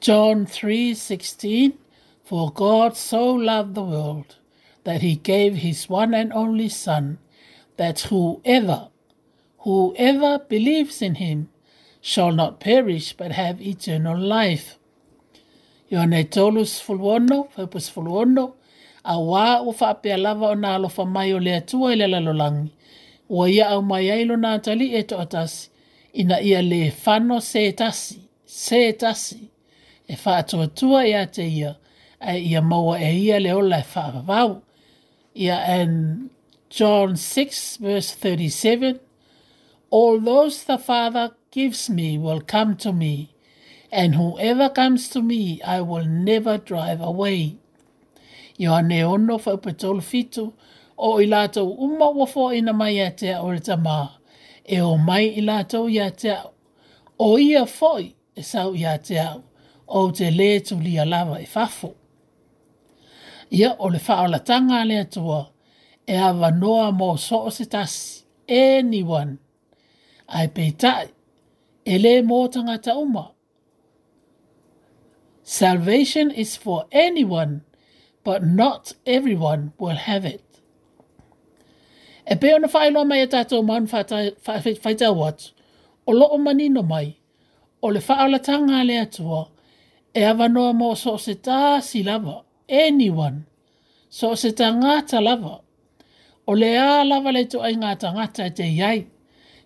John 0.00 0.46
3:16 0.46 1.72
For 2.24 2.52
God 2.52 2.96
so 2.96 3.26
loved 3.30 3.74
the 3.74 3.82
world 3.82 4.36
that 4.84 5.00
he 5.02 5.16
gave 5.16 5.56
his 5.56 5.88
one 5.88 6.12
and 6.12 6.32
only 6.32 6.68
son 6.68 7.18
that 7.78 8.00
whoever 8.10 8.88
whoever 9.60 10.38
believes 10.40 11.00
in 11.00 11.14
him 11.16 11.48
shall 12.00 12.32
not 12.32 12.58
perish 12.60 13.12
but 13.14 13.32
have 13.32 13.62
eternal 13.62 14.18
life. 14.18 14.78
Johannes 15.90 16.30
Tolus 16.30 16.80
fulvono, 16.80 17.48
purposeful 17.54 18.08
a 19.04 19.16
wā 19.18 19.60
o 19.60 19.72
whaapea 19.72 20.16
lava 20.20 20.50
o 20.50 20.54
nā 20.54 20.76
alofa 20.78 21.04
mai 21.10 21.32
o 21.34 21.38
lea 21.40 21.60
tua 21.60 21.92
i 21.92 21.96
le 21.98 22.06
lalolangi. 22.06 22.70
O 23.28 23.46
ia 23.48 23.68
au 23.72 23.82
mai 23.82 24.08
ailo 24.12 24.36
nā 24.36 24.58
tali 24.62 24.92
e 24.94 25.02
to 25.02 25.18
atasi, 25.18 25.68
ina 26.14 26.40
ia 26.40 26.60
le 26.62 26.90
whano 27.04 27.40
se 27.42 27.72
tasi, 27.72 28.18
se 28.46 28.92
tasi, 28.92 29.48
e 30.06 30.14
whaatoa 30.24 30.66
tua 30.68 31.04
ia 31.06 31.24
te 31.26 31.46
ia, 31.48 31.76
a 32.20 32.36
ia 32.36 32.62
maua 32.62 32.98
e 33.00 33.10
ia 33.26 33.40
le 33.40 33.52
ola 33.54 33.80
e 33.80 33.86
whaapavau. 33.94 34.60
Ia 35.34 35.56
en 35.80 36.30
John 36.68 37.16
6 37.16 37.78
verse 37.80 38.14
37, 38.16 39.00
All 39.90 40.20
those 40.20 40.62
the 40.64 40.78
Father 40.78 41.30
gives 41.50 41.88
me 41.90 42.18
will 42.18 42.40
come 42.40 42.76
to 42.76 42.92
me, 42.92 43.32
and 43.90 44.14
whoever 44.14 44.68
comes 44.68 45.08
to 45.08 45.22
me 45.22 45.60
I 45.62 45.80
will 45.80 46.04
never 46.04 46.56
drive 46.58 47.00
away. 47.00 47.58
Ioane 48.62 49.04
ono 49.04 49.38
fa 49.38 49.54
upe 49.54 49.72
tolu 49.72 50.00
fitu 50.00 50.44
o 50.96 51.12
i 51.20 51.26
lātou 51.26 51.66
uma 51.84 52.08
wafo 52.14 52.50
ina 52.54 52.72
mai 52.72 52.98
a 53.02 53.10
tea 53.20 53.40
o 53.42 53.50
rita 53.50 53.76
mā. 53.76 53.96
E 54.64 54.78
o 54.80 54.96
mai 54.96 55.24
i 55.28 55.42
lātou 55.42 55.88
i 55.90 56.02
tea 56.16 56.38
o 57.18 57.30
ia 57.38 57.64
foi 57.66 58.14
e 58.36 58.42
sau 58.42 58.74
i 58.78 58.84
tea 59.06 59.26
o 59.88 60.04
te 60.12 60.30
le 60.30 60.50
tu 60.60 60.76
li 60.78 60.94
lava 61.06 61.40
e 61.42 61.46
fafo. 61.46 61.94
Ia 63.50 63.74
o 63.82 63.88
le 63.90 63.98
fa'a 63.98 64.28
la 64.30 64.38
tanga 64.38 64.84
le 64.84 65.00
atua 65.04 65.40
e 66.06 66.14
hawa 66.16 66.50
noa 66.52 66.92
mo 66.92 67.16
so 67.16 67.42
o 67.46 67.50
se 67.50 67.66
anyone 68.48 69.36
ai 70.28 70.46
peitai 70.48 71.06
e 71.84 71.98
le 71.98 72.14
mō 72.22 72.38
tangata 72.52 72.94
uma. 72.96 73.26
Salvation 75.44 76.30
is 76.30 76.56
for 76.56 76.86
anyone 76.92 77.62
but 78.24 78.44
not 78.44 78.92
everyone 79.06 79.72
will 79.78 79.96
have 80.08 80.24
it. 80.24 80.42
E 82.32 82.34
pe 82.38 82.54
ona 82.54 82.68
whae 82.72 82.90
loa 82.94 83.04
mai 83.04 83.20
e 83.24 83.28
tātou 83.30 83.64
man 83.66 83.86
whaitau 83.90 85.14
wat, 85.18 85.48
o 86.06 86.12
loo 86.12 86.36
no 86.68 86.82
mai, 86.82 87.16
o 87.82 87.88
le 87.88 88.00
ala 88.08 88.38
tanga 88.38 88.84
le 88.84 88.94
atua, 89.04 89.48
e 90.14 90.22
awa 90.24 90.48
noa 90.48 90.72
mo 90.72 90.94
so 90.94 91.16
se 91.18 91.34
tā 91.34 91.82
si 91.82 92.02
lava, 92.04 92.44
anyone, 92.68 93.44
so 94.08 94.34
se 94.36 94.50
tā 94.52 94.70
ngāta 94.76 95.20
lava, 95.20 95.60
o 96.46 96.52
le 96.54 96.76
a 96.78 97.04
lava 97.04 97.32
le 97.32 97.44
tu 97.46 97.60
ai 97.60 97.74
ngāta 97.74 98.14
ngāta 98.14 98.54
te 98.54 98.62
iai, 98.70 99.02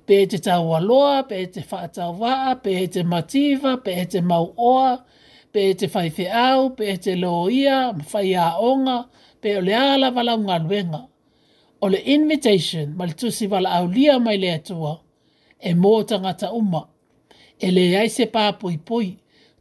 pe 0.07 0.23
e 0.23 0.27
te 0.27 0.39
tau 0.41 0.73
aloa, 0.79 1.25
pe 1.29 1.43
e 1.43 1.47
te 1.53 1.61
whaatau 1.61 2.17
waa, 2.19 2.55
pe 2.57 2.73
e 2.73 2.87
te 2.89 3.03
mativa, 3.05 3.77
pe 3.85 4.01
e 4.01 4.07
te 4.09 4.21
mau 4.25 4.49
oa, 4.57 4.97
pe 4.97 5.15
pe 5.57 5.73
te 5.81 5.87
fai 5.89 6.11
fe 6.13 6.27
au, 6.29 6.71
pe 6.79 6.97
te 7.01 7.15
loia, 7.17 7.77
fai 8.11 8.35
a 8.37 8.55
onga, 8.61 9.07
pe 9.41 9.57
o 9.57 9.61
le 9.65 9.73
ala 9.75 10.11
wala 10.17 10.35
unga 10.37 10.59
luenga. 10.69 11.03
O 11.85 11.89
le 11.89 12.01
invitation, 12.15 12.89
ma 12.97 13.07
le 13.09 13.13
tusi 13.21 13.47
wala 13.53 13.71
au 13.79 13.87
lia 13.97 14.19
mai 14.27 14.37
le 14.43 14.49
atua, 14.59 14.93
e 15.71 15.73
mō 15.83 15.93
tangata 16.09 16.51
uma. 16.53 16.83
E 17.59 17.67
le 17.75 17.85
ai 18.01 18.11
se 18.17 18.27
pā 18.35 18.45
pui 18.61 18.77
pui, 18.89 19.11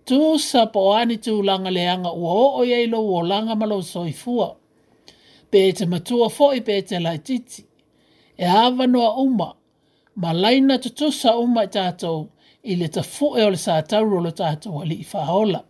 tu 0.07 0.19
sa 0.49 0.65
po 0.73 0.81
ani 0.99 1.15
tu 1.25 1.37
langa 1.47 1.71
le 1.77 1.85
anga 1.93 2.11
ua 2.19 2.31
o 2.45 2.45
o 2.59 2.63
yei 2.71 2.87
lo 2.91 2.99
ua 3.11 3.21
langa 3.31 3.55
malo 3.61 3.77
soifua, 3.93 4.49
Pe 5.51 5.59
te 5.77 5.85
matua 5.91 6.27
fo'i 6.37 6.57
i 6.59 6.61
pe 6.67 6.75
te 6.89 6.97
lai 7.05 7.19
titi. 7.27 7.61
E 8.41 8.45
awanoa 8.63 9.11
uma, 9.25 9.49
ma 10.21 10.29
laina 10.41 10.75
tu 10.83 10.89
tusa 10.99 11.29
uma 11.43 11.61
i 11.67 11.71
tātou, 11.75 12.21
i 12.71 12.75
le 12.79 12.87
ta 12.95 13.03
fu 13.13 13.27
e 13.39 13.45
ol 13.47 13.53
le 13.55 13.59
sa 13.65 13.75
tauro 13.91 14.17
lo 14.25 14.31
tātou 14.41 14.81
ali 14.81 14.97
i 15.03 15.07
whaola 15.11 15.61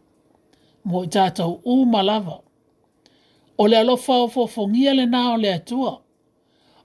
mo 0.86 1.04
i 1.06 1.10
tātou 1.12 1.58
u 1.66 1.84
malawa. 1.90 2.40
O 3.58 3.68
le 3.72 3.78
alofa 3.80 4.18
o 4.24 4.28
fofongia 4.32 4.94
le 4.96 5.06
nā 5.10 5.24
o 5.34 5.38
le 5.42 5.52
atua. 5.58 5.94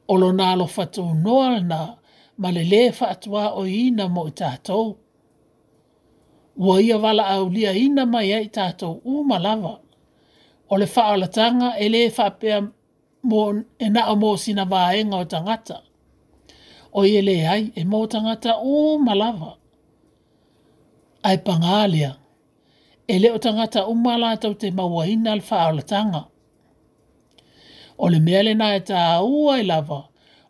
O 0.09 0.17
lo 0.21 0.31
nā 0.37 0.53
alofa 0.57 0.87
tō 0.95 1.05
noa 1.23 1.51
le 1.57 1.61
nā, 1.69 1.81
ma 2.41 2.51
le 2.57 2.65
le 2.65 2.83
atua 3.09 3.53
o 3.61 3.65
ina 3.67 4.09
mo 4.09 4.27
i 4.29 4.33
tātou. 4.33 4.97
Ua 6.57 6.81
ia 6.83 6.99
wala 6.99 7.29
au 7.37 7.49
lia 7.49 7.73
ina 7.77 8.07
mai 8.07 8.33
ai 8.35 8.49
tātou 8.53 8.97
u 9.05 9.25
malawa. 9.25 9.77
O 10.71 10.77
le 10.79 10.87
wha 10.87 11.03
alatanga 11.13 11.77
e 11.79 11.89
le 11.89 12.09
wha 12.19 12.31
pia 12.31 12.61
mo 13.23 13.45
e 13.79 13.89
nā 13.91 14.07
o 14.09 14.15
mō 14.17 14.37
sina 14.39 14.65
vāenga 14.65 15.17
o 15.17 15.25
tangata. 15.25 15.81
O 16.93 17.05
i 17.07 17.17
e 17.17 17.23
le 17.23 17.37
ai 17.47 17.73
e 17.75 17.85
mō 17.85 18.05
tangata 18.11 18.59
u 18.61 18.97
malawa. 19.03 19.57
Ai 21.23 21.37
pangalia 21.39 22.20
e 23.13 23.19
leo 23.19 23.37
tangata 23.45 23.81
umala 23.93 24.31
tau 24.43 24.55
te 24.61 24.69
mawahina 24.79 25.31
al 25.37 25.43
whaaulatanga. 25.49 26.21
O 28.05 28.07
le 28.13 28.19
mea 28.27 28.43
le 28.47 28.55
nae 28.61 28.79
ta 28.89 29.01
ua 29.23 29.55
i 29.59 29.63
e 29.65 29.69
lava, 29.71 30.01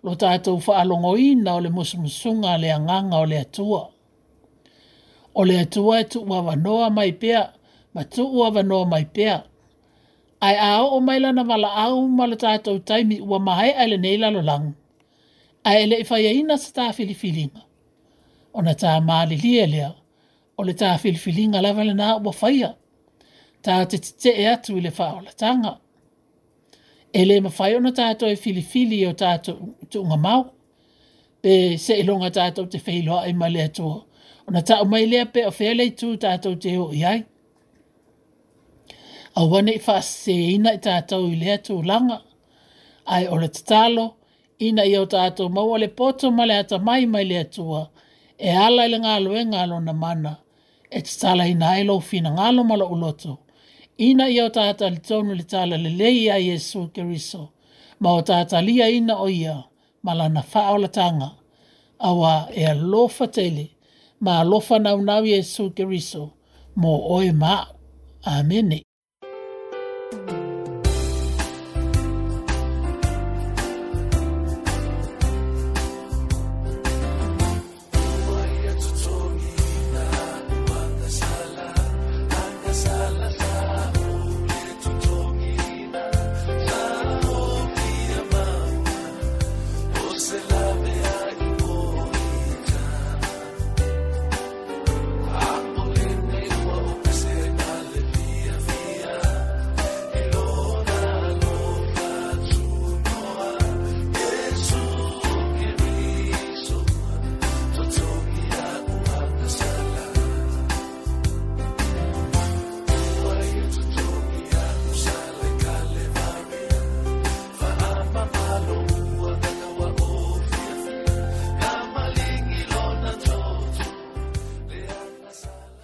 lo 0.04 0.12
tātou 0.22 0.56
whaalongo 0.66 1.12
ina 1.30 1.50
o 1.54 1.60
le 1.64 1.70
musumusunga 1.76 2.52
le 2.62 2.68
anganga 2.76 3.16
o 3.24 3.26
le 3.30 3.38
atua. 3.46 3.82
O 5.40 5.44
le 5.48 5.54
atua 5.64 5.94
e 6.00 6.04
tuua 6.12 6.38
wanoa 6.46 6.86
mai 6.96 7.10
pea, 7.22 7.42
ma 7.94 8.02
tuua 8.12 8.46
wanoa 8.56 8.84
mai 8.92 9.06
pea. 9.16 9.36
Ai 10.46 10.56
a 10.56 10.70
o 10.94 10.98
mailana 11.06 11.42
wala 11.50 11.68
au 11.84 11.96
ma 12.16 12.24
le 12.30 12.36
tātou 12.44 12.76
taimi 12.88 13.16
ua 13.30 13.38
mahae 13.46 13.72
ai 13.82 13.96
neila 14.04 14.28
lo 14.36 14.42
lang. 14.50 14.66
Ai 15.66 15.76
ele 15.84 15.96
i 16.02 16.04
whaia 16.10 16.30
ina 16.40 16.56
sa 16.62 16.68
tā 16.78 16.84
filifilima. 16.98 17.60
O 18.56 18.60
na 18.64 18.76
tā 18.82 18.92
maa 19.08 19.24
lia 19.32 19.66
leo 19.74 19.90
o 20.60 20.64
le 20.68 20.74
tafilifiliga 20.80 21.60
lava 21.64 21.84
lenā 21.88 22.08
ua 22.20 22.32
faia 22.42 22.68
ta 23.64 23.80
te 23.92 23.98
tetee 24.04 24.44
atu 24.52 24.76
i 24.78 24.82
le 24.86 24.92
faaolataga 24.98 25.72
e 27.18 27.24
lē 27.28 27.36
mafai 27.46 27.72
ona 27.76 27.90
tatou 28.00 28.28
e 28.34 28.36
filifili 28.44 28.98
o 29.10 29.12
tatou 29.12 29.56
tuuga 29.92 30.16
mau 30.26 30.42
pe 31.42 31.52
seʻiloga 31.86 32.28
e 32.30 32.34
tatou 32.38 32.66
te 32.72 32.78
feiloaʻi 32.86 33.32
ma 33.40 33.48
le 33.54 33.62
atua 33.68 33.96
ona 34.48 34.60
taʻumai 34.68 35.04
lea 35.12 35.24
pe 35.34 35.40
o 35.46 35.50
ofea 35.50 35.74
le 35.78 35.84
itu 35.90 36.08
tatou 36.24 36.54
te 36.62 36.70
oʻi 36.84 37.00
ai 37.12 37.20
aua 39.40 39.58
neʻi 39.66 39.80
faasesēina 39.86 40.70
i 40.78 40.82
tatou 40.88 41.22
i 41.34 41.40
lea 41.42 41.58
tulaga 41.66 42.16
ae 43.14 43.24
o 43.34 43.40
le 43.42 43.48
tatalo 43.56 44.06
ina 44.68 44.84
ia 44.90 45.00
o 45.02 45.06
tatou 45.16 45.48
maua 45.56 45.78
le 45.82 45.88
poto 45.88 46.30
ma 46.36 46.44
le 46.46 46.54
atamai 46.62 47.02
mai 47.12 47.24
le 47.30 47.44
tua. 47.54 47.82
e 48.38 48.50
ala 48.66 48.84
i 48.86 48.90
le 48.92 48.98
galoega 49.06 49.66
lona 49.70 49.92
mana 50.02 50.32
e 50.90 51.00
te 51.02 51.18
tala 51.20 51.44
hina 51.46 51.70
ailo 51.70 52.00
fina 52.00 52.30
ngalo 52.30 52.64
mala 52.64 52.84
uloto. 52.86 53.38
Ina 53.98 54.28
ia 54.28 54.44
o 54.44 54.48
tata 54.50 54.90
li 54.90 54.98
tonu 55.08 55.32
li 55.34 55.42
tala 55.44 55.76
le 55.76 55.90
lei 55.90 56.30
a 56.30 56.36
Yesu 56.38 56.88
Keriso, 56.94 57.52
ma 58.00 58.10
o 58.12 58.22
tata 58.22 58.62
lia 58.62 58.88
ina 58.90 59.16
o 59.18 59.28
ia 59.28 59.62
mala 60.02 60.28
na 60.28 60.42
faa 60.42 60.72
o 60.72 60.76
la 60.78 60.88
tanga. 60.88 61.30
Awa 61.98 62.48
e 62.60 62.64
alofa 62.66 63.26
tele, 63.26 63.66
ma 64.20 64.40
alofa 64.40 64.78
na 64.78 64.94
unau 64.96 65.24
Yesu 65.24 65.70
Keriso, 65.76 66.24
mo 66.74 66.92
oe 67.14 67.32
ma. 67.32 67.66
Amen. 68.24 68.72
Amen. 68.74 70.39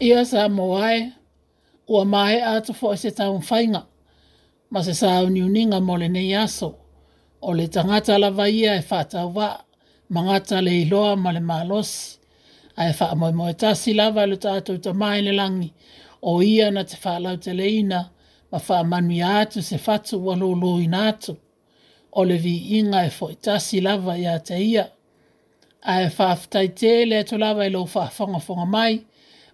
ia 0.06 0.24
sa 0.24 0.48
moae 0.48 1.12
ua 1.88 2.04
mae 2.04 2.38
atu 2.42 2.74
fo 2.74 2.94
se 2.96 3.10
taun 3.10 3.40
fainga 3.42 3.82
ma 4.70 4.82
se 4.84 4.94
sa 4.94 5.20
uni 5.26 5.42
uninga 5.48 5.78
mo 5.86 5.94
le 6.00 6.08
nei 6.08 6.34
aso 6.44 6.68
o 7.46 7.50
le 7.58 7.66
tangata 7.74 8.14
la 8.22 8.30
vaia 8.38 8.72
e 8.74 8.82
fata 8.90 9.20
wa 9.36 9.48
mangata 10.14 10.56
le 10.66 10.72
iloa 10.82 11.12
ma 11.22 11.30
le 11.36 11.40
malos 11.50 11.90
a 12.80 12.88
e 12.90 12.92
fata 12.98 13.14
moe 13.20 13.32
moe 13.38 13.52
tasi 13.62 13.90
lava 14.00 14.22
le 14.30 14.36
tatou 14.44 14.76
ta 14.84 14.90
mai 15.00 15.18
le 15.26 15.32
langi 15.40 15.70
o 16.30 16.30
ia 16.54 16.66
na 16.74 16.82
te 16.90 16.96
fata 17.02 17.22
lau 17.24 17.36
te 17.44 17.50
leina 17.60 18.00
ma 18.50 18.58
fata 18.66 18.84
manui 18.90 19.20
atu 19.40 19.58
se 19.68 19.76
fatu 19.86 20.14
wa 20.26 20.34
lolo 20.42 20.70
ina 20.86 21.00
atu 21.10 21.32
o 22.12 22.20
le 22.28 22.36
vi 22.44 22.54
inga 22.78 23.00
e 23.08 23.10
fata 23.18 23.34
tasi 23.44 23.76
lava 23.86 24.12
ia 24.24 24.34
te 24.48 24.56
ia 24.74 24.84
a 25.82 25.94
e 26.06 26.10
fata 26.18 26.42
tai 26.52 26.68
te 26.80 26.90
le 27.10 27.18
lava 27.42 27.62
e 27.66 27.70
lo 27.74 27.80
faa 27.94 28.08
fonga 28.16 28.40
fonga 28.48 28.66
mai 28.76 28.94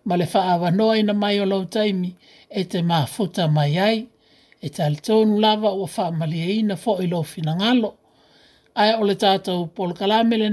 ma 0.05 0.17
le 0.17 0.27
whaawanoa 0.35 0.95
ina 1.01 1.15
mai 1.23 1.37
o 1.43 1.47
lau 1.53 1.63
taimi 1.75 2.11
e 2.51 2.63
te 2.71 2.79
mafuta 2.91 3.45
mai 3.57 3.73
ai, 3.89 3.99
e 4.61 4.67
te 4.75 4.81
alitonu 4.89 5.33
lava 5.45 5.69
o 5.79 5.87
whaamalia 5.97 6.47
ina 6.61 6.77
fo 6.83 6.93
i 6.99 7.07
lau 7.13 7.25
fina 7.33 7.53
ngalo. 7.61 7.91
Ai 8.81 8.91
o 8.95 9.03
le 9.09 9.15
tātou 9.25 9.59
polo 9.75 9.93
kalame 10.01 10.37
le 10.43 10.49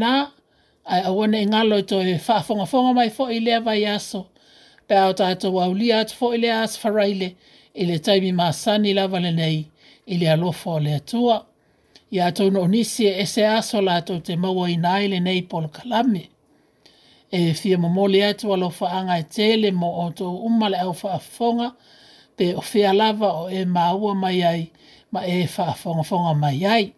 ai 0.93 1.01
awane 1.09 1.37
e 1.39 1.43
i 1.43 1.47
ngalo 1.51 1.75
e 1.77 1.83
toi 1.83 2.17
fonga 2.47 2.65
fonga 2.71 2.93
mai 2.99 3.09
fo 3.15 3.23
i 3.29 3.37
lea 3.45 3.59
vai 3.67 3.81
aso, 3.95 4.21
pe 4.87 4.95
au 5.03 5.11
tātou 5.21 5.53
au 5.65 5.73
lia 5.79 5.95
atu 6.01 6.13
fo 6.19 6.25
i 6.33 6.37
lea 6.43 6.55
as 6.65 6.73
faraile, 6.81 7.29
i 7.73 7.83
le 7.89 7.95
taimi 8.05 8.31
maasani 8.39 8.93
lava 8.97 9.19
le 9.25 9.31
nei, 9.41 9.59
i 10.11 10.15
le 10.19 10.27
alofo 10.35 10.79
le 10.79 10.99
tua 11.11 11.45
Ia 12.11 12.31
tau 12.33 12.49
no 12.49 12.65
nisi 12.67 13.05
e 13.05 13.25
se 13.29 13.45
aso 13.45 13.81
la 13.81 13.99
tau 14.01 14.17
te 14.25 14.33
maua 14.35 14.65
i 14.73 14.77
nai 14.77 15.07
le 15.07 15.19
nei 15.21 15.43
polo 15.45 15.69
kalame 15.69 16.23
e 17.31 17.53
fia 17.53 17.77
mamole 17.77 18.25
atu 18.25 18.53
alo 18.53 18.73
anga 18.81 19.19
e 19.19 19.23
tele 19.23 19.71
mo 19.71 20.05
o 20.05 20.09
tō 20.11 20.27
umale 20.45 20.77
au 20.81 20.93
faafonga 20.93 21.71
pe 22.35 22.55
o 22.55 22.61
fia 22.61 22.93
lava 22.93 23.33
o 23.45 23.49
e 23.49 23.65
maua 23.65 24.15
mai 24.15 24.41
ai 24.43 24.71
ma 25.11 25.21
e 25.27 25.45
faafonga 25.47 26.03
fonga 26.03 26.33
mai 26.33 26.65
ai. 26.65 26.93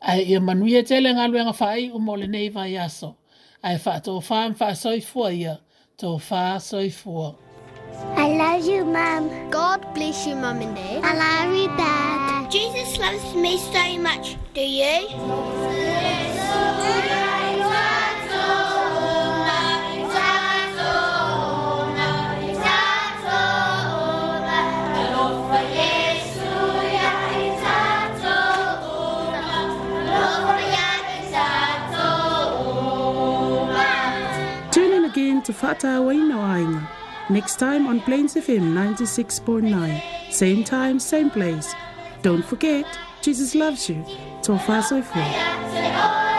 Ai 0.00 0.22
ia 0.22 0.40
manuia 0.40 0.78
e 0.78 0.82
tele 0.82 1.08
ngā 1.12 1.28
luenga 1.30 1.52
fai 1.52 1.90
umole 1.90 2.26
nei 2.26 2.48
vai 2.50 2.76
aso. 2.76 3.14
Ai 3.62 3.78
faa 3.78 3.98
tō 4.00 4.20
faa 4.22 4.48
mfa 4.48 4.74
soifua 4.74 5.32
ia, 5.32 5.56
tō 5.98 6.18
faa 6.20 6.58
soifua. 6.60 7.34
I 8.18 8.26
love 8.36 8.66
you, 8.66 8.84
Mum. 8.84 9.30
God 9.50 9.86
bless 9.94 10.26
you, 10.26 10.34
Mum 10.34 10.60
and 10.60 10.74
Dad. 10.74 11.04
I 11.04 11.14
love 11.14 11.56
you, 11.56 11.68
Dad. 11.76 12.50
Jesus 12.50 12.98
loves 12.98 13.34
me 13.36 13.56
so 13.56 13.98
much. 14.02 14.36
Do 14.52 14.60
you? 14.60 15.04
Yes. 15.14 15.14
Yes. 16.26 17.23
to 35.44 35.52
Fata 35.52 35.98
Waina 36.00 36.34
Waina. 36.36 36.88
Next 37.30 37.56
time 37.58 37.86
on 37.86 38.00
Plains 38.00 38.34
FM 38.34 38.72
96.9. 38.72 40.32
Same 40.32 40.64
time, 40.64 40.98
same 40.98 41.30
place. 41.30 41.74
Don't 42.22 42.44
forget, 42.44 42.86
Jesus 43.22 43.54
loves 43.54 43.88
you. 43.88 44.02
Tofa 44.42 44.82
Soifua. 44.82 46.33